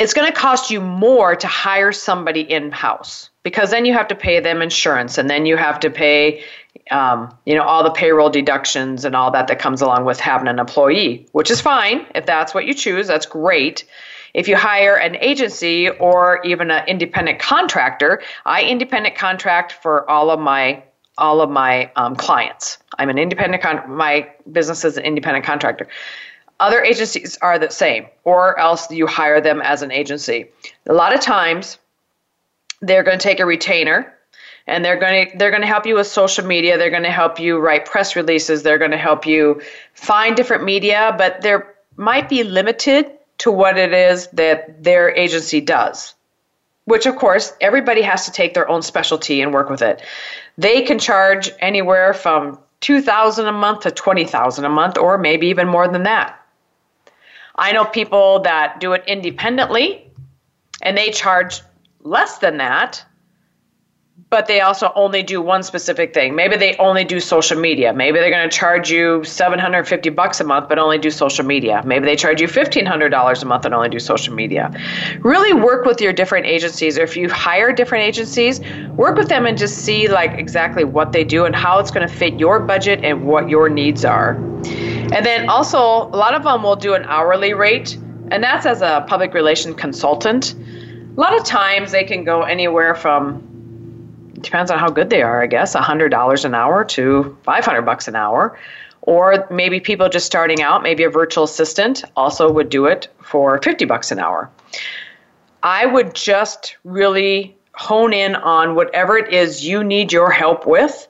it's 0.02 0.16
going 0.16 0.26
to 0.26 0.38
cost 0.38 0.72
you 0.72 0.82
more 0.82 1.36
to 1.36 1.46
hire 1.46 1.92
somebody 1.92 2.42
in 2.42 2.72
house 2.72 3.30
because 3.44 3.70
then 3.70 3.86
you 3.86 3.94
have 3.94 4.08
to 4.08 4.16
pay 4.16 4.40
them 4.40 4.60
insurance 4.60 5.20
and 5.20 5.30
then 5.30 5.46
you 5.46 5.56
have 5.58 5.80
to 5.80 5.92
pay 5.92 6.44
um, 6.90 7.32
you 7.46 7.54
know 7.54 7.62
all 7.62 7.84
the 7.84 7.92
payroll 7.92 8.30
deductions 8.30 9.06
and 9.06 9.16
all 9.16 9.30
that 9.30 9.48
that 9.48 9.60
comes 9.60 9.80
along 9.80 10.04
with 10.06 10.20
having 10.20 10.48
an 10.48 10.58
employee 10.58 11.28
which 11.34 11.52
is 11.52 11.62
fine 11.62 12.04
if 12.16 12.26
that's 12.26 12.52
what 12.54 12.66
you 12.66 12.74
choose 12.74 13.08
that's 13.08 13.28
great. 13.28 13.86
If 14.34 14.48
you 14.48 14.56
hire 14.56 14.96
an 14.96 15.18
agency 15.18 15.90
or 15.90 16.42
even 16.46 16.72
an 16.72 16.88
independent 16.88 17.38
contractor 17.38 18.24
i 18.46 18.64
independent 18.64 19.16
contract 19.16 19.72
for 19.84 20.10
all 20.10 20.32
of 20.32 20.40
my 20.40 20.84
all 21.18 21.42
of 21.42 21.50
my 21.52 21.92
um, 21.98 22.16
clients. 22.16 22.80
I'm 22.98 23.10
an 23.10 23.20
independent 23.20 23.62
con- 23.62 23.84
my 23.88 24.32
business 24.52 24.84
is 24.84 24.98
an 24.98 25.04
independent 25.04 25.46
contractor 25.46 25.88
other 26.62 26.82
agencies 26.82 27.38
are 27.42 27.60
the 27.60 27.70
same 27.70 28.06
or 28.24 28.58
else 28.60 28.90
you 28.92 29.08
hire 29.08 29.42
them 29.42 29.62
as 29.62 29.82
an 29.82 29.92
agency. 29.92 30.50
A 30.88 30.94
lot 30.94 31.14
of 31.14 31.20
times 31.20 31.78
they're 32.82 33.04
going 33.04 33.18
to 33.18 33.24
take 33.24 33.40
a 33.40 33.46
retainer 33.46 34.14
and 34.68 34.86
they're 34.86 35.00
going 35.00 35.28
to 35.28 35.38
they're 35.38 35.50
going 35.50 35.62
to 35.62 35.68
help 35.68 35.86
you 35.86 35.96
with 35.96 36.08
social 36.08 36.46
media 36.46 36.78
they're 36.78 36.92
going 36.92 37.04
to 37.04 37.12
help 37.12 37.40
you 37.40 37.58
write 37.58 37.86
press 37.86 38.16
releases 38.16 38.62
they're 38.62 38.78
going 38.78 38.92
to 38.92 38.98
help 38.98 39.26
you 39.26 39.62
find 39.94 40.36
different 40.36 40.64
media 40.64 41.14
but 41.18 41.42
there 41.42 41.74
might 41.96 42.30
be 42.30 42.44
limited 42.44 43.12
to 43.40 43.52
what 43.52 43.78
it 43.78 43.92
is 43.92 44.28
that 44.28 44.84
their 44.84 45.14
agency 45.16 45.62
does 45.62 46.14
which 46.86 47.06
of 47.06 47.16
course 47.16 47.54
everybody 47.62 48.02
has 48.02 48.26
to 48.26 48.32
take 48.32 48.54
their 48.54 48.68
own 48.70 48.82
specialty 48.82 49.42
and 49.42 49.54
work 49.54 49.70
with 49.70 49.82
it. 49.82 50.02
They 50.58 50.82
can 50.82 51.00
charge 51.00 51.52
anywhere 51.60 52.14
from 52.14 52.60
2000 52.82 53.48
a 53.48 53.52
month 53.52 53.82
to 53.82 53.92
20000 53.92 54.66
a 54.66 54.70
month 54.70 54.98
or 54.98 55.18
maybe 55.18 55.48
even 55.48 55.68
more 55.68 55.88
than 55.88 56.04
that 56.04 56.41
i 57.62 57.72
know 57.72 57.86
people 57.86 58.40
that 58.42 58.80
do 58.82 58.92
it 58.92 59.04
independently 59.08 60.12
and 60.82 60.98
they 60.98 61.10
charge 61.12 61.62
less 62.04 62.40
than 62.40 62.58
that 62.58 63.06
but 64.32 64.48
they 64.48 64.62
also 64.62 64.94
only 64.96 65.22
do 65.22 65.42
one 65.42 65.62
specific 65.62 66.14
thing. 66.14 66.36
Maybe 66.36 66.56
they 66.56 66.78
only 66.78 67.04
do 67.04 67.20
social 67.20 67.60
media. 67.60 67.92
Maybe 67.92 68.18
they're 68.18 68.32
going 68.32 68.50
to 68.50 68.58
charge 68.58 68.90
you 68.90 69.26
750 69.26 70.10
bucks 70.12 70.40
a 70.40 70.46
month 70.46 70.70
but 70.70 70.80
only 70.80 70.98
do 70.98 71.12
social 71.12 71.46
media. 71.46 71.84
Maybe 71.86 72.06
they 72.06 72.16
charge 72.16 72.40
you 72.40 72.48
$1500 72.48 73.42
a 73.42 73.46
month 73.46 73.66
and 73.66 73.76
only 73.76 73.90
do 73.90 74.00
social 74.00 74.34
media. 74.34 74.72
Really 75.20 75.54
work 75.54 75.86
with 75.86 76.00
your 76.00 76.14
different 76.14 76.46
agencies 76.46 76.98
or 76.98 77.04
if 77.04 77.18
you 77.18 77.30
hire 77.30 77.74
different 77.74 78.06
agencies, 78.06 78.62
work 78.96 79.18
with 79.18 79.28
them 79.28 79.46
and 79.46 79.58
just 79.58 79.80
see 79.80 80.08
like 80.08 80.32
exactly 80.40 80.86
what 80.86 81.12
they 81.12 81.26
do 81.26 81.44
and 81.44 81.54
how 81.54 81.80
it's 81.80 81.92
going 81.92 82.08
to 82.08 82.14
fit 82.14 82.40
your 82.40 82.62
budget 82.62 83.04
and 83.04 83.26
what 83.26 83.50
your 83.50 83.68
needs 83.68 84.06
are. 84.06 84.36
And 85.12 85.26
then 85.26 85.50
also 85.50 85.80
a 85.80 86.16
lot 86.16 86.34
of 86.34 86.44
them 86.44 86.64
will 86.64 86.76
do 86.76 86.94
an 86.94 87.04
hourly 87.06 87.54
rate 87.54 87.98
and 88.32 88.42
that's 88.42 88.66
as 88.66 88.82
a 88.82 89.06
public 89.08 89.34
relation 89.34 89.76
consultant. 89.76 90.56
A 90.56 91.20
lot 91.20 91.38
of 91.38 91.44
times 91.44 91.92
they 91.92 92.06
can 92.06 92.24
go 92.24 92.44
anywhere 92.44 92.96
from 92.96 93.48
depends 94.40 94.72
on 94.72 94.80
how 94.80 94.90
good 94.90 95.10
they 95.10 95.22
are, 95.22 95.44
I 95.44 95.48
guess, 95.48 95.76
$100 95.76 96.46
an 96.46 96.56
hour 96.56 96.84
to 96.86 97.38
500 97.44 97.82
bucks 97.84 98.08
an 98.08 98.16
hour. 98.16 98.58
Or 99.04 99.48
maybe 99.52 99.80
people 99.80 100.10
just 100.10 100.26
starting 100.26 100.62
out, 100.62 100.82
maybe 100.82 101.04
a 101.04 101.10
virtual 101.10 101.44
assistant 101.44 102.04
also 102.16 102.52
would 102.52 102.70
do 102.70 102.86
it 102.86 103.08
for 103.22 103.60
50 103.62 103.86
bucks 103.86 104.12
an 104.12 104.20
hour. 104.20 104.50
I 105.64 105.86
would 105.86 106.16
just 106.16 106.78
really 106.84 107.56
hone 107.74 108.14
in 108.14 108.36
on 108.36 108.76
whatever 108.76 109.18
it 109.18 109.34
is 109.34 109.66
you 109.66 109.84
need 109.84 110.12
your 110.12 110.32
help 110.32 110.66
with 110.66 111.08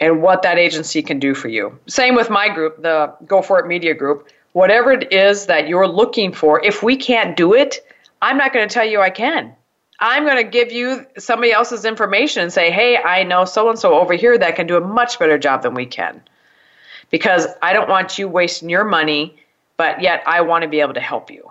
and 0.00 0.22
what 0.22 0.42
that 0.42 0.58
agency 0.58 1.02
can 1.02 1.18
do 1.18 1.34
for 1.34 1.48
you. 1.48 1.78
Same 1.86 2.14
with 2.14 2.30
my 2.30 2.48
group, 2.48 2.82
the 2.82 3.14
Go 3.26 3.42
For 3.42 3.58
It 3.58 3.66
Media 3.66 3.94
Group. 3.94 4.28
Whatever 4.52 4.92
it 4.92 5.12
is 5.12 5.46
that 5.46 5.68
you're 5.68 5.86
looking 5.86 6.32
for, 6.32 6.64
if 6.64 6.82
we 6.82 6.96
can't 6.96 7.36
do 7.36 7.54
it, 7.54 7.86
I'm 8.22 8.36
not 8.36 8.52
going 8.52 8.66
to 8.68 8.72
tell 8.72 8.84
you 8.84 9.00
I 9.00 9.10
can. 9.10 9.54
I'm 10.00 10.24
going 10.24 10.38
to 10.38 10.50
give 10.50 10.72
you 10.72 11.06
somebody 11.18 11.52
else's 11.52 11.84
information 11.84 12.42
and 12.42 12.52
say, 12.52 12.70
hey, 12.70 12.96
I 12.96 13.22
know 13.22 13.44
so 13.44 13.68
and 13.68 13.78
so 13.78 13.94
over 14.00 14.14
here 14.14 14.38
that 14.38 14.56
can 14.56 14.66
do 14.66 14.76
a 14.76 14.80
much 14.80 15.18
better 15.18 15.38
job 15.38 15.62
than 15.62 15.74
we 15.74 15.84
can. 15.84 16.20
Because 17.10 17.46
I 17.60 17.72
don't 17.72 17.88
want 17.88 18.18
you 18.18 18.26
wasting 18.26 18.70
your 18.70 18.84
money, 18.84 19.36
but 19.76 20.00
yet 20.00 20.22
I 20.26 20.40
want 20.40 20.62
to 20.62 20.68
be 20.68 20.80
able 20.80 20.94
to 20.94 21.00
help 21.00 21.30
you. 21.30 21.50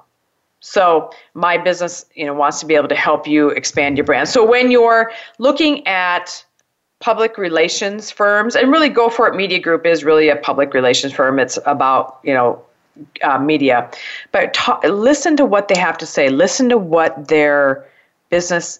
So 0.61 1.11
my 1.35 1.57
business, 1.57 2.05
you 2.15 2.25
know, 2.25 2.33
wants 2.33 2.59
to 2.59 2.65
be 2.65 2.75
able 2.75 2.87
to 2.89 2.95
help 2.95 3.27
you 3.27 3.49
expand 3.49 3.97
your 3.97 4.05
brand. 4.05 4.27
So 4.27 4.45
when 4.45 4.71
you're 4.71 5.11
looking 5.37 5.85
at 5.87 6.43
public 6.99 7.37
relations 7.37 8.11
firms, 8.11 8.55
and 8.55 8.71
really 8.71 8.89
Go 8.89 9.09
For 9.09 9.27
It 9.27 9.35
Media 9.35 9.59
Group 9.59 9.85
is 9.85 10.03
really 10.03 10.29
a 10.29 10.35
public 10.35 10.73
relations 10.73 11.13
firm. 11.13 11.39
It's 11.39 11.57
about, 11.65 12.19
you 12.23 12.33
know, 12.33 12.61
uh, 13.23 13.39
media. 13.39 13.89
But 14.31 14.53
ta- 14.53 14.79
listen 14.83 15.37
to 15.37 15.45
what 15.45 15.67
they 15.69 15.77
have 15.77 15.97
to 15.99 16.05
say. 16.05 16.29
Listen 16.29 16.69
to 16.69 16.77
what 16.77 17.29
their 17.29 17.85
business 18.29 18.79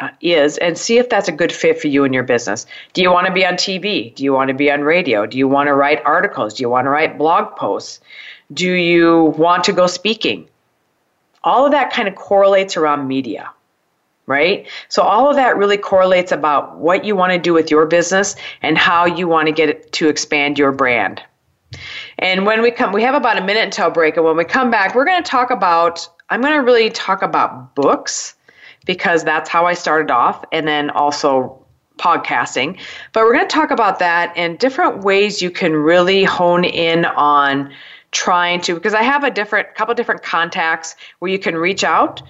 uh, 0.00 0.10
is 0.20 0.58
and 0.58 0.78
see 0.78 0.98
if 0.98 1.08
that's 1.08 1.28
a 1.28 1.32
good 1.32 1.52
fit 1.52 1.80
for 1.80 1.88
you 1.88 2.04
and 2.04 2.14
your 2.14 2.22
business. 2.22 2.66
Do 2.92 3.02
you 3.02 3.10
want 3.10 3.26
to 3.26 3.32
be 3.32 3.44
on 3.44 3.54
TV? 3.54 4.14
Do 4.14 4.22
you 4.22 4.32
want 4.32 4.48
to 4.48 4.54
be 4.54 4.70
on 4.70 4.82
radio? 4.82 5.26
Do 5.26 5.36
you 5.36 5.48
want 5.48 5.66
to 5.66 5.74
write 5.74 6.00
articles? 6.04 6.54
Do 6.54 6.62
you 6.62 6.70
want 6.70 6.86
to 6.86 6.90
write 6.90 7.18
blog 7.18 7.56
posts? 7.56 8.00
Do 8.52 8.70
you 8.70 9.34
want 9.36 9.64
to 9.64 9.72
go 9.72 9.86
speaking? 9.88 10.48
All 11.42 11.66
of 11.66 11.72
that 11.72 11.92
kind 11.92 12.08
of 12.08 12.14
correlates 12.14 12.76
around 12.76 13.08
media, 13.08 13.50
right? 14.28 14.68
So 14.88 15.02
all 15.02 15.28
of 15.28 15.36
that 15.36 15.56
really 15.56 15.78
correlates 15.78 16.30
about 16.30 16.76
what 16.76 17.04
you 17.04 17.16
want 17.16 17.32
to 17.32 17.38
do 17.38 17.54
with 17.54 17.70
your 17.70 17.86
business 17.86 18.36
and 18.62 18.76
how 18.76 19.06
you 19.06 19.26
want 19.26 19.46
to 19.46 19.52
get 19.52 19.70
it 19.70 19.90
to 19.92 20.08
expand 20.08 20.58
your 20.58 20.70
brand. 20.70 21.22
And 22.18 22.44
when 22.46 22.60
we 22.60 22.70
come, 22.70 22.92
we 22.92 23.02
have 23.02 23.14
about 23.14 23.38
a 23.38 23.44
minute 23.44 23.64
until 23.64 23.90
break. 23.90 24.16
And 24.16 24.24
when 24.24 24.36
we 24.36 24.44
come 24.44 24.70
back, 24.70 24.94
we're 24.94 25.06
going 25.06 25.22
to 25.22 25.28
talk 25.28 25.50
about, 25.50 26.06
I'm 26.28 26.42
going 26.42 26.52
to 26.52 26.60
really 26.60 26.90
talk 26.90 27.22
about 27.22 27.74
books 27.74 28.34
because 28.84 29.24
that's 29.24 29.48
how 29.48 29.66
I 29.66 29.74
started 29.74 30.10
off, 30.10 30.44
and 30.52 30.68
then 30.68 30.90
also 30.90 31.62
podcasting. 31.98 32.78
But 33.12 33.24
we're 33.24 33.34
going 33.34 33.48
to 33.48 33.54
talk 33.54 33.70
about 33.70 33.98
that 33.98 34.32
and 34.36 34.58
different 34.58 35.04
ways 35.04 35.42
you 35.42 35.50
can 35.50 35.72
really 35.72 36.24
hone 36.24 36.64
in 36.64 37.04
on 37.06 37.72
trying 38.10 38.60
to 38.62 38.74
because 38.74 38.94
I 38.94 39.02
have 39.02 39.24
a 39.24 39.30
different 39.30 39.74
couple 39.74 39.94
different 39.94 40.22
contacts 40.22 40.96
where 41.18 41.30
you 41.30 41.38
can 41.38 41.56
reach 41.56 41.84
out 41.84 42.22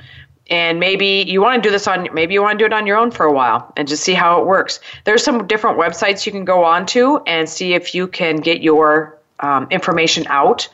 and 0.49 0.81
maybe 0.81 1.25
you 1.27 1.41
want 1.41 1.63
to 1.63 1.67
do 1.69 1.71
this 1.71 1.87
on 1.87 2.09
maybe 2.13 2.35
you 2.35 2.43
want 2.43 2.59
to 2.59 2.63
do 2.63 2.67
it 2.67 2.73
on 2.73 2.87
your 2.87 2.97
own 2.97 3.11
for 3.11 3.27
a 3.27 3.33
while 3.33 3.73
and 3.77 3.87
just 3.87 4.03
see 4.03 4.15
how 4.15 4.41
it 4.41 4.47
works 4.47 4.81
there's 5.05 5.23
some 5.23 5.47
different 5.47 5.79
websites 5.79 6.27
you 6.27 6.33
can 6.33 6.45
go 6.45 6.65
on 6.65 6.87
to 6.87 7.21
and 7.27 7.49
see 7.49 7.75
if 7.75 7.95
you 7.95 8.07
can 8.07 8.37
get 8.37 8.63
your 8.63 9.19
um, 9.41 9.67
information 9.71 10.27
out 10.29 10.69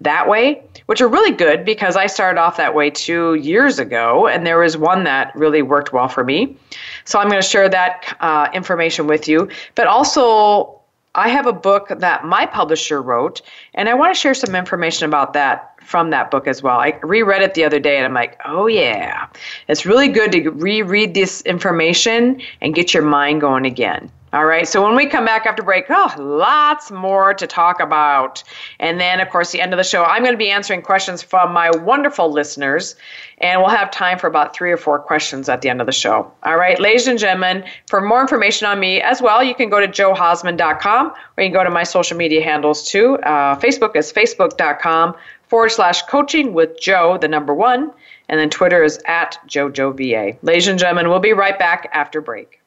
that 0.00 0.28
way, 0.28 0.62
which 0.86 1.00
are 1.00 1.08
really 1.08 1.30
good 1.30 1.64
because 1.64 1.94
I 1.94 2.06
started 2.06 2.40
off 2.40 2.56
that 2.56 2.74
way 2.74 2.90
two 2.90 3.34
years 3.34 3.78
ago, 3.78 4.26
and 4.26 4.46
there 4.46 4.58
was 4.58 4.76
one 4.76 5.04
that 5.04 5.34
really 5.36 5.62
worked 5.62 5.92
well 5.92 6.08
for 6.08 6.24
me. 6.24 6.56
So 7.04 7.18
I'm 7.18 7.28
going 7.28 7.40
to 7.40 7.46
share 7.46 7.68
that 7.68 8.16
uh, 8.20 8.48
information 8.54 9.06
with 9.06 9.28
you. 9.28 9.48
But 9.74 9.86
also, 9.86 10.79
I 11.14 11.28
have 11.28 11.46
a 11.46 11.52
book 11.52 11.88
that 11.88 12.24
my 12.24 12.46
publisher 12.46 13.02
wrote, 13.02 13.42
and 13.74 13.88
I 13.88 13.94
want 13.94 14.14
to 14.14 14.20
share 14.20 14.34
some 14.34 14.54
information 14.54 15.06
about 15.06 15.32
that 15.32 15.74
from 15.82 16.10
that 16.10 16.30
book 16.30 16.46
as 16.46 16.62
well. 16.62 16.78
I 16.78 16.98
reread 17.02 17.42
it 17.42 17.54
the 17.54 17.64
other 17.64 17.80
day 17.80 17.96
and 17.96 18.06
I'm 18.06 18.14
like, 18.14 18.40
oh 18.44 18.68
yeah, 18.68 19.26
it's 19.66 19.84
really 19.84 20.08
good 20.08 20.30
to 20.32 20.50
reread 20.50 21.14
this 21.14 21.42
information 21.42 22.40
and 22.60 22.74
get 22.74 22.94
your 22.94 23.02
mind 23.02 23.40
going 23.40 23.66
again. 23.66 24.10
All 24.32 24.46
right, 24.46 24.68
so 24.68 24.80
when 24.80 24.94
we 24.94 25.06
come 25.06 25.24
back 25.24 25.44
after 25.44 25.64
break, 25.64 25.86
oh, 25.90 26.14
lots 26.16 26.92
more 26.92 27.34
to 27.34 27.48
talk 27.48 27.80
about. 27.80 28.44
And 28.78 29.00
then, 29.00 29.18
of 29.18 29.28
course, 29.28 29.50
the 29.50 29.60
end 29.60 29.72
of 29.72 29.76
the 29.76 29.82
show, 29.82 30.04
I'm 30.04 30.22
going 30.22 30.34
to 30.34 30.38
be 30.38 30.50
answering 30.50 30.82
questions 30.82 31.20
from 31.20 31.52
my 31.52 31.68
wonderful 31.78 32.30
listeners, 32.30 32.94
and 33.38 33.60
we'll 33.60 33.70
have 33.70 33.90
time 33.90 34.20
for 34.20 34.28
about 34.28 34.54
three 34.54 34.70
or 34.70 34.76
four 34.76 35.00
questions 35.00 35.48
at 35.48 35.62
the 35.62 35.68
end 35.68 35.80
of 35.80 35.86
the 35.86 35.92
show. 35.92 36.32
All 36.44 36.56
right, 36.56 36.78
ladies 36.78 37.08
and 37.08 37.18
gentlemen, 37.18 37.64
for 37.88 38.00
more 38.00 38.20
information 38.20 38.68
on 38.68 38.78
me 38.78 39.00
as 39.00 39.20
well, 39.20 39.42
you 39.42 39.52
can 39.54 39.68
go 39.68 39.80
to 39.80 39.88
johausman.com 39.88 41.08
or 41.08 41.42
you 41.42 41.48
can 41.48 41.52
go 41.52 41.64
to 41.64 41.70
my 41.70 41.82
social 41.82 42.16
media 42.16 42.40
handles 42.40 42.88
too. 42.88 43.16
Uh, 43.16 43.58
Facebook 43.58 43.96
is 43.96 44.12
facebook.com 44.12 45.16
forward 45.48 45.70
slash 45.70 46.02
coaching 46.02 46.52
with 46.52 46.80
Jo, 46.80 47.18
the 47.18 47.26
number 47.26 47.52
one, 47.52 47.90
and 48.28 48.38
then 48.38 48.48
Twitter 48.48 48.84
is 48.84 49.00
at 49.06 49.38
JoJoVA. 49.48 50.38
Ladies 50.42 50.68
and 50.68 50.78
gentlemen, 50.78 51.08
we'll 51.08 51.18
be 51.18 51.32
right 51.32 51.58
back 51.58 51.90
after 51.92 52.20
break. 52.20 52.59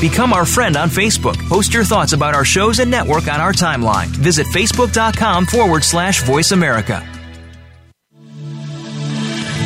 Become 0.00 0.32
our 0.32 0.46
friend 0.46 0.76
on 0.76 0.88
Facebook. 0.88 1.36
Post 1.48 1.74
your 1.74 1.84
thoughts 1.84 2.12
about 2.12 2.34
our 2.34 2.44
shows 2.44 2.78
and 2.78 2.90
network 2.90 3.26
on 3.26 3.40
our 3.40 3.52
timeline. 3.52 4.06
Visit 4.06 4.46
facebook.com 4.46 5.46
forward 5.46 5.82
slash 5.82 6.22
voice 6.22 6.52
America. 6.52 7.04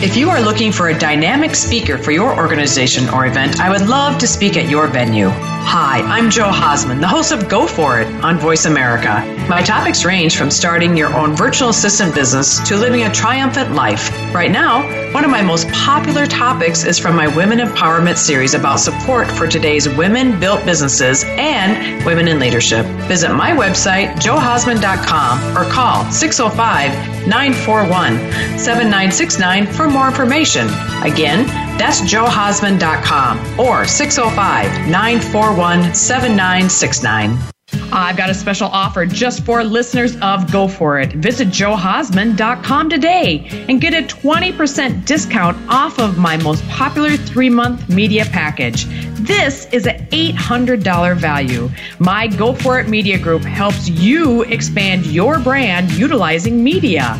If 0.04 0.16
you 0.16 0.30
are 0.30 0.40
looking 0.40 0.72
for 0.72 0.88
a 0.88 0.98
dynamic 0.98 1.54
speaker 1.54 1.96
for 1.96 2.10
your 2.10 2.36
organization 2.36 3.08
or 3.10 3.26
event, 3.26 3.60
I 3.60 3.70
would 3.70 3.88
love 3.88 4.18
to 4.18 4.26
speak 4.26 4.56
at 4.56 4.68
your 4.68 4.88
venue. 4.88 5.30
Hi, 5.64 6.00
I'm 6.02 6.28
Jo 6.28 6.50
Hausman, 6.50 7.00
the 7.00 7.08
host 7.08 7.32
of 7.32 7.48
Go 7.48 7.66
For 7.66 8.00
It 8.00 8.06
on 8.22 8.38
Voice 8.38 8.66
America. 8.66 9.24
My 9.48 9.62
topics 9.62 10.04
range 10.04 10.36
from 10.36 10.50
starting 10.50 10.96
your 10.98 11.14
own 11.14 11.34
virtual 11.34 11.70
assistant 11.70 12.14
business 12.14 12.58
to 12.68 12.76
living 12.76 13.04
a 13.04 13.12
triumphant 13.12 13.72
life. 13.72 14.10
Right 14.34 14.50
now, 14.50 14.82
one 15.14 15.24
of 15.24 15.30
my 15.30 15.40
most 15.40 15.68
popular 15.68 16.26
topics 16.26 16.84
is 16.84 16.98
from 16.98 17.16
my 17.16 17.26
Women 17.26 17.58
Empowerment 17.58 18.18
series 18.18 18.52
about 18.52 18.80
support 18.80 19.30
for 19.30 19.46
today's 19.46 19.88
women 19.88 20.38
built 20.38 20.62
businesses 20.66 21.24
and 21.24 22.04
women 22.04 22.28
in 22.28 22.38
leadership. 22.38 22.84
Visit 23.08 23.32
my 23.32 23.52
website, 23.52 24.14
johausman.com, 24.16 25.56
or 25.56 25.70
call 25.70 26.10
605 26.10 27.26
941 27.26 28.58
7969 28.58 29.66
for 29.68 29.88
more 29.88 30.08
information. 30.08 30.68
Again, 31.02 31.46
that's 31.78 32.00
johausman.com 32.02 33.60
or 33.60 33.84
605 33.86 34.88
941 34.88 35.94
7969. 35.94 37.52
I've 37.94 38.16
got 38.16 38.30
a 38.30 38.34
special 38.34 38.68
offer 38.68 39.04
just 39.04 39.44
for 39.44 39.62
listeners 39.62 40.16
of 40.22 40.50
Go 40.50 40.66
For 40.66 40.98
It. 40.98 41.12
Visit 41.12 41.48
johausman.com 41.48 42.88
today 42.88 43.64
and 43.68 43.80
get 43.80 43.92
a 43.92 44.02
20% 44.02 45.04
discount 45.04 45.58
off 45.68 45.98
of 45.98 46.18
my 46.18 46.36
most 46.38 46.66
popular 46.68 47.16
three 47.16 47.50
month 47.50 47.88
media 47.88 48.24
package. 48.24 48.86
This 49.20 49.66
is 49.72 49.86
an 49.86 50.06
$800 50.06 51.16
value. 51.16 51.70
My 51.98 52.26
Go 52.26 52.54
For 52.54 52.80
It 52.80 52.88
Media 52.88 53.18
Group 53.18 53.42
helps 53.42 53.88
you 53.88 54.42
expand 54.44 55.06
your 55.06 55.38
brand 55.38 55.90
utilizing 55.92 56.62
media. 56.64 57.18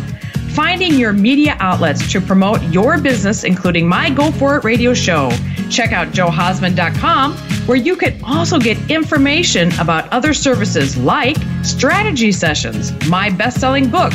Finding 0.55 0.95
your 0.95 1.15
media 1.15 1.57
outlets 1.61 2.13
to 2.13 2.21
promote 2.21 2.63
your 2.65 2.99
business, 2.99 3.43
including 3.43 3.89
my 3.89 4.11
Go 4.11 4.31
For 4.33 4.57
It 4.57 4.65
radio 4.65 4.93
show. 4.93 5.31
Check 5.71 5.93
out 5.93 6.09
johausman.com, 6.09 7.33
where 7.67 7.79
you 7.79 7.97
can 7.97 8.23
also 8.23 8.59
get 8.59 8.91
information 8.91 9.73
about 9.81 10.13
other 10.13 10.35
services 10.35 10.97
like 10.97 11.39
strategy 11.63 12.33
sessions, 12.33 12.93
my 13.09 13.31
best 13.31 13.61
selling 13.61 13.91
book, 13.91 14.13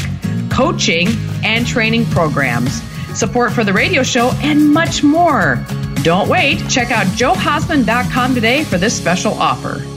coaching 0.52 1.08
and 1.44 1.66
training 1.66 2.06
programs, 2.06 2.84
support 3.18 3.52
for 3.52 3.64
the 3.64 3.74
radio 3.74 4.04
show, 4.04 4.30
and 4.44 4.72
much 4.72 5.02
more. 5.04 5.66
Don't 6.04 6.30
wait. 6.30 6.58
Check 6.70 6.92
out 6.92 7.08
johausman.com 7.08 8.36
today 8.36 8.64
for 8.64 8.78
this 8.78 8.96
special 8.96 9.34
offer. 9.34 9.97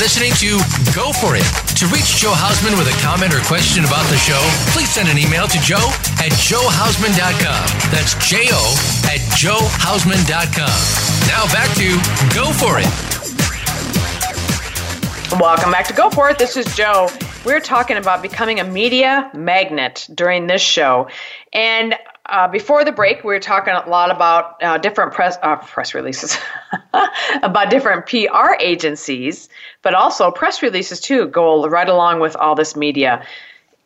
Listening 0.00 0.32
to 0.36 0.56
Go 0.96 1.12
For 1.12 1.36
It. 1.36 1.44
To 1.76 1.86
reach 1.88 2.16
Jo 2.16 2.32
Hausman 2.32 2.72
with 2.78 2.88
a 2.88 2.96
comment 3.04 3.34
or 3.34 3.40
question 3.40 3.84
about 3.84 4.08
the 4.08 4.16
show, 4.16 4.40
please 4.72 4.88
send 4.88 5.10
an 5.10 5.18
email 5.18 5.46
to 5.46 5.60
jo 5.60 5.76
at 6.16 6.32
johausman.com. 6.40 7.64
That's 7.92 8.16
J 8.26 8.48
O 8.48 8.64
at 9.04 9.20
johausman.com. 9.36 10.80
Now 11.28 11.44
back 11.52 11.68
to 11.76 12.00
Go 12.34 12.50
For 12.56 12.80
It. 12.80 12.88
Welcome 15.38 15.70
back 15.70 15.86
to 15.88 15.92
Go 15.92 16.08
For 16.08 16.30
It. 16.30 16.38
This 16.38 16.56
is 16.56 16.74
Jo. 16.74 17.10
We're 17.44 17.60
talking 17.60 17.98
about 17.98 18.22
becoming 18.22 18.58
a 18.58 18.64
media 18.64 19.30
magnet 19.34 20.08
during 20.14 20.46
this 20.46 20.62
show. 20.62 21.08
And 21.52 21.94
uh, 22.30 22.48
before 22.48 22.84
the 22.84 22.92
break, 22.92 23.24
we 23.24 23.34
were 23.34 23.40
talking 23.40 23.74
a 23.74 23.88
lot 23.88 24.10
about 24.10 24.62
uh, 24.62 24.78
different 24.78 25.12
press 25.12 25.36
uh, 25.42 25.56
press 25.56 25.94
releases, 25.94 26.38
about 27.42 27.70
different 27.70 28.06
PR 28.06 28.54
agencies, 28.60 29.48
but 29.82 29.94
also 29.94 30.30
press 30.30 30.62
releases 30.62 31.00
too 31.00 31.26
go 31.28 31.66
right 31.68 31.88
along 31.88 32.20
with 32.20 32.36
all 32.36 32.54
this 32.54 32.76
media. 32.76 33.24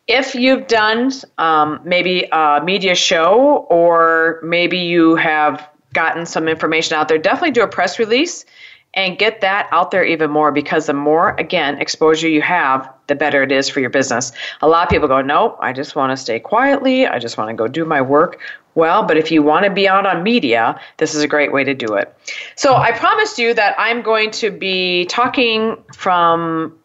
If 0.07 0.35
you've 0.35 0.67
done 0.67 1.11
um, 1.37 1.79
maybe 1.83 2.27
a 2.31 2.61
media 2.63 2.93
show, 2.93 3.65
or 3.69 4.39
maybe 4.43 4.77
you 4.77 5.15
have 5.15 5.67
gotten 5.93 6.25
some 6.25 6.47
information 6.47 6.95
out 6.95 7.07
there, 7.07 7.17
definitely 7.17 7.51
do 7.51 7.63
a 7.63 7.67
press 7.67 7.97
release 7.97 8.45
and 8.93 9.17
get 9.17 9.41
that 9.41 9.67
out 9.71 9.91
there 9.91 10.03
even 10.05 10.29
more 10.31 10.51
because 10.51 10.85
the 10.85 10.93
more, 10.93 11.35
again, 11.37 11.79
exposure 11.81 12.29
you 12.29 12.41
have, 12.41 12.89
the 13.07 13.15
better 13.15 13.43
it 13.43 13.51
is 13.51 13.67
for 13.67 13.79
your 13.79 13.89
business. 13.89 14.31
A 14.61 14.67
lot 14.67 14.83
of 14.83 14.89
people 14.89 15.07
go, 15.07 15.21
Nope, 15.21 15.57
I 15.59 15.73
just 15.73 15.95
want 15.95 16.11
to 16.11 16.17
stay 16.17 16.39
quietly. 16.39 17.05
I 17.05 17.19
just 17.19 17.37
want 17.37 17.49
to 17.49 17.55
go 17.55 17.67
do 17.67 17.83
my 17.83 18.01
work. 18.01 18.39
Well, 18.75 19.03
but 19.03 19.17
if 19.17 19.31
you 19.31 19.41
want 19.41 19.65
to 19.65 19.71
be 19.71 19.87
out 19.87 20.05
on 20.05 20.21
media, 20.21 20.79
this 20.97 21.15
is 21.15 21.23
a 21.23 21.27
great 21.27 21.51
way 21.51 21.63
to 21.63 21.73
do 21.73 21.93
it. 21.95 22.15
So 22.55 22.75
I 22.75 22.91
promised 22.91 23.39
you 23.39 23.53
that 23.53 23.75
I'm 23.77 24.01
going 24.01 24.31
to 24.31 24.51
be 24.51 25.05
talking 25.05 25.77
from 25.93 26.77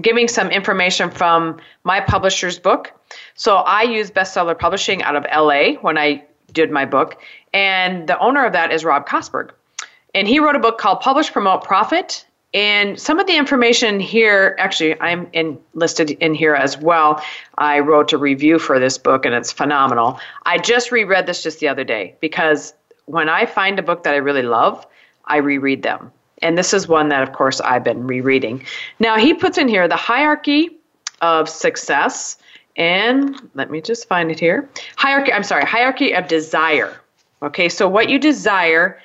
giving 0.00 0.28
some 0.28 0.50
information 0.50 1.10
from 1.10 1.58
my 1.84 2.00
publisher's 2.00 2.58
book. 2.58 2.92
So 3.34 3.56
I 3.56 3.82
use 3.82 4.10
Bestseller 4.10 4.56
Publishing 4.56 5.02
out 5.02 5.16
of 5.16 5.24
LA 5.34 5.80
when 5.80 5.98
I 5.98 6.24
did 6.52 6.70
my 6.70 6.84
book, 6.84 7.20
and 7.54 8.08
the 8.08 8.18
owner 8.18 8.44
of 8.44 8.52
that 8.52 8.72
is 8.72 8.84
Rob 8.84 9.06
Kosberg. 9.08 9.50
And 10.14 10.26
he 10.26 10.40
wrote 10.40 10.56
a 10.56 10.60
book 10.60 10.78
called 10.78 11.00
Publish, 11.00 11.32
Promote, 11.32 11.64
Profit. 11.64 12.26
And 12.52 12.98
some 12.98 13.20
of 13.20 13.26
the 13.26 13.36
information 13.36 14.00
here, 14.00 14.56
actually, 14.58 15.00
I'm 15.00 15.28
in, 15.32 15.58
listed 15.74 16.10
in 16.10 16.34
here 16.34 16.54
as 16.54 16.76
well. 16.76 17.22
I 17.58 17.78
wrote 17.78 18.12
a 18.12 18.18
review 18.18 18.58
for 18.58 18.80
this 18.80 18.98
book, 18.98 19.24
and 19.24 19.34
it's 19.34 19.52
phenomenal. 19.52 20.18
I 20.44 20.58
just 20.58 20.90
reread 20.90 21.26
this 21.26 21.42
just 21.42 21.60
the 21.60 21.68
other 21.68 21.84
day 21.84 22.16
because 22.20 22.74
when 23.06 23.28
I 23.28 23.46
find 23.46 23.78
a 23.78 23.82
book 23.82 24.02
that 24.02 24.14
I 24.14 24.18
really 24.18 24.42
love, 24.42 24.84
I 25.26 25.36
reread 25.36 25.82
them. 25.84 26.10
And 26.42 26.58
this 26.58 26.74
is 26.74 26.88
one 26.88 27.08
that, 27.10 27.22
of 27.22 27.32
course, 27.32 27.60
I've 27.60 27.84
been 27.84 28.06
rereading. 28.06 28.64
Now, 28.98 29.16
he 29.16 29.34
puts 29.34 29.58
in 29.58 29.68
here 29.68 29.86
the 29.86 29.96
hierarchy 29.96 30.70
of 31.20 31.48
success. 31.48 32.36
And 32.76 33.50
let 33.54 33.70
me 33.70 33.80
just 33.80 34.08
find 34.08 34.30
it 34.30 34.40
here. 34.40 34.68
Hierarchy, 34.96 35.32
I'm 35.32 35.42
sorry, 35.42 35.64
hierarchy 35.64 36.14
of 36.14 36.28
desire. 36.28 37.00
Okay, 37.42 37.68
so 37.68 37.88
what 37.88 38.08
you 38.08 38.18
desire 38.18 38.98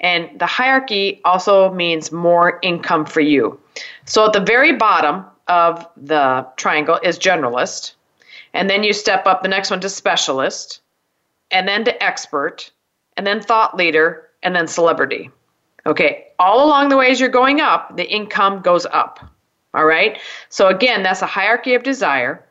and 0.00 0.28
the 0.38 0.46
hierarchy 0.46 1.20
also 1.24 1.72
means 1.72 2.10
more 2.10 2.58
income 2.62 3.04
for 3.04 3.20
you. 3.20 3.60
So 4.06 4.26
at 4.26 4.32
the 4.32 4.40
very 4.40 4.72
bottom 4.72 5.24
of 5.48 5.86
the 5.96 6.46
triangle 6.56 6.98
is 7.02 7.18
generalist. 7.18 7.92
And 8.52 8.68
then 8.68 8.82
you 8.82 8.92
step 8.92 9.26
up 9.26 9.42
the 9.42 9.48
next 9.48 9.70
one 9.70 9.80
to 9.80 9.88
specialist, 9.88 10.80
and 11.52 11.68
then 11.68 11.84
to 11.84 12.02
expert, 12.02 12.70
and 13.16 13.26
then 13.26 13.40
thought 13.40 13.76
leader, 13.76 14.28
and 14.42 14.56
then 14.56 14.66
celebrity. 14.66 15.30
Okay, 15.86 16.26
all 16.38 16.66
along 16.66 16.88
the 16.88 16.96
way 16.96 17.10
as 17.10 17.20
you're 17.20 17.28
going 17.28 17.60
up, 17.60 17.96
the 17.96 18.10
income 18.10 18.60
goes 18.60 18.86
up. 18.86 19.20
All 19.72 19.84
right, 19.84 20.18
so 20.48 20.66
again, 20.66 21.04
that's 21.04 21.22
a 21.22 21.26
hierarchy 21.26 21.74
of 21.74 21.84
desire, 21.84 22.44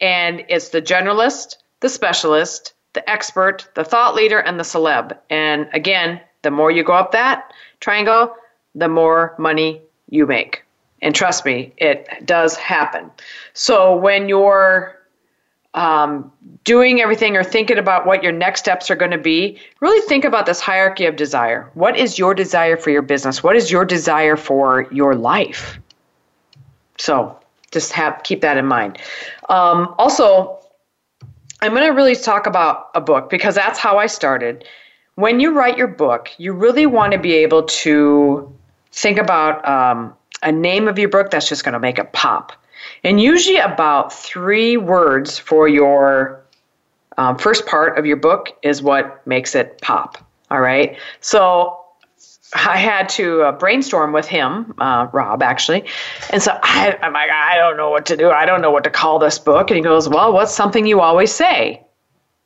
and 0.00 0.44
it's 0.48 0.70
the 0.70 0.82
generalist, 0.82 1.56
the 1.80 1.88
specialist, 1.88 2.72
the 2.94 3.08
expert, 3.08 3.68
the 3.74 3.84
thought 3.84 4.16
leader, 4.16 4.40
and 4.40 4.58
the 4.58 4.64
celeb. 4.64 5.16
And 5.30 5.68
again, 5.72 6.20
the 6.44 6.50
more 6.50 6.70
you 6.70 6.84
go 6.84 6.92
up 6.92 7.10
that 7.10 7.52
triangle, 7.80 8.34
the 8.76 8.88
more 8.88 9.34
money 9.38 9.82
you 10.08 10.26
make. 10.26 10.62
And 11.02 11.14
trust 11.14 11.44
me, 11.44 11.72
it 11.76 12.08
does 12.24 12.56
happen. 12.56 13.10
So 13.52 13.96
when 13.96 14.28
you're 14.28 14.98
um, 15.74 16.32
doing 16.62 17.00
everything 17.00 17.36
or 17.36 17.44
thinking 17.44 17.78
about 17.78 18.06
what 18.06 18.22
your 18.22 18.32
next 18.32 18.60
steps 18.60 18.90
are 18.90 18.96
going 18.96 19.10
to 19.10 19.18
be, 19.18 19.58
really 19.80 20.00
think 20.08 20.24
about 20.24 20.46
this 20.46 20.60
hierarchy 20.60 21.04
of 21.04 21.16
desire. 21.16 21.68
What 21.74 21.96
is 21.98 22.18
your 22.18 22.32
desire 22.32 22.76
for 22.76 22.90
your 22.90 23.02
business? 23.02 23.42
What 23.42 23.56
is 23.56 23.70
your 23.70 23.84
desire 23.84 24.36
for 24.36 24.88
your 24.92 25.14
life? 25.14 25.78
So 26.96 27.38
just 27.72 27.92
have 27.92 28.20
keep 28.22 28.40
that 28.42 28.56
in 28.56 28.66
mind. 28.66 28.98
Um, 29.48 29.94
also, 29.98 30.58
I'm 31.60 31.72
going 31.72 31.86
to 31.86 31.90
really 31.90 32.14
talk 32.14 32.46
about 32.46 32.90
a 32.94 33.00
book 33.00 33.28
because 33.28 33.56
that's 33.56 33.78
how 33.78 33.98
I 33.98 34.06
started 34.06 34.64
when 35.16 35.40
you 35.40 35.52
write 35.52 35.78
your 35.78 35.88
book, 35.88 36.30
you 36.38 36.52
really 36.52 36.86
want 36.86 37.12
to 37.12 37.18
be 37.18 37.34
able 37.34 37.62
to 37.62 38.52
think 38.92 39.18
about 39.18 39.66
um, 39.68 40.14
a 40.42 40.52
name 40.52 40.88
of 40.88 40.98
your 40.98 41.08
book 41.08 41.30
that's 41.30 41.48
just 41.48 41.64
going 41.64 41.72
to 41.72 41.78
make 41.78 41.98
it 41.98 42.12
pop. 42.12 42.52
And 43.02 43.20
usually, 43.20 43.56
about 43.56 44.12
three 44.12 44.76
words 44.76 45.38
for 45.38 45.68
your 45.68 46.42
um, 47.16 47.38
first 47.38 47.66
part 47.66 47.98
of 47.98 48.06
your 48.06 48.16
book 48.16 48.48
is 48.62 48.82
what 48.82 49.24
makes 49.26 49.54
it 49.54 49.80
pop. 49.80 50.18
All 50.50 50.60
right. 50.60 50.98
So 51.20 51.80
I 52.54 52.76
had 52.76 53.08
to 53.10 53.42
uh, 53.42 53.52
brainstorm 53.52 54.12
with 54.12 54.26
him, 54.26 54.74
uh, 54.78 55.08
Rob, 55.12 55.42
actually. 55.42 55.84
And 56.30 56.42
so 56.42 56.58
I, 56.62 56.96
I'm 57.02 57.12
like, 57.12 57.30
I 57.30 57.56
don't 57.56 57.76
know 57.76 57.90
what 57.90 58.06
to 58.06 58.16
do. 58.16 58.30
I 58.30 58.46
don't 58.46 58.60
know 58.60 58.70
what 58.70 58.84
to 58.84 58.90
call 58.90 59.18
this 59.18 59.38
book. 59.38 59.70
And 59.70 59.76
he 59.76 59.82
goes, 59.82 60.08
Well, 60.08 60.32
what's 60.32 60.54
something 60.54 60.86
you 60.86 61.00
always 61.00 61.32
say? 61.32 61.83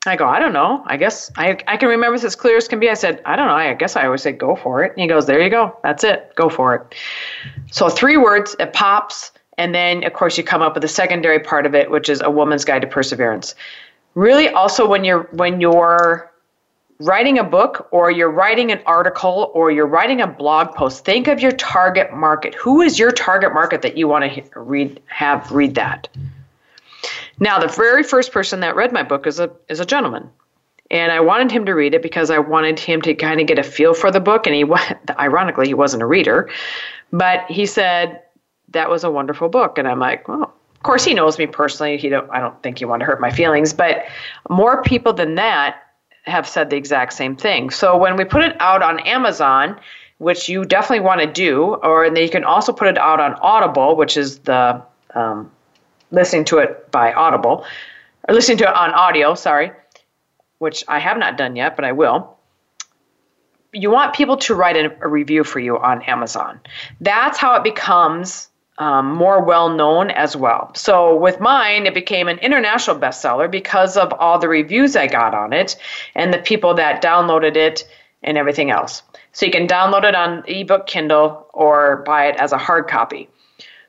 I 0.09 0.17
go, 0.17 0.27
I 0.27 0.39
don't 0.39 0.53
know. 0.53 0.83
I 0.87 0.97
guess 0.97 1.31
I, 1.37 1.59
I 1.67 1.77
can 1.77 1.89
remember 1.89 2.17
this 2.17 2.25
as 2.25 2.35
clear 2.35 2.57
as 2.57 2.69
can 2.69 2.81
be. 2.81 2.91
I 2.91 2.95
said, 2.95 3.23
I 3.25 3.37
don't 3.37 3.47
know. 3.47 3.55
I 3.55 3.73
guess 3.75 3.97
I 3.97 4.07
always 4.07 4.23
say 4.23 4.33
go 4.33 4.57
for 4.57 4.83
it. 4.83 4.93
And 4.93 5.01
he 5.01 5.07
goes, 5.07 5.27
There 5.27 5.41
you 5.41 5.51
go. 5.51 5.77
That's 5.83 6.05
it. 6.05 6.33
Go 6.35 6.49
for 6.49 6.75
it. 6.75 6.95
So 7.71 7.89
three 7.89 8.17
words, 8.17 8.57
it 8.59 8.73
pops. 8.73 9.33
And 9.59 9.75
then, 9.75 10.05
of 10.05 10.13
course, 10.13 10.39
you 10.39 10.45
come 10.45 10.63
up 10.63 10.75
with 10.75 10.83
the 10.83 10.89
secondary 10.89 11.41
part 11.41 11.67
of 11.67 11.75
it, 11.75 11.91
which 11.91 12.09
is 12.09 12.21
a 12.21 12.31
woman's 12.31 12.65
guide 12.65 12.83
to 12.83 12.87
perseverance. 12.87 13.55
Really, 14.15 14.49
also 14.49 14.87
when 14.87 15.05
you're 15.05 15.29
when 15.33 15.61
you're 15.61 16.33
writing 17.01 17.39
a 17.39 17.45
book 17.45 17.89
or 17.93 18.11
you're 18.11 18.31
writing 18.31 18.73
an 18.73 18.81
article 18.87 19.51
or 19.55 19.71
you're 19.71 19.87
writing 19.87 20.21
a 20.21 20.27
blog 20.27 20.75
post, 20.75 21.05
think 21.05 21.29
of 21.29 21.41
your 21.41 21.53
target 21.53 22.13
market. 22.13 22.55
Who 22.55 22.81
is 22.81 22.99
your 22.99 23.13
target 23.13 23.53
market 23.55 23.83
that 23.83 23.97
you 23.97 24.09
want 24.09 24.33
to 24.33 24.61
read 24.61 25.01
have 25.07 25.51
read 25.53 25.75
that? 25.77 26.09
Now, 27.41 27.59
the 27.59 27.69
very 27.69 28.03
first 28.03 28.33
person 28.33 28.61
that 28.61 28.77
read 28.77 28.93
my 28.93 29.03
book 29.03 29.27
is 29.27 29.39
a 29.39 29.51
is 29.69 29.81
a 29.81 29.87
gentleman, 29.87 30.29
and 30.91 31.13
I 31.13 31.21
wanted 31.21 31.51
him 31.51 31.65
to 31.67 31.73
read 31.73 31.95
it 31.95 32.03
because 32.03 32.31
I 32.31 32.39
wanted 32.39 32.79
him 32.79 33.01
to 33.03 33.15
kind 33.15 33.41
of 33.41 33.47
get 33.47 33.59
a 33.59 33.63
feel 33.63 33.95
for 33.95 34.11
the 34.11 34.21
book. 34.21 34.47
And 34.47 34.55
he, 34.55 34.65
ironically, 35.19 35.67
he 35.67 35.75
wasn't 35.75 36.03
a 36.03 36.07
reader, 36.07 36.51
but 37.13 37.45
he 37.49 37.67
said 37.67 38.23
that 38.71 38.91
was 38.91 39.05
a 39.05 39.11
wonderful 39.11 39.49
book, 39.49 39.79
and 39.79 39.89
I'm 39.89 40.01
like, 40.01 40.29
well. 40.29 40.55
Of 40.77 40.85
course, 40.85 41.05
he 41.05 41.13
knows 41.13 41.41
me 41.41 41.49
personally. 41.49 41.97
He 41.97 42.09
don't. 42.09 42.31
I 42.31 42.39
don't 42.39 42.63
think 42.63 42.79
he 42.79 42.85
wanted 42.85 43.01
to 43.01 43.07
hurt 43.07 43.21
my 43.21 43.33
feelings, 43.33 43.73
but 43.73 44.05
more 44.49 44.81
people 44.85 45.13
than 45.13 45.35
that 45.35 45.83
have 46.23 46.47
said 46.47 46.71
the 46.71 46.77
exact 46.77 47.15
same 47.15 47.35
thing. 47.35 47.71
So 47.71 47.97
when 47.97 48.17
we 48.17 48.25
put 48.25 48.45
it 48.45 48.57
out 48.61 48.81
on 48.81 49.01
Amazon, 49.01 49.81
which 50.19 50.49
you 50.49 50.65
definitely 50.65 51.05
want 51.05 51.21
to 51.21 51.27
do, 51.27 51.75
or 51.83 52.05
and 52.05 52.17
you 52.17 52.29
can 52.29 52.45
also 52.45 52.73
put 52.73 52.87
it 52.87 52.97
out 52.97 53.19
on 53.19 53.35
Audible, 53.41 53.97
which 53.97 54.17
is 54.17 54.39
the 54.41 54.81
um, 55.17 55.51
listening 56.11 56.45
to 56.47 56.59
it 56.59 56.91
by 56.91 57.13
Audible, 57.13 57.65
or 58.29 58.35
listening 58.35 58.59
to 58.59 58.65
it 58.65 58.75
on 58.75 58.91
audio, 58.93 59.35
sorry, 59.35 59.73
which 60.59 60.85
I 60.89 60.99
have 60.99 61.19
not 61.19 61.37
done 61.37 61.57
yet, 61.57 61.77
but 61.77 61.85
I 61.85 61.93
will. 61.93 62.37
You 63.73 63.91
want 63.91 64.15
people 64.15 64.39
to 64.39 64.55
write 64.55 64.77
a, 64.77 64.97
a 65.03 65.09
review 65.09 65.45
for 65.45 65.61
you 65.61 65.79
on 65.79 66.03
Amazon. 66.03 66.61
That's 67.01 67.39
how 67.39 67.55
it 67.57 67.65
becomes 67.65 68.49
um, 68.79 69.13
more 69.13 69.43
well 69.43 69.71
known 69.71 70.11
as 70.11 70.37
well. 70.37 70.71
So 70.75 71.17
with 71.17 71.41
mine, 71.41 71.87
it 71.87 71.95
became 71.95 72.29
an 72.29 72.39
international 72.39 72.99
bestseller 72.99 73.51
because 73.51 73.97
of 73.97 74.13
all 74.13 74.39
the 74.39 74.49
reviews 74.49 74.97
I 74.97 75.07
got 75.07 75.35
on 75.35 75.53
it 75.53 75.77
and 76.15 76.33
the 76.33 76.39
people 76.39 76.75
that 76.75 77.03
downloaded 77.03 77.57
it 77.57 77.89
and 78.23 78.39
everything 78.39 78.71
else. 78.71 79.03
So 79.33 79.47
you 79.47 79.53
can 79.53 79.67
download 79.67 80.05
it 80.05 80.15
on 80.15 80.45
ebook 80.47 80.87
Kindle 80.87 81.47
or 81.53 82.03
buy 82.07 82.27
it 82.27 82.37
as 82.37 82.53
a 82.53 82.59
hard 82.59 82.89
copy. 82.89 83.29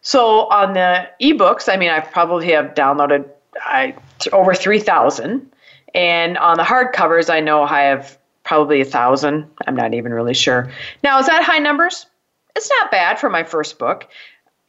So 0.10 0.48
on 0.50 0.74
the 0.74 1.08
ebooks, 1.22 1.72
I 1.72 1.78
mean, 1.78 1.92
I 1.92 2.00
probably 2.00 2.52
have 2.52 2.74
downloaded 2.74 3.30
I, 3.64 3.94
over 4.34 4.56
3,000. 4.56 5.48
And 5.94 6.36
on 6.40 6.58
the 6.58 6.64
hardcovers, 6.64 7.30
I 7.30 7.40
know 7.42 7.62
I 7.62 7.82
have 7.82 8.18
probably 8.44 8.82
a 8.82 8.86
thousand. 8.86 9.48
I'm 9.68 9.76
not 9.76 9.94
even 9.94 10.12
really 10.12 10.34
sure. 10.34 10.72
Now, 11.04 11.20
is 11.20 11.28
that 11.28 11.44
high 11.44 11.60
numbers? 11.60 12.08
It's 12.56 12.72
not 12.72 12.90
bad 12.90 13.20
for 13.20 13.30
my 13.30 13.44
first 13.44 13.78
book 13.78 14.10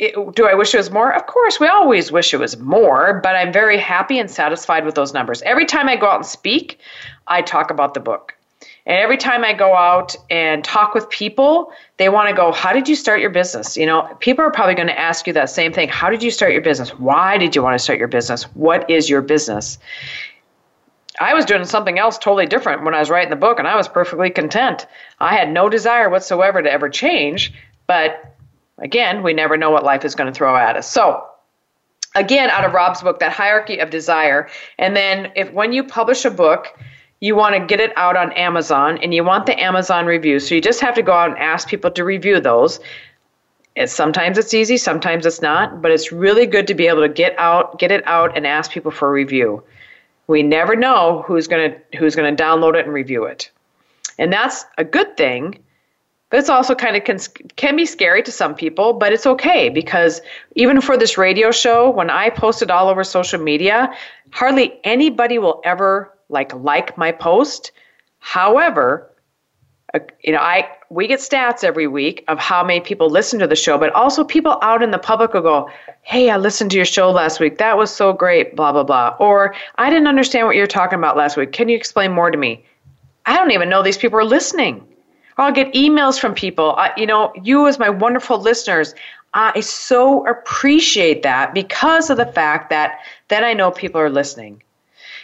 it, 0.00 0.14
do 0.34 0.46
I 0.46 0.54
wish 0.54 0.74
it 0.74 0.78
was 0.78 0.90
more? 0.90 1.12
Of 1.12 1.26
course, 1.26 1.60
we 1.60 1.68
always 1.68 2.10
wish 2.10 2.32
it 2.32 2.38
was 2.38 2.58
more, 2.58 3.20
but 3.22 3.36
I'm 3.36 3.52
very 3.52 3.78
happy 3.78 4.18
and 4.18 4.30
satisfied 4.30 4.86
with 4.86 4.94
those 4.94 5.12
numbers. 5.12 5.42
Every 5.42 5.66
time 5.66 5.88
I 5.88 5.96
go 5.96 6.08
out 6.08 6.16
and 6.16 6.26
speak, 6.26 6.80
I 7.26 7.42
talk 7.42 7.70
about 7.70 7.92
the 7.92 8.00
book. 8.00 8.34
And 8.86 8.96
every 8.96 9.16
time 9.16 9.44
I 9.44 9.52
go 9.52 9.74
out 9.74 10.16
and 10.30 10.64
talk 10.64 10.94
with 10.94 11.08
people, 11.10 11.72
they 11.96 12.08
want 12.08 12.28
to 12.28 12.34
go, 12.34 12.52
How 12.52 12.72
did 12.72 12.88
you 12.88 12.96
start 12.96 13.20
your 13.20 13.30
business? 13.30 13.76
You 13.76 13.86
know, 13.86 14.02
people 14.20 14.44
are 14.44 14.50
probably 14.50 14.74
going 14.74 14.88
to 14.88 14.98
ask 14.98 15.26
you 15.26 15.32
that 15.34 15.50
same 15.50 15.72
thing. 15.72 15.88
How 15.88 16.10
did 16.10 16.22
you 16.22 16.30
start 16.30 16.52
your 16.52 16.62
business? 16.62 16.90
Why 16.90 17.38
did 17.38 17.54
you 17.54 17.62
want 17.62 17.74
to 17.74 17.78
start 17.78 17.98
your 17.98 18.08
business? 18.08 18.44
What 18.54 18.88
is 18.90 19.08
your 19.08 19.22
business? 19.22 19.78
I 21.20 21.34
was 21.34 21.44
doing 21.44 21.64
something 21.64 21.98
else 21.98 22.16
totally 22.16 22.46
different 22.46 22.82
when 22.84 22.94
I 22.94 23.00
was 23.00 23.10
writing 23.10 23.30
the 23.30 23.36
book, 23.36 23.58
and 23.58 23.68
I 23.68 23.76
was 23.76 23.88
perfectly 23.88 24.30
content. 24.30 24.86
I 25.20 25.34
had 25.34 25.52
no 25.52 25.68
desire 25.68 26.08
whatsoever 26.08 26.62
to 26.62 26.72
ever 26.72 26.88
change, 26.88 27.52
but 27.86 28.30
Again, 28.80 29.22
we 29.22 29.34
never 29.34 29.56
know 29.56 29.70
what 29.70 29.84
life 29.84 30.04
is 30.04 30.14
going 30.14 30.32
to 30.32 30.36
throw 30.36 30.56
at 30.56 30.76
us. 30.76 30.90
So, 30.90 31.22
again, 32.14 32.50
out 32.50 32.64
of 32.64 32.72
Rob's 32.72 33.02
book, 33.02 33.20
that 33.20 33.32
hierarchy 33.32 33.78
of 33.78 33.90
desire. 33.90 34.48
And 34.78 34.96
then, 34.96 35.32
if 35.36 35.52
when 35.52 35.72
you 35.72 35.84
publish 35.84 36.24
a 36.24 36.30
book, 36.30 36.78
you 37.20 37.36
want 37.36 37.54
to 37.54 37.64
get 37.64 37.80
it 37.80 37.92
out 37.96 38.16
on 38.16 38.32
Amazon 38.32 38.98
and 38.98 39.12
you 39.12 39.22
want 39.22 39.46
the 39.46 39.60
Amazon 39.60 40.06
review. 40.06 40.40
So, 40.40 40.54
you 40.54 40.60
just 40.60 40.80
have 40.80 40.94
to 40.94 41.02
go 41.02 41.12
out 41.12 41.30
and 41.30 41.38
ask 41.38 41.68
people 41.68 41.90
to 41.90 42.04
review 42.04 42.40
those. 42.40 42.80
It's, 43.76 43.92
sometimes 43.92 44.36
it's 44.36 44.52
easy, 44.52 44.76
sometimes 44.76 45.26
it's 45.26 45.40
not, 45.40 45.80
but 45.80 45.90
it's 45.90 46.10
really 46.10 46.46
good 46.46 46.66
to 46.66 46.74
be 46.74 46.88
able 46.88 47.02
to 47.02 47.08
get 47.08 47.38
out, 47.38 47.78
get 47.78 47.90
it 47.90 48.04
out, 48.06 48.36
and 48.36 48.46
ask 48.46 48.70
people 48.72 48.90
for 48.90 49.08
a 49.08 49.12
review. 49.12 49.62
We 50.26 50.42
never 50.42 50.76
know 50.76 51.22
who's 51.26 51.46
going 51.46 51.72
to 51.72 51.98
who's 51.98 52.16
going 52.16 52.34
to 52.34 52.42
download 52.42 52.74
it 52.74 52.84
and 52.84 52.94
review 52.94 53.24
it, 53.24 53.50
and 54.18 54.32
that's 54.32 54.64
a 54.78 54.84
good 54.84 55.16
thing 55.16 55.60
but 56.30 56.38
it's 56.38 56.48
also 56.48 56.74
kind 56.76 56.96
of 56.96 57.04
can, 57.04 57.18
can 57.56 57.76
be 57.76 57.84
scary 57.84 58.22
to 58.22 58.32
some 58.32 58.54
people, 58.54 58.92
but 58.92 59.12
it's 59.12 59.26
okay 59.26 59.68
because 59.68 60.20
even 60.54 60.80
for 60.80 60.96
this 60.96 61.18
radio 61.18 61.50
show, 61.50 61.90
when 61.90 62.08
I 62.08 62.30
post 62.30 62.62
it 62.62 62.70
all 62.70 62.88
over 62.88 63.02
social 63.02 63.40
media, 63.40 63.92
hardly 64.30 64.78
anybody 64.84 65.38
will 65.38 65.60
ever 65.64 66.16
like 66.30 66.54
like 66.54 66.96
my 66.96 67.12
post. 67.12 67.72
However, 68.20 69.10
uh, 69.94 69.98
you 70.22 70.32
know, 70.32 70.38
I 70.38 70.68
we 70.88 71.06
get 71.06 71.20
stats 71.20 71.64
every 71.64 71.86
week 71.86 72.24
of 72.28 72.38
how 72.38 72.64
many 72.64 72.80
people 72.80 73.10
listen 73.10 73.38
to 73.40 73.46
the 73.46 73.56
show, 73.56 73.76
but 73.76 73.92
also 73.92 74.24
people 74.24 74.58
out 74.62 74.82
in 74.82 74.90
the 74.90 74.98
public 74.98 75.34
will 75.34 75.42
go, 75.42 75.70
"Hey, 76.02 76.30
I 76.30 76.36
listened 76.36 76.70
to 76.70 76.76
your 76.76 76.86
show 76.86 77.10
last 77.10 77.40
week. 77.40 77.58
That 77.58 77.76
was 77.76 77.90
so 77.90 78.12
great." 78.12 78.56
Blah 78.56 78.72
blah 78.72 78.84
blah. 78.84 79.16
Or 79.18 79.54
I 79.78 79.90
didn't 79.90 80.08
understand 80.08 80.46
what 80.46 80.56
you 80.56 80.62
were 80.62 80.66
talking 80.66 80.98
about 80.98 81.16
last 81.16 81.36
week. 81.36 81.52
Can 81.52 81.68
you 81.68 81.76
explain 81.76 82.12
more 82.12 82.30
to 82.30 82.38
me? 82.38 82.64
I 83.26 83.36
don't 83.36 83.50
even 83.50 83.68
know 83.68 83.82
these 83.82 83.98
people 83.98 84.18
are 84.18 84.24
listening. 84.24 84.86
I'll 85.38 85.52
get 85.52 85.72
emails 85.72 86.20
from 86.20 86.34
people. 86.34 86.74
I, 86.76 86.92
you 86.96 87.06
know, 87.06 87.32
you 87.42 87.66
as 87.66 87.78
my 87.78 87.88
wonderful 87.88 88.38
listeners, 88.38 88.94
I 89.32 89.60
so 89.60 90.26
appreciate 90.26 91.22
that 91.22 91.54
because 91.54 92.10
of 92.10 92.16
the 92.16 92.26
fact 92.26 92.70
that 92.70 93.00
then 93.28 93.44
I 93.44 93.54
know 93.54 93.70
people 93.70 94.00
are 94.00 94.10
listening. 94.10 94.62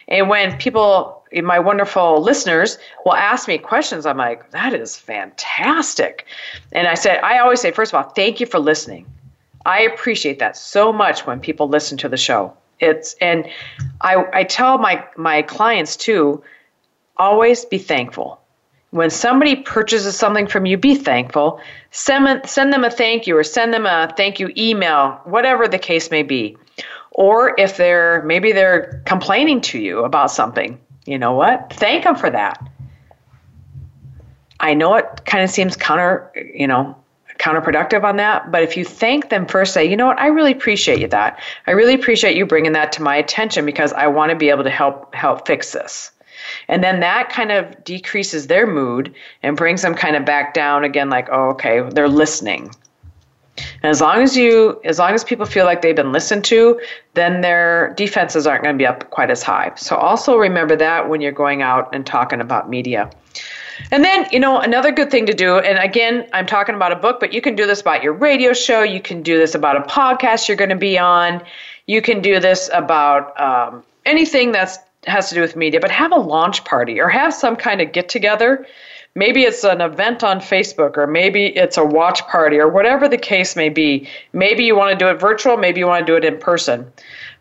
And 0.09 0.29
when 0.29 0.57
people, 0.59 1.25
my 1.33 1.59
wonderful 1.59 2.23
listeners, 2.23 2.79
will 3.05 3.15
ask 3.15 3.49
me 3.49 3.59
questions, 3.59 4.07
I'm 4.07 4.19
like, 4.19 4.51
that 4.51 4.73
is 4.73 4.97
fantastic. 4.97 6.27
And 6.73 6.87
I 6.87 6.95
said, 6.95 7.21
I 7.23 7.39
always 7.39 7.61
say, 7.61 7.71
first 7.73 7.93
of 7.93 8.03
all, 8.03 8.11
thank 8.11 8.41
you 8.41 8.47
for 8.47 8.59
listening. 8.59 9.07
I 9.65 9.81
appreciate 9.81 10.39
that 10.39 10.57
so 10.57 10.93
much 10.93 11.27
when 11.27 11.41
people 11.41 11.69
listen 11.69 11.99
to 11.99 12.09
the 12.09 12.17
show. 12.17 12.53
It's 12.79 13.17
and 13.21 13.49
I, 14.03 14.25
I 14.33 14.45
tell 14.45 14.79
my 14.79 15.03
my 15.17 15.43
clients 15.43 15.97
too, 15.97 16.43
always 17.17 17.65
be 17.65 17.79
thankful 17.79 18.39
when 18.97 19.11
somebody 19.11 19.57
purchases 19.57 20.17
something 20.17 20.47
from 20.47 20.65
you, 20.65 20.77
be 20.79 20.95
thankful. 20.95 21.61
Send, 21.91 22.49
send 22.49 22.73
them 22.73 22.85
a 22.85 22.91
thank 22.91 23.27
you 23.27 23.37
or 23.37 23.45
send 23.45 23.75
them 23.75 23.85
a 23.85 24.13
thank 24.17 24.41
you 24.41 24.51
email, 24.57 25.21
whatever 25.25 25.69
the 25.69 25.79
case 25.79 26.11
may 26.11 26.23
be. 26.23 26.57
Or 27.17 27.55
if 27.57 27.79
they're 27.79 28.23
maybe 28.25 28.53
they're 28.53 29.03
complaining 29.07 29.63
to 29.63 29.79
you 29.79 30.05
about 30.05 30.31
something, 30.31 30.79
you 31.07 31.19
know 31.19 31.33
what? 31.33 31.73
Thank 31.73 32.05
them 32.05 32.15
for 32.15 32.29
that. 32.29 32.63
I 34.61 34.75
know 34.75 34.95
it 34.97 35.25
kind 35.25 35.43
of 35.43 35.49
seems 35.49 35.77
counter, 35.77 36.31
you 36.55 36.67
know, 36.67 36.95
counterproductive 37.39 38.05
on 38.05 38.17
that, 38.17 38.53
but 38.53 38.63
if 38.63 38.77
you 38.77 38.85
thank 38.85 39.31
them 39.31 39.47
first, 39.47 39.73
say, 39.73 39.89
you 39.89 39.97
know 39.97 40.07
what, 40.07 40.19
I 40.19 40.27
really 40.27 40.53
appreciate 40.53 41.01
you 41.01 41.09
that. 41.09 41.41
I 41.67 41.71
really 41.71 41.95
appreciate 41.95 42.37
you 42.37 42.45
bringing 42.45 42.73
that 42.73 42.93
to 42.93 43.03
my 43.03 43.17
attention 43.17 43.65
because 43.65 43.95
I 43.95 44.09
want 44.09 44.31
to 44.31 44.37
be 44.37 44.51
able 44.51 44.65
to 44.65 44.71
help 44.71 45.15
help 45.15 45.47
fix 45.47 45.73
this. 45.73 46.11
And 46.69 46.85
then 46.85 47.01
that 47.01 47.31
kind 47.31 47.51
of 47.51 47.83
decreases 47.83 48.47
their 48.47 48.67
mood 48.67 49.15
and 49.43 49.57
brings 49.57 49.81
them 49.81 49.95
kind 49.95 50.17
of 50.17 50.27
back 50.27 50.53
down 50.53 50.85
again, 50.85 51.09
like, 51.09 51.29
oh, 51.33 51.49
okay, 51.53 51.81
they're 51.81 52.09
listening. 52.11 52.75
And 53.57 53.91
as 53.91 54.01
long 54.01 54.23
as 54.23 54.37
you, 54.37 54.81
as 54.85 54.99
long 54.99 55.13
as 55.13 55.25
people 55.25 55.47
feel 55.47 55.65
like 55.65 55.83
they've 55.83 55.97
been 55.97 56.13
listened 56.13 56.45
to, 56.47 56.81
then 57.15 57.41
their 57.41 57.95
defenses 57.97 58.47
aren't 58.47 58.65
going 58.65 58.75
to 58.75 58.79
be 58.79 58.87
up 58.87 59.11
quite 59.11 59.31
as 59.31 59.43
high. 59.43 59.73
So 59.77 59.97
also 59.97 60.37
remember 60.37 60.77
that 60.77 61.09
when 61.09 61.21
you're 61.21 61.33
going 61.33 61.63
out 61.63 61.95
and 61.95 62.05
talking 62.05 62.41
about 62.41 62.69
media. 62.69 63.11
And 63.91 64.05
then, 64.05 64.27
you 64.33 64.41
know, 64.41 64.59
another 64.59 64.91
good 64.91 65.11
thing 65.11 65.27
to 65.27 65.35
do, 65.35 65.59
and 65.59 65.79
again, 65.79 66.27
I'm 66.33 66.47
talking 66.47 66.75
about 66.75 66.93
a 66.93 66.97
book, 66.97 67.21
but 67.21 67.33
you 67.35 67.43
can 67.43 67.55
do 67.55 67.67
this 67.67 67.81
about 67.83 68.03
your 68.03 68.15
radio 68.15 68.55
show. 68.55 68.83
You 68.83 69.01
can 69.01 69.23
do 69.23 69.37
this 69.37 69.55
about 69.55 69.77
a 69.77 69.81
podcast 69.81 70.49
you're 70.49 70.57
going 70.57 70.71
to 70.71 70.77
be 70.77 70.99
on. 70.99 71.43
You 71.87 72.01
can 72.01 72.23
do 72.23 72.41
this 72.41 72.71
about 72.73 73.39
um, 73.39 73.85
anything 74.07 74.53
that's 74.53 74.79
has 75.07 75.29
to 75.29 75.35
do 75.35 75.41
with 75.41 75.55
media, 75.55 75.79
but 75.79 75.91
have 75.91 76.11
a 76.11 76.17
launch 76.19 76.65
party 76.65 77.01
or 77.01 77.09
have 77.09 77.33
some 77.33 77.55
kind 77.55 77.81
of 77.81 77.93
get 77.93 78.09
together. 78.09 78.67
Maybe 79.17 79.45
it's 79.45 79.65
an 79.65 79.81
event 79.81 80.23
on 80.23 80.41
Facebook 80.41 80.99
or 80.99 81.07
maybe 81.07 81.47
it's 81.47 81.79
a 81.79 81.85
watch 81.85 82.21
party 82.27 82.59
or 82.59 82.69
whatever 82.69 83.09
the 83.09 83.17
case 83.17 83.57
may 83.57 83.71
be. 83.71 84.07
Maybe 84.35 84.65
you 84.65 84.77
want 84.77 84.97
to 84.97 85.05
do 85.05 85.09
it 85.09 85.19
virtual, 85.19 85.57
maybe 85.57 85.81
you 85.81 85.87
want 85.87 86.07
to 86.07 86.13
do 86.13 86.17
it 86.17 86.25
in 86.25 86.39
person. 86.39 86.93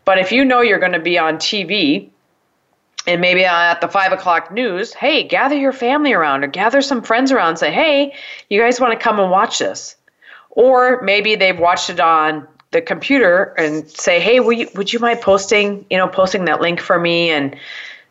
But 0.06 0.18
if 0.18 0.32
you 0.32 0.42
know 0.42 0.62
you're 0.62 0.78
going 0.78 0.92
to 0.92 0.98
be 0.98 1.18
on 1.18 1.36
TV 1.36 2.08
and 3.06 3.20
maybe 3.20 3.44
at 3.44 3.82
the 3.82 3.88
five 3.88 4.10
o'clock 4.10 4.50
news, 4.50 4.94
hey, 4.94 5.22
gather 5.22 5.54
your 5.54 5.74
family 5.74 6.14
around 6.14 6.44
or 6.44 6.46
gather 6.46 6.80
some 6.80 7.02
friends 7.02 7.30
around 7.30 7.50
and 7.50 7.58
say, 7.58 7.70
hey, 7.70 8.14
you 8.48 8.58
guys 8.58 8.80
want 8.80 8.98
to 8.98 8.98
come 8.98 9.20
and 9.20 9.30
watch 9.30 9.58
this. 9.58 9.96
Or 10.50 11.02
maybe 11.02 11.36
they've 11.36 11.58
watched 11.58 11.90
it 11.90 12.00
on 12.00 12.48
the 12.70 12.80
computer 12.80 13.54
and 13.58 13.88
say, 13.90 14.20
"Hey, 14.20 14.36
you, 14.36 14.68
would 14.74 14.92
you 14.92 14.98
mind 14.98 15.20
posting, 15.20 15.84
you 15.90 15.96
know, 15.96 16.08
posting 16.08 16.46
that 16.46 16.60
link 16.60 16.80
for 16.80 16.98
me 16.98 17.30
and 17.30 17.54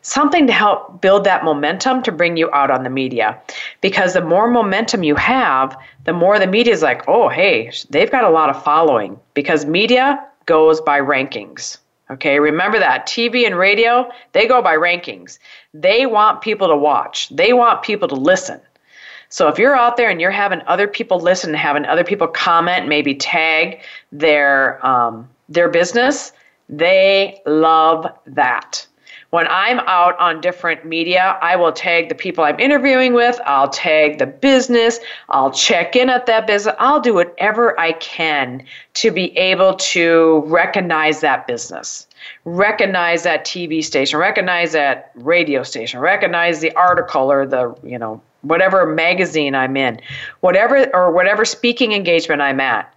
something 0.06 0.46
to 0.46 0.52
help 0.52 1.00
build 1.00 1.24
that 1.24 1.44
momentum 1.44 2.00
to 2.02 2.12
bring 2.12 2.36
you 2.36 2.48
out 2.52 2.70
on 2.70 2.84
the 2.84 2.90
media. 2.90 3.40
Because 3.80 4.14
the 4.14 4.20
more 4.20 4.48
momentum 4.48 5.02
you 5.02 5.16
have, 5.16 5.76
the 6.04 6.12
more 6.12 6.38
the 6.38 6.46
media 6.46 6.72
is 6.72 6.82
like, 6.82 7.02
"Oh, 7.08 7.28
hey, 7.28 7.72
they've 7.90 8.10
got 8.10 8.24
a 8.24 8.30
lot 8.30 8.48
of 8.48 8.62
following." 8.62 9.18
Because 9.34 9.66
media 9.66 10.24
goes 10.46 10.80
by 10.80 11.00
rankings. 11.00 11.78
Okay, 12.08 12.38
remember 12.38 12.78
that. 12.78 13.06
TV 13.06 13.46
and 13.46 13.58
radio, 13.58 14.08
they 14.30 14.46
go 14.46 14.62
by 14.62 14.76
rankings. 14.76 15.40
They 15.74 16.06
want 16.06 16.40
people 16.40 16.68
to 16.68 16.76
watch. 16.76 17.28
They 17.30 17.52
want 17.52 17.82
people 17.82 18.06
to 18.06 18.14
listen. 18.14 18.60
So 19.28 19.48
if 19.48 19.58
you're 19.58 19.74
out 19.74 19.96
there 19.96 20.08
and 20.08 20.20
you're 20.20 20.30
having 20.30 20.62
other 20.68 20.86
people 20.86 21.18
listen, 21.18 21.52
having 21.52 21.84
other 21.84 22.04
people 22.04 22.28
comment, 22.28 22.86
maybe 22.86 23.16
tag 23.16 23.80
their 24.12 24.84
um, 24.86 25.28
their 25.48 25.68
business, 25.68 26.32
they 26.68 27.40
love 27.44 28.06
that. 28.26 28.86
When 29.36 29.46
I'm 29.48 29.80
out 29.80 30.18
on 30.18 30.40
different 30.40 30.86
media, 30.86 31.38
I 31.42 31.56
will 31.56 31.70
tag 31.70 32.08
the 32.08 32.14
people 32.14 32.42
I'm 32.42 32.58
interviewing 32.58 33.12
with, 33.12 33.38
I'll 33.44 33.68
tag 33.68 34.16
the 34.16 34.24
business, 34.24 34.98
I'll 35.28 35.50
check 35.50 35.94
in 35.94 36.08
at 36.08 36.24
that 36.24 36.46
business, 36.46 36.74
I'll 36.78 37.02
do 37.02 37.12
whatever 37.12 37.78
I 37.78 37.92
can 37.92 38.64
to 38.94 39.10
be 39.10 39.36
able 39.36 39.74
to 39.74 40.42
recognize 40.46 41.20
that 41.20 41.46
business 41.46 42.06
recognize 42.46 43.24
that 43.24 43.44
TV 43.44 43.84
station, 43.84 44.18
recognize 44.18 44.72
that 44.72 45.10
radio 45.16 45.62
station, 45.62 46.00
recognize 46.00 46.60
the 46.60 46.72
article 46.72 47.30
or 47.30 47.46
the, 47.46 47.76
you 47.84 47.98
know, 47.98 48.22
whatever 48.40 48.86
magazine 48.86 49.54
I'm 49.54 49.76
in, 49.76 50.00
whatever 50.40 50.88
or 50.96 51.12
whatever 51.12 51.44
speaking 51.44 51.92
engagement 51.92 52.40
I'm 52.40 52.58
at. 52.58 52.90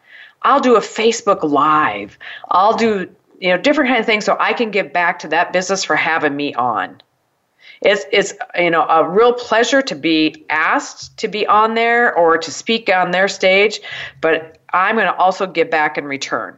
I'll 0.43 0.61
do 0.61 0.77
a 0.77 0.81
Facebook 0.81 1.43
live. 1.43 2.17
I'll 2.49 2.77
do, 2.77 3.13
you 3.39 3.49
know, 3.49 3.57
different 3.57 3.89
kind 3.89 3.99
of 3.99 4.05
things 4.05 4.25
so 4.25 4.35
I 4.39 4.53
can 4.53 4.71
give 4.71 4.93
back 4.93 5.19
to 5.19 5.29
that 5.29 5.53
business 5.53 5.83
for 5.83 5.95
having 5.95 6.35
me 6.35 6.53
on. 6.53 7.01
It's 7.81 8.03
it's 8.11 8.33
you 8.57 8.69
know 8.69 8.85
a 8.85 9.07
real 9.07 9.33
pleasure 9.33 9.81
to 9.81 9.95
be 9.95 10.45
asked 10.49 11.17
to 11.19 11.29
be 11.29 11.47
on 11.47 11.75
there 11.75 12.13
or 12.13 12.37
to 12.37 12.51
speak 12.51 12.89
on 12.89 13.11
their 13.11 13.29
stage, 13.29 13.79
but 14.19 14.57
I'm 14.73 14.95
going 14.95 15.07
to 15.07 15.15
also 15.15 15.47
give 15.47 15.69
back 15.69 15.97
in 15.97 16.03
return. 16.05 16.57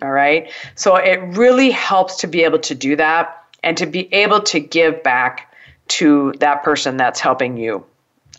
All 0.00 0.12
right. 0.12 0.52
So 0.76 0.94
it 0.94 1.16
really 1.36 1.70
helps 1.70 2.16
to 2.18 2.28
be 2.28 2.44
able 2.44 2.60
to 2.60 2.74
do 2.74 2.94
that 2.96 3.44
and 3.64 3.76
to 3.78 3.86
be 3.86 4.12
able 4.14 4.40
to 4.42 4.60
give 4.60 5.02
back 5.02 5.52
to 5.88 6.34
that 6.38 6.62
person 6.62 6.96
that's 6.96 7.18
helping 7.18 7.56
you. 7.56 7.84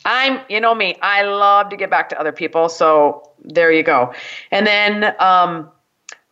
I'm, 0.05 0.39
you 0.47 0.61
know 0.61 0.73
me, 0.73 0.97
I 1.01 1.23
love 1.23 1.69
to 1.69 1.77
give 1.77 1.89
back 1.89 2.09
to 2.09 2.19
other 2.19 2.31
people. 2.31 2.69
So 2.69 3.29
there 3.43 3.71
you 3.71 3.83
go. 3.83 4.13
And 4.51 4.65
then 4.65 5.15
um, 5.19 5.69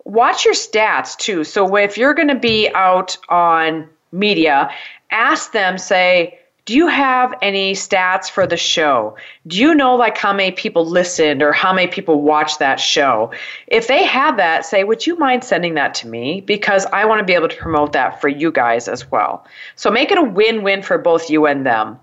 watch 0.07 0.45
your 0.45 0.53
stats 0.53 1.15
too. 1.17 1.43
So 1.43 1.75
if 1.75 1.97
you're 1.97 2.13
going 2.13 2.29
to 2.29 2.35
be 2.35 2.69
out 2.73 3.17
on 3.29 3.89
media, 4.11 4.71
ask 5.11 5.51
them, 5.51 5.77
say, 5.77 6.39
do 6.67 6.75
you 6.75 6.87
have 6.87 7.33
any 7.41 7.73
stats 7.73 8.29
for 8.29 8.45
the 8.45 8.57
show? 8.57 9.15
Do 9.47 9.57
you 9.57 9.73
know 9.73 9.95
like 9.95 10.17
how 10.17 10.33
many 10.33 10.51
people 10.51 10.85
listened 10.85 11.41
or 11.41 11.53
how 11.53 11.71
many 11.71 11.87
people 11.87 12.21
watched 12.21 12.59
that 12.59 12.77
show? 12.77 13.31
If 13.67 13.87
they 13.87 14.03
have 14.03 14.35
that, 14.35 14.65
say, 14.65 14.83
would 14.83 15.07
you 15.07 15.17
mind 15.17 15.45
sending 15.45 15.75
that 15.75 15.93
to 15.95 16.07
me? 16.07 16.41
Because 16.41 16.85
I 16.87 17.05
want 17.05 17.19
to 17.19 17.25
be 17.25 17.33
able 17.33 17.47
to 17.47 17.55
promote 17.55 17.93
that 17.93 18.19
for 18.19 18.27
you 18.27 18.51
guys 18.51 18.89
as 18.89 19.09
well. 19.09 19.45
So 19.77 19.89
make 19.89 20.11
it 20.11 20.17
a 20.17 20.23
win 20.23 20.61
win 20.61 20.81
for 20.81 20.97
both 20.97 21.29
you 21.29 21.45
and 21.45 21.65
them. 21.65 21.97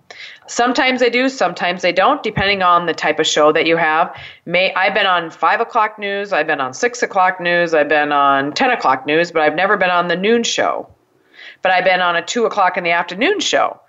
Sometimes 0.46 1.00
they 1.00 1.10
do, 1.10 1.28
sometimes 1.28 1.80
they 1.82 1.92
don't, 1.92 2.22
depending 2.22 2.62
on 2.62 2.86
the 2.86 2.92
type 2.92 3.18
of 3.18 3.26
show 3.26 3.50
that 3.52 3.66
you 3.66 3.76
have. 3.76 4.14
May 4.44 4.74
I've 4.74 4.94
been 4.94 5.06
on 5.06 5.30
five 5.30 5.60
o'clock 5.60 5.98
news, 5.98 6.32
I've 6.32 6.46
been 6.46 6.60
on 6.60 6.74
six 6.74 7.02
o'clock 7.02 7.40
news, 7.40 7.72
I've 7.72 7.88
been 7.88 8.12
on 8.12 8.52
ten 8.52 8.70
o'clock 8.70 9.06
news, 9.06 9.32
but 9.32 9.42
I've 9.42 9.54
never 9.54 9.76
been 9.76 9.90
on 9.90 10.08
the 10.08 10.16
noon 10.16 10.42
show. 10.42 10.88
But 11.62 11.72
I've 11.72 11.84
been 11.84 12.00
on 12.00 12.16
a 12.16 12.22
two 12.22 12.44
o'clock 12.44 12.76
in 12.76 12.84
the 12.84 12.90
afternoon 12.90 13.40
show. 13.40 13.80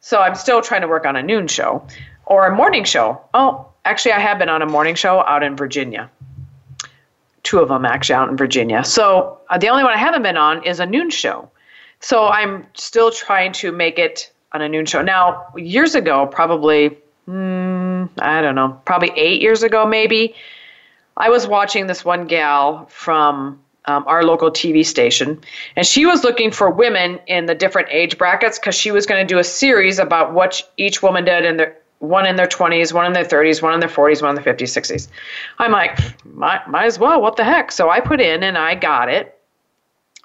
So 0.00 0.20
I'm 0.20 0.34
still 0.34 0.62
trying 0.62 0.82
to 0.82 0.88
work 0.88 1.06
on 1.06 1.16
a 1.16 1.22
noon 1.22 1.48
show 1.48 1.86
or 2.26 2.46
a 2.46 2.54
morning 2.54 2.84
show. 2.84 3.20
Oh, 3.34 3.68
actually, 3.84 4.12
I 4.12 4.20
have 4.20 4.38
been 4.38 4.48
on 4.48 4.62
a 4.62 4.66
morning 4.66 4.94
show 4.94 5.20
out 5.20 5.42
in 5.42 5.56
Virginia. 5.56 6.10
Two 7.42 7.58
of 7.58 7.68
them 7.68 7.84
actually 7.84 8.14
out 8.14 8.30
in 8.30 8.36
Virginia. 8.38 8.84
So 8.84 9.40
uh, 9.50 9.58
the 9.58 9.68
only 9.68 9.82
one 9.82 9.92
I 9.92 9.98
haven't 9.98 10.22
been 10.22 10.38
on 10.38 10.64
is 10.64 10.80
a 10.80 10.86
noon 10.86 11.10
show. 11.10 11.50
So 12.00 12.26
I'm 12.28 12.66
still 12.74 13.10
trying 13.10 13.52
to 13.52 13.70
make 13.70 13.98
it 13.98 14.32
on 14.54 14.62
a 14.62 14.68
noon 14.68 14.86
show. 14.86 15.02
Now, 15.02 15.48
years 15.56 15.94
ago, 15.94 16.26
probably, 16.26 16.96
hmm, 17.26 18.04
I 18.18 18.40
don't 18.40 18.54
know, 18.54 18.80
probably 18.84 19.10
eight 19.16 19.42
years 19.42 19.62
ago, 19.62 19.84
maybe, 19.84 20.34
I 21.16 21.28
was 21.28 21.46
watching 21.46 21.88
this 21.88 22.04
one 22.04 22.26
gal 22.26 22.86
from 22.86 23.60
um, 23.86 24.04
our 24.06 24.22
local 24.22 24.50
TV 24.50 24.86
station, 24.86 25.40
and 25.76 25.86
she 25.86 26.06
was 26.06 26.24
looking 26.24 26.50
for 26.52 26.70
women 26.70 27.20
in 27.26 27.46
the 27.46 27.54
different 27.54 27.88
age 27.90 28.16
brackets 28.16 28.58
because 28.58 28.74
she 28.74 28.92
was 28.92 29.06
going 29.06 29.26
to 29.26 29.34
do 29.34 29.38
a 29.38 29.44
series 29.44 29.98
about 29.98 30.32
what 30.32 30.62
each 30.76 31.02
woman 31.02 31.24
did 31.24 31.44
in 31.44 31.56
their 31.56 31.76
one 31.98 32.26
in 32.26 32.36
their 32.36 32.46
20s, 32.46 32.92
one 32.92 33.06
in 33.06 33.12
their 33.12 33.24
30s, 33.24 33.62
one 33.62 33.72
in 33.72 33.80
their 33.80 33.88
40s, 33.88 34.20
one 34.20 34.36
in 34.36 34.42
their 34.42 34.54
50s, 34.54 34.62
60s. 34.62 35.08
I'm 35.58 35.72
like, 35.72 35.98
might, 36.26 36.68
might 36.68 36.84
as 36.84 36.98
well. 36.98 37.22
What 37.22 37.36
the 37.36 37.44
heck? 37.44 37.72
So 37.72 37.88
I 37.88 38.00
put 38.00 38.20
in 38.20 38.42
and 38.42 38.58
I 38.58 38.74
got 38.74 39.08
it. 39.08 39.33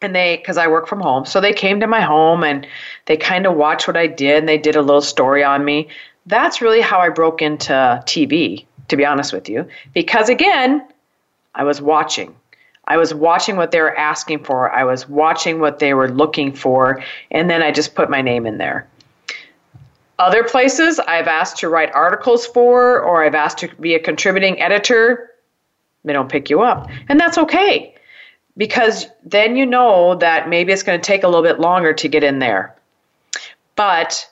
And 0.01 0.15
they, 0.15 0.37
because 0.37 0.57
I 0.57 0.67
work 0.67 0.87
from 0.87 1.01
home, 1.01 1.25
so 1.25 1.41
they 1.41 1.51
came 1.51 1.79
to 1.81 1.87
my 1.87 2.01
home 2.01 2.43
and 2.43 2.65
they 3.05 3.17
kind 3.17 3.45
of 3.45 3.55
watched 3.55 3.87
what 3.87 3.97
I 3.97 4.07
did 4.07 4.37
and 4.37 4.47
they 4.47 4.57
did 4.57 4.75
a 4.75 4.81
little 4.81 5.01
story 5.01 5.43
on 5.43 5.65
me. 5.65 5.89
That's 6.25 6.61
really 6.61 6.79
how 6.79 6.99
I 6.99 7.09
broke 7.09 7.41
into 7.41 7.73
TV, 8.05 8.65
to 8.87 8.95
be 8.95 9.05
honest 9.05 9.33
with 9.33 9.49
you. 9.49 9.67
Because 9.93 10.29
again, 10.29 10.87
I 11.55 11.63
was 11.63 11.81
watching. 11.81 12.35
I 12.87 12.97
was 12.97 13.13
watching 13.13 13.57
what 13.57 13.71
they 13.71 13.81
were 13.81 13.95
asking 13.97 14.45
for. 14.45 14.71
I 14.71 14.83
was 14.83 15.07
watching 15.07 15.59
what 15.59 15.79
they 15.79 15.93
were 15.93 16.09
looking 16.09 16.53
for, 16.53 17.03
and 17.29 17.49
then 17.49 17.61
I 17.61 17.71
just 17.71 17.93
put 17.93 18.09
my 18.09 18.21
name 18.21 18.45
in 18.45 18.57
there. 18.57 18.87
Other 20.17 20.43
places 20.43 20.99
I've 20.99 21.27
asked 21.27 21.57
to 21.57 21.69
write 21.69 21.91
articles 21.93 22.47
for, 22.47 22.99
or 23.01 23.23
I've 23.23 23.35
asked 23.35 23.59
to 23.59 23.69
be 23.75 23.95
a 23.95 23.99
contributing 23.99 24.59
editor, 24.59 25.31
they 26.03 26.13
don't 26.13 26.29
pick 26.29 26.49
you 26.49 26.61
up. 26.61 26.89
And 27.09 27.19
that's 27.19 27.37
okay 27.37 27.95
because 28.57 29.07
then 29.23 29.55
you 29.55 29.65
know 29.65 30.15
that 30.15 30.49
maybe 30.49 30.71
it's 30.73 30.83
going 30.83 30.99
to 30.99 31.05
take 31.05 31.23
a 31.23 31.27
little 31.27 31.43
bit 31.43 31.59
longer 31.59 31.93
to 31.93 32.07
get 32.07 32.23
in 32.23 32.39
there. 32.39 32.75
But 33.75 34.29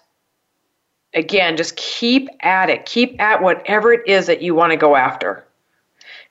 again, 1.14 1.58
just 1.58 1.76
keep 1.76 2.30
at 2.42 2.70
it. 2.70 2.86
Keep 2.86 3.22
at 3.22 3.42
whatever 3.42 3.94
it 3.94 4.08
is 4.08 4.28
that 4.28 4.42
you 4.42 4.54
want 4.56 4.72
to 4.72 4.78
go 4.78 4.96
after 4.96 5.46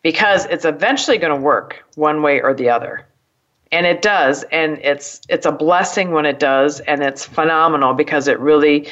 because 0.02 0.44
it's 0.46 0.64
eventually 0.64 1.18
going 1.18 1.34
to 1.34 1.40
work 1.40 1.84
one 1.94 2.22
way 2.22 2.40
or 2.40 2.54
the 2.54 2.68
other 2.68 3.06
and 3.72 3.86
it 3.86 4.02
does 4.02 4.44
and 4.44 4.78
it's 4.78 5.20
it's 5.28 5.46
a 5.46 5.52
blessing 5.52 6.12
when 6.12 6.24
it 6.24 6.38
does 6.38 6.80
and 6.80 7.02
it's 7.02 7.24
phenomenal 7.24 7.94
because 7.94 8.28
it 8.28 8.38
really 8.38 8.88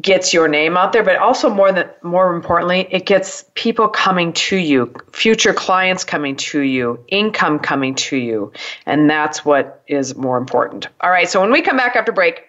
gets 0.00 0.32
your 0.32 0.48
name 0.48 0.76
out 0.76 0.92
there 0.92 1.02
but 1.02 1.16
also 1.16 1.50
more 1.50 1.72
than 1.72 1.88
more 2.02 2.34
importantly 2.34 2.86
it 2.90 3.04
gets 3.06 3.44
people 3.54 3.88
coming 3.88 4.32
to 4.32 4.56
you 4.56 4.92
future 5.12 5.52
clients 5.52 6.04
coming 6.04 6.34
to 6.36 6.60
you 6.60 7.02
income 7.08 7.58
coming 7.58 7.94
to 7.94 8.16
you 8.16 8.52
and 8.86 9.10
that's 9.10 9.44
what 9.44 9.82
is 9.88 10.14
more 10.16 10.38
important 10.38 10.88
all 11.00 11.10
right 11.10 11.28
so 11.28 11.40
when 11.40 11.52
we 11.52 11.60
come 11.60 11.76
back 11.76 11.96
after 11.96 12.12
break 12.12 12.44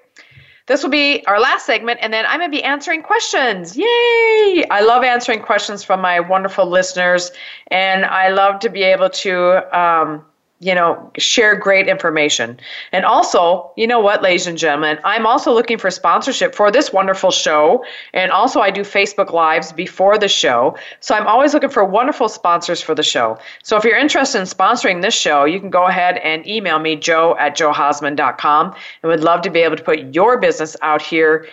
this 0.66 0.82
will 0.82 0.89
be 0.89 1.26
our 1.26 1.41
last 1.41 1.66
segment, 1.66 2.00
and 2.02 2.14
then 2.14 2.26
I'm 2.26 2.39
going 2.39 2.50
to 2.50 2.56
be 2.56 2.64
answering 2.64 3.04
questions. 3.04 3.76
Yay! 3.76 4.66
I 4.72 4.82
love 4.82 5.04
answering 5.04 5.41
questions 5.41 5.84
from 5.84 6.00
my 6.00 6.22
wonderful 6.22 6.66
listeners, 6.66 7.32
and 7.68 8.06
I 8.06 8.30
love 8.30 8.62
to 8.62 8.70
be 8.70 8.82
able 8.84 9.10
to 9.10 9.78
um, 9.78 10.24
you 10.64 10.74
know, 10.74 11.11
share 11.18 11.55
great 11.55 11.88
information. 11.88 12.57
And 12.91 13.03
also, 13.05 13.72
you 13.76 13.86
know 13.86 13.99
what, 13.99 14.22
ladies 14.22 14.47
and 14.47 14.57
gentlemen, 14.57 14.97
I'm 15.03 15.26
also 15.26 15.53
looking 15.53 15.78
for 15.78 15.91
sponsorship 15.91 16.55
for 16.55 16.72
this 16.72 16.93
wonderful 16.93 17.32
show. 17.32 17.84
And 18.14 18.32
also, 18.32 18.61
I 18.61 18.72
do 18.72 18.82
Facebook 18.82 19.34
Lives 19.34 19.74
before 19.74 20.18
the 20.18 20.30
show. 20.30 20.78
So 21.01 21.16
I'm 21.16 21.28
always 21.28 21.53
looking 21.53 21.70
for 21.70 21.84
wonderful 21.84 22.30
sponsors 22.30 22.82
for 22.82 22.95
the 22.95 23.03
show. 23.03 23.38
So 23.61 23.76
if 23.78 23.84
you're 23.84 23.97
interested 23.97 24.39
in 24.39 24.45
sponsoring 24.45 25.01
this 25.01 25.14
show, 25.14 25.43
you 25.43 25.59
can 25.59 25.70
go 25.70 25.86
ahead 25.86 26.18
and 26.18 26.47
email 26.47 26.80
me, 26.80 26.95
jo 26.95 27.36
at 27.38 27.57
johausman.com, 27.57 28.68
and 28.68 29.09
would 29.09 29.24
love 29.24 29.41
to 29.41 29.49
be 29.49 29.59
able 29.59 29.76
to 29.76 29.84
put 29.84 30.16
your 30.16 30.39
business 30.39 30.78
out 30.82 31.01
here 31.01 31.47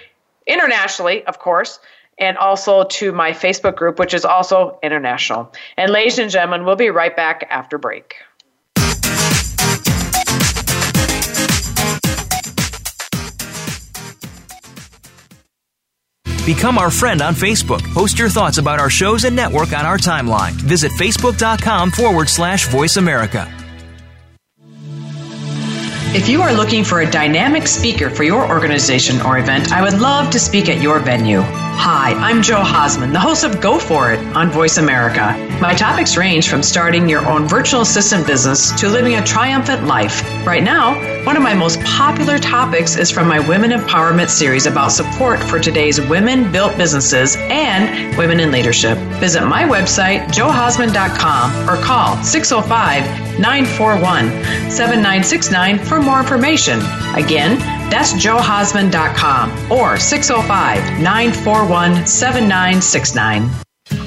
internationally, 0.46 1.24
of 1.24 1.38
course 1.38 1.80
and 2.20 2.36
also 2.36 2.84
to 2.84 3.12
my 3.12 3.30
Facebook 3.32 3.76
group, 3.76 3.98
which 3.98 4.12
is 4.12 4.26
also 4.26 4.78
international. 4.82 5.50
And 5.78 5.90
ladies 5.90 6.18
and 6.18 6.30
gentlemen, 6.30 6.66
we'll 6.66 6.76
be 6.76 6.90
right 6.90 7.16
back 7.16 7.46
after 7.48 7.78
break. 7.78 8.16
Become 16.47 16.78
our 16.78 16.91
friend 16.91 17.20
on 17.20 17.34
Facebook. 17.34 17.82
Post 17.93 18.18
your 18.18 18.28
thoughts 18.28 18.59
about 18.59 18.80
our 18.80 18.91
shows 18.91 19.24
and 19.24 19.36
network 19.36 19.72
on 19.72 19.84
our 19.86 19.99
timeline. 19.99 20.53
Visit 20.53 20.93
facebook.com 20.93 21.91
forward 21.91 22.28
slash 22.28 22.66
voice 22.68 22.97
America. 22.97 23.47
If 26.12 26.28
you 26.28 26.43
are 26.43 26.53
looking 26.53 26.82
for 26.82 27.03
a 27.03 27.11
dynamic 27.11 27.68
speaker 27.68 28.11
for 28.11 28.24
your 28.24 28.49
organization 28.49 29.20
or 29.20 29.38
event, 29.38 29.70
I 29.70 29.80
would 29.80 30.01
love 30.01 30.30
to 30.30 30.41
speak 30.41 30.68
at 30.68 30.82
your 30.82 30.99
venue. 30.99 31.45
Hi, 31.83 32.12
I'm 32.12 32.43
Jo 32.43 32.62
Hausman, 32.62 33.11
the 33.11 33.18
host 33.18 33.43
of 33.43 33.59
Go 33.59 33.78
For 33.78 34.12
It 34.12 34.18
on 34.37 34.51
Voice 34.51 34.76
America. 34.76 35.35
My 35.62 35.72
topics 35.72 36.14
range 36.14 36.51
from 36.51 36.62
starting 36.62 37.09
your 37.09 37.26
own 37.26 37.49
virtual 37.49 37.81
assistant 37.81 38.26
business 38.26 38.78
to 38.78 38.87
living 38.91 39.14
a 39.14 39.24
triumphant 39.24 39.87
life. 39.87 40.22
Right 40.47 40.62
now, 40.62 40.95
one 41.24 41.39
of 41.39 41.43
my 41.43 41.55
most 41.55 41.81
popular 41.81 42.39
topics 42.39 42.99
is 42.99 43.11
from 43.11 43.26
my 43.26 43.41
Women 43.49 43.70
Empowerment 43.70 44.28
series 44.28 44.66
about 44.66 44.93
support 44.93 45.43
for 45.43 45.59
today's 45.59 45.99
women 46.03 46.53
built 46.53 46.76
businesses 46.76 47.37
and 47.49 48.14
women 48.18 48.41
in 48.41 48.51
leadership. 48.51 48.99
Visit 49.18 49.47
my 49.47 49.62
website, 49.62 50.26
johausman.com, 50.26 51.66
or 51.66 51.83
call 51.83 52.22
605 52.22 53.41
941 53.41 54.70
7969 54.70 55.78
for 55.78 55.99
more 55.99 56.20
information. 56.20 56.78
Again, 57.14 57.80
that's 57.91 58.12
johausman.com 58.14 59.72
or 59.72 59.99
605 59.99 61.01
941 61.01 62.07
7969. 62.07 63.51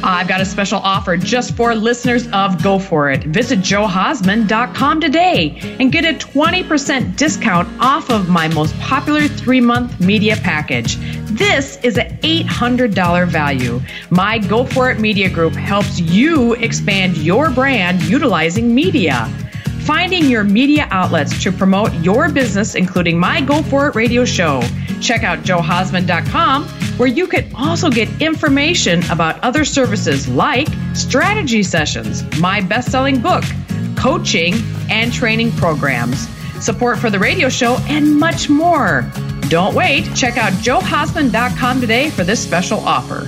I've 0.06 0.28
got 0.28 0.42
a 0.42 0.46
special 0.46 0.80
offer 0.80 1.18
just 1.18 1.56
for 1.56 1.74
listeners 1.76 2.28
of 2.34 2.62
Go 2.62 2.80
For 2.80 3.10
It. 3.10 3.24
Visit 3.26 3.60
johausman.com 3.60 5.00
today 5.00 5.76
and 5.80 5.92
get 5.92 6.04
a 6.06 6.14
20% 6.14 7.16
discount 7.18 7.70
off 7.80 8.10
of 8.10 8.30
my 8.30 8.48
most 8.50 8.78
popular 8.80 9.28
three 9.28 9.62
month 9.62 10.00
media 10.00 10.36
package. 10.38 10.98
This 11.34 11.78
is 11.84 11.98
an 11.98 12.18
$800 12.18 13.28
value. 13.28 13.82
My 14.10 14.40
Go 14.40 14.66
For 14.66 14.92
It 14.92 15.00
Media 15.00 15.30
Group 15.30 15.54
helps 15.54 16.00
you 16.00 16.54
expand 16.56 17.18
your 17.18 17.50
brand 17.50 18.02
utilizing 18.04 18.74
media. 18.74 19.30
Finding 19.86 20.26
your 20.30 20.44
media 20.44 20.88
outlets 20.92 21.44
to 21.44 21.52
promote 21.52 21.94
your 21.96 22.30
business, 22.30 22.76
including 22.76 23.20
my 23.20 23.42
Go 23.42 23.62
For 23.64 23.88
It 23.88 23.96
radio 23.96 24.24
show. 24.24 24.62
Check 25.02 25.24
out 25.24 25.40
johausman.com 25.40 26.66
where 26.98 27.10
you 27.10 27.28
can 27.28 27.54
also 27.56 27.90
get 27.90 28.22
information 28.22 29.04
about 29.10 29.40
other 29.44 29.66
services 29.66 30.28
like 30.28 30.68
strategy 30.94 31.64
sessions, 31.64 32.24
my 32.40 32.62
best 32.62 32.92
selling 32.92 33.22
book, 33.22 33.44
coaching 33.96 34.54
and 34.90 35.12
training 35.12 35.52
programs, 35.54 36.30
support 36.64 36.98
for 37.00 37.10
the 37.10 37.20
radio 37.20 37.50
show, 37.50 37.78
and 37.90 38.18
much 38.18 38.50
more. 38.50 39.10
Don't 39.50 39.76
wait. 39.76 40.04
Check 40.16 40.38
out 40.38 40.54
johausman.com 40.54 41.82
today 41.82 42.10
for 42.10 42.24
this 42.24 42.42
special 42.42 42.80
offer. 42.80 43.28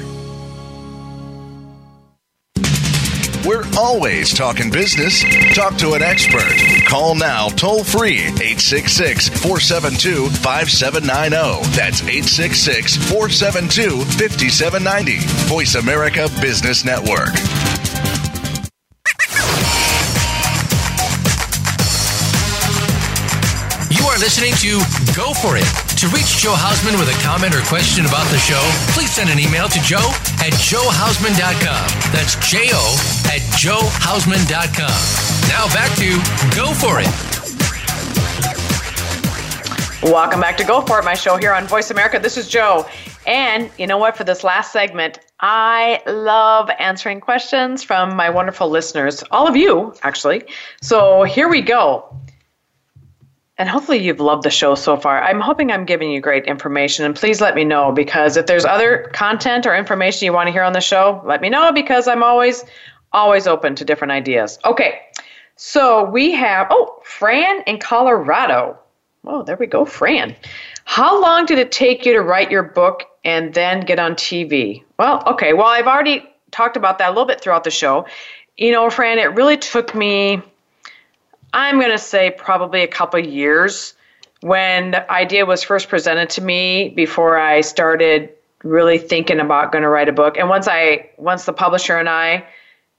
We're 3.46 3.64
always 3.78 4.34
talking 4.34 4.72
business. 4.72 5.24
Talk 5.54 5.78
to 5.78 5.94
an 5.94 6.02
expert. 6.02 6.52
Call 6.88 7.14
now 7.14 7.48
toll 7.50 7.84
free 7.84 8.22
866 8.22 9.30
472 9.30 10.30
5790. 10.30 11.70
That's 11.76 12.02
866 12.02 12.98
472 12.98 14.04
5790. 14.18 15.20
Voice 15.48 15.76
America 15.76 16.28
Business 16.42 16.84
Network. 16.84 17.36
You 23.92 24.06
are 24.08 24.18
listening 24.18 24.56
to 24.56 24.80
Go 25.16 25.36
For 25.36 25.56
It. 25.56 25.85
To 25.98 26.08
reach 26.10 26.38
Jo 26.44 26.52
Hausman 26.52 27.00
with 27.00 27.08
a 27.08 27.18
comment 27.24 27.56
or 27.56 27.62
question 27.62 28.06
about 28.06 28.28
the 28.28 28.38
show, 28.38 28.60
please 28.92 29.12
send 29.12 29.30
an 29.30 29.40
email 29.40 29.70
to 29.70 29.80
jo 29.82 29.98
at 30.44 30.52
johausman.com. 30.52 32.12
That's 32.12 32.36
J 32.48 32.68
O 32.74 32.84
at 33.32 33.40
johausman.com. 33.56 35.00
Now 35.48 35.68
back 35.74 35.96
to 35.96 36.20
Go 36.54 36.74
For 36.74 37.00
It. 37.00 37.08
Welcome 40.04 40.42
back 40.42 40.58
to 40.58 40.66
Go 40.66 40.82
For 40.82 41.00
It, 41.00 41.06
my 41.06 41.14
show 41.14 41.38
here 41.38 41.54
on 41.54 41.66
Voice 41.66 41.90
America. 41.90 42.20
This 42.20 42.38
is 42.38 42.50
Jo. 42.50 42.86
And 43.26 43.72
you 43.78 43.88
know 43.88 43.98
what? 43.98 44.18
For 44.18 44.26
this 44.26 44.44
last 44.44 44.74
segment, 44.74 45.20
I 45.40 46.02
love 46.06 46.70
answering 46.78 47.22
questions 47.22 47.84
from 47.84 48.16
my 48.18 48.30
wonderful 48.30 48.70
listeners, 48.70 49.24
all 49.32 49.48
of 49.48 49.56
you, 49.56 49.96
actually. 50.04 50.44
So 50.82 51.24
here 51.24 51.48
we 51.48 51.62
go. 51.62 52.06
And 53.58 53.70
hopefully 53.70 54.00
you've 54.00 54.20
loved 54.20 54.44
the 54.44 54.50
show 54.50 54.76
so 54.76 54.98
far. 54.98 55.22
I'm 55.22 55.40
hoping 55.40 55.72
I'm 55.72 55.86
giving 55.86 56.12
you 56.12 56.20
great 56.20 56.46
information. 56.46 57.06
And 57.06 57.16
please 57.16 57.40
let 57.40 57.56
me 57.56 57.64
know 57.64 57.92
because 57.92 58.36
if 58.36 58.48
there's 58.48 58.66
other 58.66 59.10
content 59.14 59.66
or 59.66 59.74
information 59.74 60.26
you 60.26 60.34
want 60.34 60.48
to 60.48 60.52
hear 60.52 60.64
on 60.64 60.74
the 60.74 60.82
show, 60.82 61.22
let 61.26 61.42
me 61.42 61.50
know 61.50 61.72
because 61.72 62.08
I'm 62.08 62.22
always, 62.22 62.66
always 63.14 63.48
open 63.48 63.76
to 63.76 63.86
different 63.86 64.12
ideas. 64.12 64.60
Okay. 64.66 65.00
So 65.56 66.04
we 66.04 66.34
have, 66.34 66.68
oh, 66.70 67.00
Fran 67.06 67.64
in 67.66 67.80
Colorado. 67.80 68.78
Oh, 69.24 69.42
there 69.42 69.56
we 69.56 69.68
go, 69.68 69.86
Fran. 69.86 70.36
How 70.84 71.22
long 71.22 71.46
did 71.46 71.58
it 71.58 71.72
take 71.72 72.06
you 72.06 72.14
to 72.14 72.22
write 72.22 72.52
your 72.52 72.64
book 72.64 73.04
and 73.24 73.54
then 73.54 73.82
get 73.82 74.00
on 74.00 74.16
TV? 74.16 74.84
Well, 75.00 75.24
okay. 75.28 75.54
Well, 75.54 75.68
I've 75.68 75.88
already 75.88 76.30
talked 76.52 76.76
about 76.76 76.98
that 76.98 77.08
a 77.08 77.12
little 77.12 77.26
bit 77.26 77.40
throughout 77.40 77.64
the 77.64 77.72
show. 77.72 78.06
You 78.58 78.74
know, 78.74 78.90
Fran, 78.90 79.18
it 79.18 79.34
really 79.34 79.58
took 79.58 79.96
me 79.96 80.42
I'm 81.56 81.80
going 81.80 81.92
to 81.92 81.98
say 81.98 82.32
probably 82.32 82.84
a 82.84 82.88
couple 82.88 83.18
years 83.18 83.94
when 84.42 84.92
the 84.92 85.10
idea 85.10 85.46
was 85.46 85.64
first 85.64 85.88
presented 85.88 86.30
to 86.32 86.42
me 86.42 86.90
before 86.90 87.40
I 87.40 87.62
started 87.62 88.30
really 88.64 88.98
thinking 88.98 89.40
about 89.40 89.72
going 89.72 89.84
to 89.84 89.88
write 89.88 90.10
a 90.10 90.12
book. 90.12 90.38
And 90.38 90.50
once 90.50 90.68
I 90.68 91.10
once 91.18 91.46
the 91.46 91.54
publisher 91.54 91.98
and 91.98 92.10
I 92.10 92.46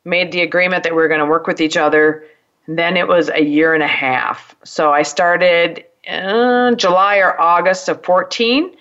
made 0.07 0.33
the 0.33 0.41
agreement 0.41 0.85
that 0.85 0.93
we 0.93 1.03
were 1.03 1.09
going 1.09 1.21
to 1.21 1.27
work 1.27 1.47
with 1.47 1.61
each 1.61 1.77
other, 1.77 2.25
then 2.67 2.97
it 2.97 3.07
was 3.07 3.29
a 3.29 3.45
year 3.45 3.75
and 3.75 3.83
a 3.83 3.89
half. 3.89 4.57
So 4.65 4.91
I 4.91 5.03
started 5.03 5.85
July 6.07 7.19
or 7.19 7.39
August 7.39 7.91
of 7.91 8.03
14 8.05 8.75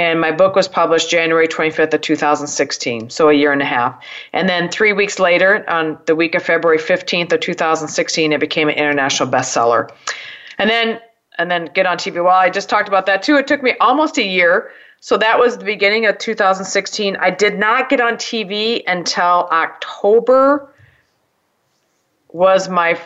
and 0.00 0.18
my 0.18 0.32
book 0.32 0.56
was 0.56 0.66
published 0.66 1.10
January 1.10 1.46
25th 1.46 1.92
of 1.92 2.00
2016, 2.00 3.10
so 3.10 3.28
a 3.28 3.34
year 3.34 3.52
and 3.52 3.60
a 3.60 3.66
half. 3.66 4.02
And 4.32 4.48
then 4.48 4.70
three 4.70 4.94
weeks 4.94 5.18
later, 5.18 5.62
on 5.68 5.98
the 6.06 6.16
week 6.16 6.34
of 6.34 6.42
February 6.42 6.78
15th 6.78 7.34
of 7.34 7.40
2016, 7.40 8.32
it 8.32 8.40
became 8.40 8.70
an 8.70 8.76
international 8.76 9.28
bestseller. 9.28 9.90
And 10.56 10.70
then 10.70 11.00
and 11.36 11.50
then 11.50 11.66
get 11.74 11.84
on 11.84 11.98
TV. 11.98 12.24
Well, 12.24 12.28
I 12.28 12.48
just 12.48 12.70
talked 12.70 12.88
about 12.88 13.04
that 13.06 13.22
too. 13.22 13.36
It 13.36 13.46
took 13.46 13.62
me 13.62 13.74
almost 13.78 14.16
a 14.16 14.24
year. 14.24 14.70
So 15.00 15.18
that 15.18 15.38
was 15.38 15.58
the 15.58 15.66
beginning 15.66 16.06
of 16.06 16.16
2016. 16.16 17.16
I 17.16 17.30
did 17.30 17.58
not 17.58 17.90
get 17.90 18.00
on 18.00 18.14
TV 18.14 18.82
until 18.86 19.48
October 19.52 20.72
was 22.32 22.70
my 22.70 22.98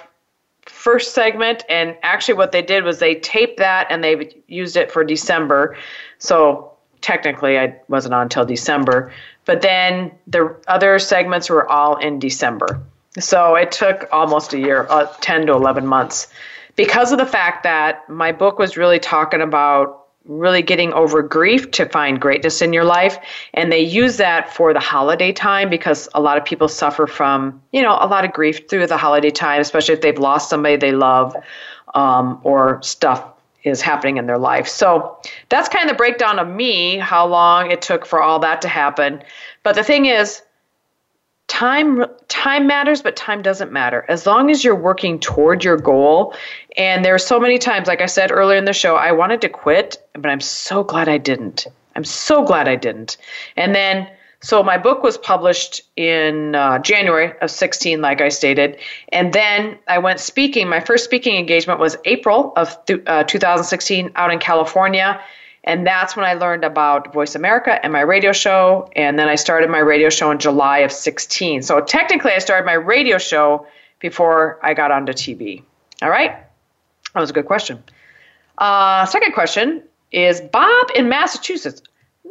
first 0.66 1.12
segment 1.12 1.64
and 1.68 1.97
actually 2.03 2.34
what 2.34 2.53
they 2.53 2.62
did 2.62 2.84
was 2.84 3.01
they 3.01 3.16
taped 3.16 3.59
that 3.59 3.88
and 3.90 4.03
they 4.05 4.42
used 4.47 4.76
it 4.76 4.92
for 4.92 5.03
December. 5.03 5.76
So 6.18 6.74
technically 7.05 7.59
I 7.59 7.77
wasn't 7.89 8.15
on 8.15 8.23
until 8.23 8.45
December, 8.47 9.13
but 9.45 9.61
then 9.61 10.11
the 10.27 10.57
other 10.67 10.99
segments 10.99 11.51
were 11.51 11.71
all 11.71 11.97
in 11.97 12.19
December. 12.19 12.81
So 13.19 13.55
it 13.55 13.71
took 13.71 14.09
almost 14.11 14.55
a 14.55 14.59
year, 14.59 14.87
uh, 14.89 15.07
10 15.21 15.47
to 15.47 15.53
11 15.53 15.87
months, 15.87 16.29
because 16.77 17.13
of 17.13 17.19
the 17.19 17.27
fact 17.27 17.63
that 17.63 18.09
my 18.09 18.33
book 18.33 18.59
was 18.59 18.77
really 18.77 18.99
talking 18.99 19.41
about 19.41 20.01
really 20.25 20.63
getting 20.63 20.91
over 20.95 21.21
grief 21.21 21.71
to 21.73 21.85
find 21.85 22.19
greatness 22.19 22.63
in 22.63 22.73
your 22.73 22.85
life. 22.85 23.19
And 23.53 23.71
they 23.71 23.81
use 23.81 24.17
that 24.17 24.53
for 24.53 24.73
the 24.73 24.81
holiday 24.81 25.33
time 25.33 25.69
because 25.69 26.09
a 26.15 26.21
lot 26.21 26.39
of 26.39 26.47
people 26.47 26.67
suffer 26.67 27.07
from, 27.07 27.61
you 27.73 27.83
know, 27.83 27.99
a 28.01 28.09
lot 28.09 28.25
of 28.25 28.33
grief 28.33 28.67
through 28.71 28.87
the 28.87 28.97
holiday 28.97 29.31
time, 29.31 29.61
especially 29.61 29.93
if 29.93 30.01
they've 30.01 30.19
lost 30.19 30.49
somebody 30.49 30.77
they 30.77 30.93
love 30.93 31.37
um, 31.95 32.41
or 32.43 32.83
stuff 32.83 33.34
is 33.65 33.81
happening 33.81 34.19
in 34.19 34.27
their 34.27 34.39
life. 34.39 34.69
So 34.69 35.19
that's 35.49 35.69
kind 35.69 35.85
of 35.85 35.91
the 35.91 35.97
breakdown 35.97 36.39
of 36.39 36.49
me, 36.49 36.99
how 36.99 37.27
long 37.27 37.71
it 37.71 37.83
took 37.83 38.07
for 38.07 38.23
all 38.23 38.39
that 38.41 38.62
to 38.62 38.69
happen. 38.69 39.23
But 39.62 39.75
the 39.75 39.83
thing 39.83 40.07
is, 40.07 40.43
time 41.47 42.05
time 42.29 42.67
matters 42.67 43.03
but 43.03 43.17
time 43.17 43.43
doesn't 43.43 43.71
matter 43.71 44.05
as 44.09 44.27
long 44.27 44.51
as 44.51 44.65
you're 44.65 44.75
working 44.75 45.21
toward 45.21 45.62
your 45.62 45.77
goal 45.77 46.35
and 46.79 47.05
there 47.05 47.15
are 47.15 47.19
so 47.19 47.39
many 47.39 47.59
times 47.59 47.87
like 47.87 48.01
i 48.01 48.07
said 48.07 48.33
earlier 48.33 48.57
in 48.57 48.65
the 48.65 48.73
show 48.73 48.97
i 48.97 49.12
wanted 49.12 49.43
to 49.43 49.49
quit 49.49 49.99
but 50.15 50.31
i'm 50.31 50.41
so 50.41 50.83
glad 50.83 51.07
i 51.07 51.19
didn't 51.19 51.67
i'm 51.97 52.05
so 52.05 52.43
glad 52.43 52.67
i 52.67 52.75
didn't 52.75 53.19
and 53.57 53.75
then 53.75 54.09
so 54.45 54.62
my 54.62 54.76
book 54.76 55.03
was 55.03 55.16
published 55.16 55.80
in 55.97 56.55
uh, 56.55 56.78
January 56.80 57.32
of 57.40 57.51
16, 57.51 58.03
like 58.03 58.20
I 58.20 58.28
stated, 58.28 58.76
and 59.09 59.32
then 59.32 59.78
I 59.88 59.97
went 59.97 60.20
speaking. 60.20 60.68
My 60.68 60.80
first 60.80 61.05
speaking 61.05 61.36
engagement 61.36 61.80
was 61.80 61.97
April 62.05 62.53
of 62.55 62.84
th- 62.84 63.01
uh, 63.07 63.24
2016 63.24 64.12
out 64.16 64.30
in 64.30 64.38
California, 64.38 65.18
and 65.64 65.86
that's 65.86 66.14
when 66.14 66.26
I 66.26 66.34
learned 66.34 66.62
about 66.62 67.11
Voice 67.14 67.34
America 67.34 67.82
and 67.82 67.90
my 67.90 68.03
radio 68.03 68.32
show. 68.32 68.90
And 68.95 69.18
then 69.18 69.30
I 69.30 69.34
started 69.36 69.70
my 69.70 69.78
radio 69.78 70.11
show 70.11 70.30
in 70.30 70.38
July 70.38 70.80
of 70.80 70.92
16. 70.92 71.62
So 71.62 71.80
technically, 71.80 72.32
I 72.32 72.38
started 72.38 72.66
my 72.66 72.74
radio 72.74 73.16
show 73.16 73.66
before 73.99 74.59
I 74.62 74.74
got 74.74 74.90
onto 74.90 75.14
TV. 75.14 75.62
All 76.03 76.11
right, 76.11 76.36
that 77.14 77.20
was 77.20 77.30
a 77.30 77.32
good 77.32 77.47
question. 77.47 77.82
Uh, 78.59 79.07
second 79.07 79.32
question 79.32 79.82
is 80.12 80.42
Bob 80.42 80.88
in 80.95 81.09
Massachusetts. 81.09 81.80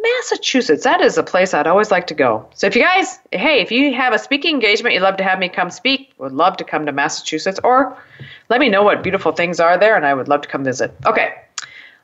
Massachusetts. 0.04 0.84
That 0.84 1.01
is 1.01 1.18
a 1.18 1.24
place 1.24 1.54
I'd 1.54 1.66
always 1.66 1.89
like 1.89 2.08
to 2.08 2.14
go. 2.14 2.47
So 2.54 2.68
if 2.68 2.76
you 2.76 2.84
guys, 2.84 3.20
hey, 3.32 3.62
if 3.62 3.72
you 3.72 3.93
have 3.93 4.14
a 4.14 4.20
speaking 4.20 4.56
engagement, 4.56 4.93
you'd 4.93 5.01
love 5.01 5.18
to 5.18 5.24
have 5.24 5.39
me 5.39 5.47
come 5.47 5.70
speak, 5.70 6.14
would 6.18 6.34
love 6.34 6.58
to 6.58 6.66
come 6.66 6.86
to 6.86 6.91
Massachusetts, 6.91 7.60
or 7.64 7.97
let 8.49 8.60
me 8.60 8.68
know 8.70 8.84
what 8.84 9.01
beautiful 9.01 9.32
things 9.32 9.60
are 9.60 9.78
there, 9.78 9.95
and 9.95 10.06
I 10.06 10.14
would 10.14 10.28
love 10.28 10.41
to 10.41 10.49
come 10.49 10.64
visit. 10.64 10.93
Okay. 11.06 11.36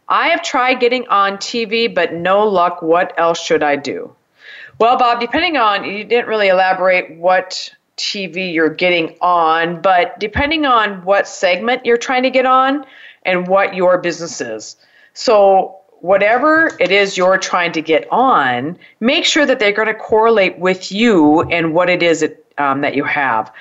I 0.07 0.29
have 0.29 0.41
tried 0.41 0.79
getting 0.79 1.07
on 1.09 1.37
TV, 1.37 1.93
but 1.93 2.13
no 2.13 2.47
luck. 2.47 2.81
What 2.81 3.13
else 3.17 3.43
should 3.43 3.61
I 3.61 3.75
do? 3.75 4.15
Well, 4.79 4.97
Bob, 4.97 5.19
depending 5.19 5.57
on, 5.57 5.83
you 5.83 6.05
didn't 6.05 6.27
really 6.27 6.47
elaborate 6.47 7.17
what 7.17 7.69
TV 7.97 8.53
you're 8.53 8.69
getting 8.69 9.17
on, 9.19 9.81
but 9.81 10.17
depending 10.19 10.65
on 10.65 11.03
what 11.03 11.27
segment 11.27 11.85
you're 11.85 11.97
trying 11.97 12.23
to 12.23 12.29
get 12.29 12.45
on 12.45 12.85
and 13.23 13.45
what 13.45 13.75
your 13.75 13.97
business 13.97 14.39
is. 14.39 14.77
So 15.13 15.78
whatever 16.01 16.71
it 16.79 16.91
is 16.91 17.17
you're 17.17 17.37
trying 17.37 17.71
to 17.73 17.81
get 17.81 18.07
on, 18.11 18.77
make 18.99 19.25
sure 19.25 19.45
that 19.45 19.59
they're 19.59 19.71
going 19.71 19.87
to 19.87 19.93
correlate 19.93 20.57
with 20.59 20.91
you 20.91 21.41
and 21.43 21.73
what 21.73 21.89
it 21.89 22.01
is 22.01 22.21
it, 22.21 22.45
um, 22.57 22.81
that 22.81 22.95
you 22.95 23.03
have. 23.03 23.51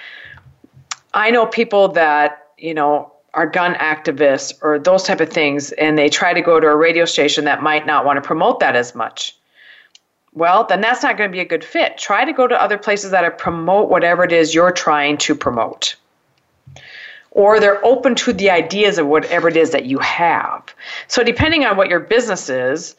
I 1.14 1.30
know 1.30 1.47
people 1.47 1.89
that, 1.89 2.49
you 2.59 2.74
know, 2.74 3.12
are 3.34 3.47
gun 3.47 3.74
activists 3.74 4.55
or 4.62 4.78
those 4.78 5.03
type 5.03 5.20
of 5.20 5.30
things, 5.30 5.72
and 5.72 5.99
they 5.99 6.09
try 6.09 6.32
to 6.32 6.41
go 6.41 6.59
to 6.61 6.66
a 6.66 6.76
radio 6.76 7.05
station 7.05 7.45
that 7.45 7.62
might 7.62 7.86
not 7.86 8.05
want 8.05 8.16
to 8.16 8.26
promote 8.26 8.61
that 8.61 8.74
as 8.74 8.95
much. 8.95 9.36
well, 10.32 10.64
then 10.64 10.80
that's 10.80 11.03
not 11.03 11.16
going 11.16 11.28
to 11.28 11.32
be 11.32 11.41
a 11.41 11.45
good 11.45 11.64
fit. 11.64 11.99
Try 11.99 12.24
to 12.24 12.32
go 12.32 12.47
to 12.47 12.62
other 12.62 12.78
places 12.78 13.11
that 13.11 13.24
are 13.24 13.30
promote 13.30 13.89
whatever 13.89 14.24
it 14.24 14.32
is 14.32 14.55
you're 14.55 14.70
trying 14.70 15.16
to 15.18 15.34
promote. 15.34 15.97
Or 17.39 17.61
they're 17.61 17.84
open 17.86 18.16
to 18.16 18.32
the 18.32 18.51
ideas 18.51 18.99
of 18.99 19.07
whatever 19.07 19.47
it 19.47 19.57
is 19.57 19.70
that 19.70 19.84
you 19.84 20.01
have. 20.01 20.74
So, 21.07 21.22
depending 21.22 21.64
on 21.64 21.76
what 21.76 21.89
your 21.89 22.01
business 22.01 22.49
is, 22.49 22.97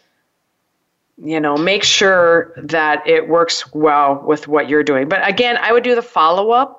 you 1.21 1.41
know, 1.41 1.57
make 1.57 1.83
sure 1.83 2.53
that 2.55 3.05
it 3.05 3.27
works 3.27 3.73
well 3.73 4.23
with 4.25 4.47
what 4.47 4.69
you're 4.69 4.83
doing. 4.83 5.09
But 5.09 5.27
again, 5.27 5.57
I 5.57 5.73
would 5.73 5.83
do 5.83 5.93
the 5.93 6.01
follow 6.01 6.51
up 6.51 6.78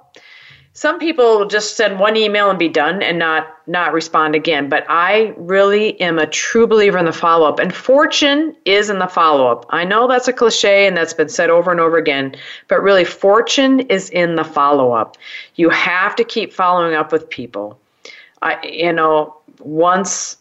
some 0.73 1.01
people 1.01 1.47
just 1.47 1.77
send 1.77 1.99
one 1.99 2.17
email 2.17 2.49
and 2.49 2.59
be 2.59 2.69
done 2.69 3.03
and 3.03 3.19
not 3.19 3.49
not 3.67 3.93
respond 3.93 4.35
again 4.35 4.69
but 4.69 4.85
i 4.89 5.35
really 5.37 6.01
am 6.01 6.19
a 6.19 6.27
true 6.27 6.67
believer 6.67 6.99
in 6.99 7.05
the 7.05 7.13
follow-up 7.13 7.59
and 7.59 7.75
fortune 7.75 8.55
is 8.65 8.89
in 8.91 8.99
the 8.99 9.07
follow-up. 9.07 9.67
I 9.71 9.85
know 9.85 10.07
that's 10.07 10.29
a 10.29 10.33
cliche 10.33 10.87
and 10.87 10.97
that's 10.97 11.15
been 11.15 11.29
said 11.29 11.51
over 11.51 11.71
and 11.71 11.81
over 11.81 11.97
again 11.97 12.37
but 12.69 12.83
really 12.83 13.05
fortune 13.05 13.81
is 13.81 14.11
in 14.11 14.37
the 14.37 14.45
follow-up. 14.45 15.17
You 15.57 15.71
have 15.71 16.15
to 16.17 16.25
keep 16.25 16.53
following 16.53 16.95
up 16.95 17.13
with 17.13 17.29
people. 17.29 17.79
I 18.43 18.65
you 18.65 18.93
know 18.93 19.37
once 19.59 20.37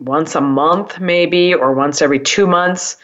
once 0.00 0.34
a 0.34 0.40
month 0.40 1.00
maybe 1.00 1.54
or 1.54 1.72
once 1.72 2.02
every 2.02 2.20
two 2.20 2.46
months 2.46 2.96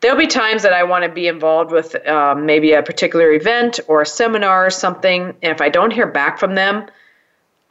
there'll 0.00 0.18
be 0.18 0.26
times 0.26 0.62
that 0.62 0.72
I 0.72 0.82
want 0.82 1.04
to 1.04 1.10
be 1.10 1.26
involved 1.26 1.70
with 1.70 1.94
um, 2.06 2.46
maybe 2.46 2.72
a 2.72 2.82
particular 2.82 3.32
event 3.32 3.80
or 3.86 4.02
a 4.02 4.06
seminar 4.06 4.66
or 4.66 4.70
something. 4.70 5.34
And 5.42 5.52
if 5.52 5.60
I 5.60 5.68
don't 5.68 5.92
hear 5.92 6.06
back 6.06 6.38
from 6.38 6.54
them, 6.54 6.86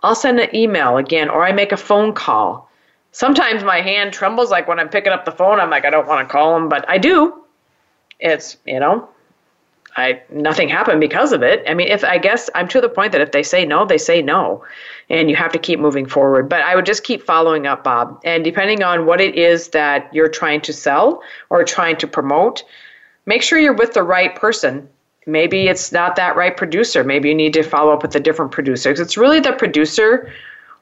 I'll 0.02 0.16
send 0.16 0.40
an 0.40 0.56
email 0.56 0.98
again 0.98 1.30
or 1.30 1.46
I 1.46 1.52
make 1.52 1.72
a 1.72 1.78
phone 1.78 2.14
call. 2.14 2.70
Sometimes 3.12 3.64
my 3.64 3.82
hand 3.82 4.14
trembles, 4.14 4.52
like 4.52 4.68
when 4.68 4.80
I'm 4.80 4.90
picking 4.90 5.12
up 5.12 5.26
the 5.26 5.32
phone, 5.32 5.60
I'm 5.60 5.72
like, 5.72 5.86
I 5.86 5.90
don't 5.90 6.08
want 6.08 6.28
to 6.28 6.32
call 6.32 6.54
them, 6.54 6.70
but 6.70 6.88
I 6.88 7.00
do. 7.00 7.44
It's, 8.20 8.58
you 8.66 8.80
know, 8.80 9.10
I 9.98 10.22
nothing 10.30 10.70
happened 10.70 11.00
because 11.00 11.32
of 11.32 11.42
it. 11.42 11.64
I 11.68 11.74
mean, 11.74 11.88
if 11.88 12.04
I 12.04 12.20
guess 12.20 12.50
I'm 12.54 12.68
to 12.68 12.82
the 12.82 12.90
point 12.90 13.12
that 13.14 13.22
if 13.22 13.32
they 13.32 13.44
say 13.44 13.66
no, 13.66 13.86
they 13.86 13.98
say 13.98 14.22
no 14.22 14.64
and 15.10 15.30
you 15.30 15.36
have 15.36 15.51
to 15.51 15.60
keep 15.60 15.80
moving 15.80 16.05
forward. 16.05 16.47
But 16.47 16.62
I 16.62 16.76
would 16.76 16.86
just 16.86 17.03
keep 17.03 17.24
following 17.24 17.66
up, 17.66 17.84
Bob. 17.84 18.22
And 18.24 18.43
depending 18.43 18.84
on 18.84 19.05
what 19.05 19.20
it 19.20 19.36
is 19.36 19.70
that 19.70 20.14
you're 20.14 20.30
trying 20.30 20.62
to 20.62 20.74
sell 20.74 21.22
or 21.49 21.64
trying 21.64 21.97
to 21.97 22.07
promote, 22.07 22.64
make 23.26 23.41
sure 23.41 23.57
you're 23.60 23.74
with 23.74 23.93
the 23.93 24.03
right 24.03 24.36
person. 24.36 24.88
Maybe 25.26 25.68
it's 25.68 25.91
not 25.91 26.16
that 26.16 26.36
right 26.36 26.55
producer. 26.55 27.03
Maybe 27.03 27.30
you 27.30 27.36
need 27.36 27.53
to 27.53 27.64
follow 27.64 27.93
up 27.93 28.01
with 28.01 28.16
a 28.16 28.20
different 28.20 28.51
producer. 28.51 28.91
It's 28.91 29.18
really 29.18 29.39
the 29.39 29.53
producer, 29.53 30.32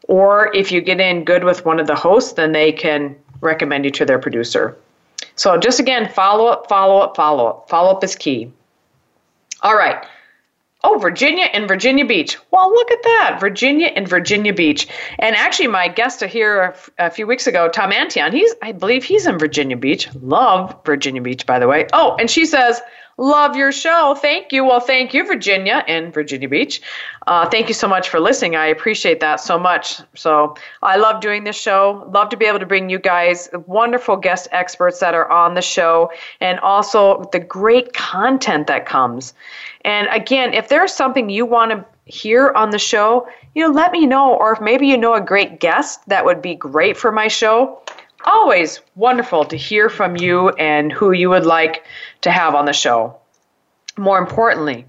or 0.07 0.53
if 0.55 0.71
you 0.71 0.81
get 0.81 0.99
in 0.99 1.23
good 1.23 1.43
with 1.43 1.65
one 1.65 1.79
of 1.79 1.87
the 1.87 1.95
hosts, 1.95 2.33
then 2.33 2.51
they 2.51 2.71
can 2.71 3.15
recommend 3.41 3.85
you 3.85 3.91
to 3.91 4.05
their 4.05 4.19
producer. 4.19 4.77
So 5.35 5.57
just 5.57 5.79
again, 5.79 6.09
follow 6.09 6.47
up, 6.47 6.67
follow 6.69 6.99
up, 6.99 7.15
follow 7.15 7.45
up. 7.47 7.69
Follow 7.69 7.91
up 7.91 8.03
is 8.03 8.15
key. 8.15 8.51
All 9.61 9.75
right. 9.75 10.05
Oh, 10.83 10.99
Virginia 10.99 11.45
and 11.45 11.67
Virginia 11.67 12.05
Beach. 12.05 12.37
Well, 12.51 12.69
look 12.69 12.91
at 12.91 13.01
that. 13.01 13.37
Virginia 13.39 13.87
and 13.87 14.07
Virginia 14.07 14.53
Beach. 14.53 14.87
And 15.17 15.35
actually, 15.35 15.67
my 15.67 15.87
guest 15.87 16.23
here 16.23 16.75
a, 16.99 17.09
few 17.09 17.25
weeks 17.25 17.47
ago, 17.47 17.67
Tom 17.67 17.91
Antion, 17.91 18.31
he's, 18.31 18.53
I 18.61 18.73
believe 18.73 19.03
he's 19.03 19.25
in 19.25 19.39
Virginia 19.39 19.75
Beach. 19.75 20.07
Love 20.21 20.79
Virginia 20.85 21.21
Beach, 21.21 21.47
by 21.47 21.57
the 21.57 21.67
way. 21.67 21.87
Oh, 21.93 22.15
and 22.19 22.29
she 22.29 22.45
says, 22.45 22.79
Love 23.19 23.55
your 23.55 23.71
show. 23.71 24.13
Thank 24.13 24.51
you. 24.51 24.63
Well, 24.63 24.79
thank 24.79 25.11
you, 25.11 25.25
Virginia 25.25 25.83
and 25.87 26.13
Virginia 26.13 26.47
Beach. 26.47 26.81
Uh, 27.25 27.49
thank 27.49 27.67
you 27.67 27.73
so 27.73 27.87
much 27.87 28.09
for 28.09 28.19
listening. 28.19 28.55
I 28.55 28.67
appreciate 28.67 29.19
that 29.21 29.39
so 29.39 29.57
much. 29.57 29.99
So 30.13 30.55
I 30.83 30.97
love 30.97 31.19
doing 31.19 31.43
this 31.43 31.55
show. 31.55 32.07
Love 32.13 32.29
to 32.29 32.37
be 32.37 32.45
able 32.45 32.59
to 32.59 32.67
bring 32.67 32.91
you 32.91 32.99
guys 32.99 33.49
wonderful 33.65 34.17
guest 34.17 34.47
experts 34.51 34.99
that 34.99 35.15
are 35.15 35.29
on 35.31 35.55
the 35.55 35.63
show 35.63 36.11
and 36.41 36.59
also 36.59 37.27
the 37.31 37.39
great 37.39 37.93
content 37.93 38.67
that 38.67 38.85
comes. 38.85 39.33
And 39.81 40.07
again, 40.11 40.53
if 40.53 40.69
there's 40.69 40.93
something 40.93 41.31
you 41.31 41.45
want 41.47 41.71
to 41.71 41.85
hear 42.05 42.51
on 42.51 42.69
the 42.69 42.79
show, 42.79 43.27
you 43.55 43.63
know, 43.63 43.73
let 43.73 43.91
me 43.91 44.05
know. 44.05 44.35
Or 44.35 44.53
if 44.53 44.61
maybe 44.61 44.85
you 44.85 44.97
know 44.97 45.15
a 45.15 45.21
great 45.21 45.59
guest 45.59 46.07
that 46.07 46.23
would 46.23 46.41
be 46.41 46.53
great 46.53 46.95
for 46.95 47.11
my 47.11 47.27
show, 47.27 47.81
always 48.25 48.81
wonderful 48.95 49.45
to 49.45 49.55
hear 49.55 49.89
from 49.89 50.17
you 50.17 50.49
and 50.51 50.91
who 50.91 51.11
you 51.11 51.29
would 51.29 51.45
like 51.45 51.83
to 52.21 52.31
have 52.31 52.55
on 52.55 52.65
the 52.65 52.73
show. 52.73 53.17
More 53.97 54.19
importantly, 54.19 54.85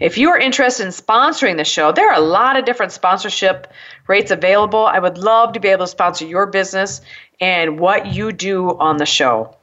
if 0.00 0.18
you 0.18 0.28
are 0.30 0.38
interested 0.38 0.84
in 0.84 0.92
sponsoring 0.92 1.56
the 1.56 1.64
show, 1.64 1.92
there 1.92 2.10
are 2.10 2.18
a 2.18 2.24
lot 2.24 2.58
of 2.58 2.64
different 2.64 2.92
sponsorship 2.92 3.72
rates 4.06 4.30
available. 4.30 4.86
I 4.86 4.98
would 4.98 5.18
love 5.18 5.54
to 5.54 5.60
be 5.60 5.68
able 5.68 5.86
to 5.86 5.90
sponsor 5.90 6.26
your 6.26 6.46
business 6.46 7.00
and 7.40 7.80
what 7.80 8.06
you 8.06 8.32
do 8.32 8.76
on 8.78 8.98
the 8.98 9.06
show 9.06 9.56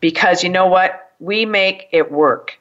because 0.00 0.42
you 0.42 0.50
know 0.50 0.66
what? 0.66 1.12
We 1.18 1.46
make 1.46 1.88
it 1.92 2.10
work 2.10 2.58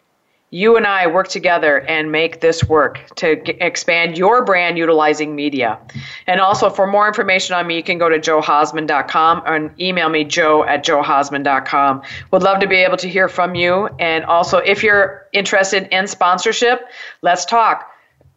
you 0.53 0.77
and 0.77 0.85
I 0.85 1.07
work 1.07 1.29
together 1.29 1.79
and 1.79 2.11
make 2.11 2.41
this 2.41 2.63
work 2.63 2.99
to 3.15 3.37
g- 3.37 3.57
expand 3.59 4.19
your 4.19 4.45
brand 4.45 4.77
utilizing 4.77 5.35
media. 5.35 5.79
And 6.27 6.39
also, 6.39 6.69
for 6.69 6.85
more 6.85 7.07
information 7.07 7.55
on 7.55 7.65
me, 7.65 7.75
you 7.75 7.81
can 7.81 7.97
go 7.97 8.07
to 8.07 8.19
johausman.com 8.19 9.41
and 9.47 9.81
email 9.81 10.09
me, 10.09 10.23
jo 10.23 10.63
at 10.63 10.85
johausman.com. 10.85 12.03
Would 12.29 12.43
love 12.43 12.59
to 12.59 12.67
be 12.67 12.75
able 12.75 12.97
to 12.97 13.09
hear 13.09 13.27
from 13.27 13.55
you. 13.55 13.89
And 13.99 14.25
also, 14.25 14.59
if 14.59 14.83
you're 14.83 15.25
interested 15.33 15.87
in 15.91 16.05
sponsorship, 16.05 16.87
let's 17.23 17.45
talk. 17.45 17.89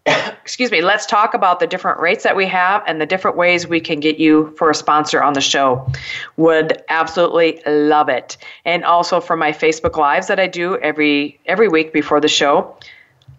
excuse 0.43 0.71
me, 0.71 0.81
let's 0.81 1.07
talk 1.07 1.35
about 1.35 1.61
the 1.61 1.67
different 1.67 2.01
rates 2.01 2.25
that 2.25 2.37
we 2.37 2.47
have 2.47 2.83
and 2.87 3.01
the 3.01 3.07
different 3.07 3.37
ways 3.37 3.67
we 3.67 3.81
can 3.81 4.01
get 4.01 4.19
you 4.19 4.55
for 4.57 4.71
a 4.71 4.75
sponsor 4.75 5.23
on 5.23 5.33
the 5.33 5.41
show. 5.41 5.91
Would 6.37 6.83
absolutely 6.89 7.61
love 7.67 8.09
it. 8.09 8.37
And 8.65 8.85
also 8.85 9.21
for 9.21 9.37
my 9.37 9.53
Facebook 9.53 9.97
lives 9.97 10.29
that 10.29 10.39
I 10.39 10.47
do 10.47 10.77
every 10.79 11.41
every 11.47 11.69
week 11.69 11.93
before 11.93 12.21
the 12.21 12.29
show. 12.29 12.77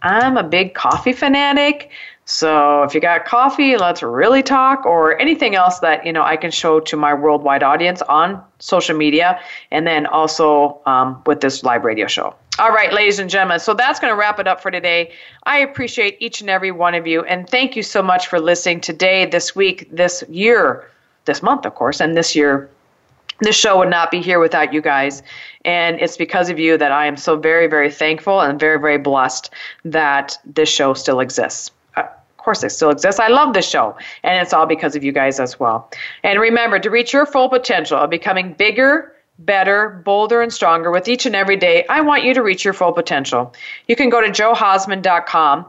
I'm 0.01 0.37
a 0.37 0.43
big 0.43 0.73
coffee 0.73 1.13
fanatic. 1.13 1.89
So 2.29 2.83
if 2.83 2.93
you 2.93 2.99
got 2.99 3.23
coffee, 3.23 3.77
let's 3.77 4.03
really 4.03 4.43
talk 4.43 4.85
or 4.85 5.17
anything 5.17 5.55
else 5.55 5.79
that, 5.79 6.05
you 6.05 6.11
know, 6.11 6.23
I 6.23 6.35
can 6.35 6.51
show 6.51 6.81
to 6.81 6.97
my 6.97 7.13
worldwide 7.13 7.63
audience 7.63 8.01
on 8.01 8.43
social 8.59 8.97
media 8.97 9.39
and 9.71 9.87
then 9.87 10.05
also 10.05 10.81
um, 10.85 11.23
with 11.25 11.39
this 11.39 11.63
live 11.63 11.85
radio 11.85 12.05
show. 12.05 12.35
All 12.59 12.71
right, 12.71 12.91
ladies 12.91 13.19
and 13.19 13.29
gentlemen. 13.29 13.61
So 13.61 13.73
that's 13.73 14.01
going 14.01 14.11
to 14.11 14.19
wrap 14.19 14.39
it 14.39 14.47
up 14.47 14.59
for 14.59 14.69
today. 14.69 15.13
I 15.43 15.59
appreciate 15.59 16.17
each 16.19 16.41
and 16.41 16.49
every 16.49 16.69
one 16.69 16.95
of 16.95 17.07
you. 17.07 17.23
And 17.23 17.49
thank 17.49 17.77
you 17.77 17.83
so 17.83 18.03
much 18.03 18.27
for 18.27 18.41
listening 18.41 18.81
today, 18.81 19.25
this 19.25 19.55
week, 19.55 19.87
this 19.89 20.21
year, 20.27 20.91
this 21.23 21.41
month, 21.41 21.65
of 21.65 21.75
course, 21.75 22.01
and 22.01 22.17
this 22.17 22.35
year. 22.35 22.69
This 23.39 23.55
show 23.55 23.77
would 23.77 23.89
not 23.89 24.11
be 24.11 24.21
here 24.21 24.39
without 24.41 24.73
you 24.73 24.81
guys. 24.81 25.23
And 25.63 25.97
it's 26.01 26.17
because 26.17 26.49
of 26.49 26.59
you 26.59 26.77
that 26.77 26.91
I 26.91 27.05
am 27.05 27.15
so 27.15 27.37
very, 27.37 27.67
very 27.67 27.89
thankful 27.89 28.41
and 28.41 28.59
very, 28.59 28.79
very 28.79 28.97
blessed 28.97 29.49
that 29.85 30.37
this 30.43 30.67
show 30.67 30.93
still 30.93 31.21
exists 31.21 31.71
course 32.47 32.63
it 32.63 32.69
still 32.69 32.91
exists. 32.91 33.19
I 33.19 33.27
love 33.27 33.53
this 33.53 33.67
show, 33.67 33.93
and 34.23 34.41
it's 34.41 34.53
all 34.53 34.65
because 34.65 34.95
of 34.95 35.03
you 35.03 35.11
guys 35.11 35.37
as 35.37 35.59
well. 35.59 35.91
And 36.23 36.39
remember, 36.39 36.79
to 36.79 36.89
reach 36.89 37.11
your 37.11 37.25
full 37.25 37.49
potential 37.49 37.97
of 37.97 38.09
becoming 38.09 38.53
bigger, 38.53 39.13
better, 39.39 40.01
bolder, 40.05 40.41
and 40.41 40.53
stronger 40.53 40.89
with 40.89 41.09
each 41.09 41.25
and 41.25 41.35
every 41.35 41.57
day, 41.57 41.85
I 41.89 41.99
want 41.99 42.23
you 42.23 42.33
to 42.33 42.41
reach 42.41 42.63
your 42.63 42.73
full 42.73 42.93
potential. 42.93 43.53
You 43.89 43.97
can 43.97 44.09
go 44.09 44.21
to 44.21 44.29
johausman.com. 44.29 45.65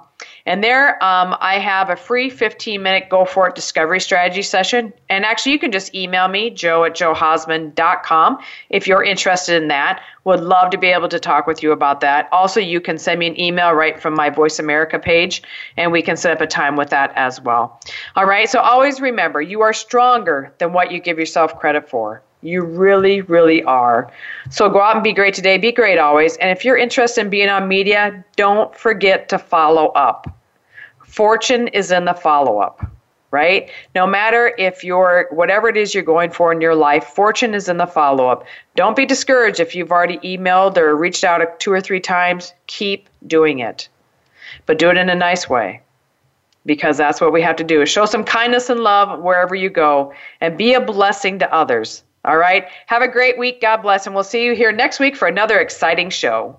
And 0.48 0.64
there, 0.64 0.92
um, 1.04 1.36
I 1.40 1.58
have 1.58 1.90
a 1.90 1.96
free 1.96 2.30
15 2.30 2.82
minute 2.82 3.10
Go 3.10 3.26
For 3.26 3.48
It 3.48 3.54
discovery 3.54 4.00
strategy 4.00 4.40
session. 4.40 4.94
And 5.10 5.26
actually, 5.26 5.52
you 5.52 5.58
can 5.58 5.70
just 5.70 5.94
email 5.94 6.26
me, 6.26 6.48
jo 6.48 6.84
at 6.84 6.94
johausman.com, 6.94 8.38
if 8.70 8.86
you're 8.86 9.04
interested 9.04 9.62
in 9.62 9.68
that. 9.68 10.00
Would 10.24 10.40
love 10.40 10.70
to 10.70 10.78
be 10.78 10.86
able 10.86 11.08
to 11.10 11.18
talk 11.18 11.46
with 11.46 11.62
you 11.62 11.72
about 11.72 12.00
that. 12.00 12.30
Also, 12.32 12.60
you 12.60 12.80
can 12.80 12.96
send 12.96 13.20
me 13.20 13.26
an 13.26 13.38
email 13.38 13.72
right 13.72 14.00
from 14.00 14.14
my 14.14 14.30
Voice 14.30 14.58
America 14.58 14.98
page, 14.98 15.42
and 15.76 15.92
we 15.92 16.00
can 16.00 16.16
set 16.16 16.32
up 16.32 16.40
a 16.40 16.46
time 16.46 16.76
with 16.76 16.88
that 16.88 17.12
as 17.14 17.42
well. 17.42 17.78
All 18.16 18.24
right, 18.24 18.48
so 18.48 18.58
always 18.60 19.02
remember 19.02 19.42
you 19.42 19.60
are 19.60 19.74
stronger 19.74 20.54
than 20.56 20.72
what 20.72 20.90
you 20.90 20.98
give 20.98 21.18
yourself 21.18 21.58
credit 21.58 21.90
for. 21.90 22.22
You 22.42 22.62
really, 22.62 23.20
really 23.22 23.64
are. 23.64 24.12
So 24.50 24.68
go 24.70 24.80
out 24.80 24.94
and 24.94 25.02
be 25.02 25.12
great 25.12 25.34
today. 25.34 25.58
Be 25.58 25.72
great 25.72 25.98
always. 25.98 26.36
And 26.36 26.50
if 26.50 26.64
you're 26.64 26.76
interested 26.76 27.22
in 27.22 27.30
being 27.30 27.48
on 27.48 27.66
media, 27.66 28.24
don't 28.36 28.74
forget 28.76 29.28
to 29.30 29.38
follow 29.38 29.88
up. 29.88 30.32
Fortune 31.04 31.68
is 31.68 31.90
in 31.90 32.04
the 32.04 32.14
follow 32.14 32.58
up, 32.58 32.86
right? 33.32 33.70
No 33.94 34.06
matter 34.06 34.54
if 34.56 34.84
you're, 34.84 35.26
whatever 35.30 35.68
it 35.68 35.76
is 35.76 35.94
you're 35.94 36.04
going 36.04 36.30
for 36.30 36.52
in 36.52 36.60
your 36.60 36.76
life, 36.76 37.04
fortune 37.04 37.54
is 37.54 37.68
in 37.68 37.78
the 37.78 37.86
follow 37.86 38.28
up. 38.28 38.44
Don't 38.76 38.94
be 38.94 39.04
discouraged 39.04 39.58
if 39.58 39.74
you've 39.74 39.90
already 39.90 40.18
emailed 40.18 40.76
or 40.76 40.94
reached 40.94 41.24
out 41.24 41.58
two 41.58 41.72
or 41.72 41.80
three 41.80 42.00
times. 42.00 42.52
Keep 42.68 43.08
doing 43.26 43.58
it. 43.58 43.88
But 44.66 44.78
do 44.78 44.90
it 44.90 44.96
in 44.96 45.08
a 45.08 45.14
nice 45.14 45.48
way 45.48 45.82
because 46.66 46.96
that's 46.98 47.20
what 47.20 47.32
we 47.32 47.42
have 47.42 47.56
to 47.56 47.64
do 47.64 47.82
is 47.82 47.88
show 47.88 48.04
some 48.04 48.22
kindness 48.22 48.68
and 48.68 48.80
love 48.80 49.20
wherever 49.20 49.54
you 49.54 49.70
go 49.70 50.12
and 50.40 50.56
be 50.56 50.74
a 50.74 50.80
blessing 50.80 51.38
to 51.38 51.52
others 51.52 52.04
all 52.28 52.36
right. 52.36 52.68
Have 52.86 53.00
a 53.00 53.08
great 53.08 53.38
week. 53.38 53.60
God 53.62 53.78
bless. 53.78 54.06
And 54.06 54.14
we'll 54.14 54.22
see 54.22 54.44
you 54.44 54.54
here 54.54 54.70
next 54.70 55.00
week 55.00 55.16
for 55.16 55.26
another 55.26 55.58
exciting 55.58 56.10
show. 56.10 56.58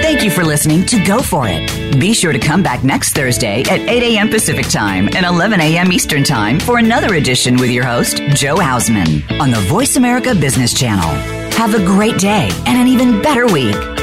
Thank 0.00 0.24
you 0.24 0.30
for 0.30 0.44
listening 0.44 0.86
to 0.86 1.04
Go 1.04 1.20
For 1.20 1.46
It. 1.48 1.98
Be 2.00 2.14
sure 2.14 2.32
to 2.32 2.38
come 2.38 2.62
back 2.62 2.84
next 2.84 3.12
Thursday 3.12 3.62
at 3.62 3.80
8 3.80 4.02
a.m. 4.14 4.30
Pacific 4.30 4.68
Time 4.68 5.08
and 5.14 5.26
11 5.26 5.60
a.m. 5.60 5.92
Eastern 5.92 6.22
Time 6.22 6.58
for 6.60 6.78
another 6.78 7.14
edition 7.14 7.56
with 7.56 7.70
your 7.70 7.84
host, 7.84 8.18
Jo 8.34 8.56
Hausman, 8.56 9.40
on 9.40 9.50
the 9.50 9.60
Voice 9.68 9.96
America 9.96 10.34
Business 10.34 10.72
Channel. 10.72 11.10
Have 11.56 11.74
a 11.74 11.84
great 11.84 12.18
day 12.18 12.50
and 12.66 12.78
an 12.78 12.88
even 12.88 13.20
better 13.20 13.46
week. 13.46 14.01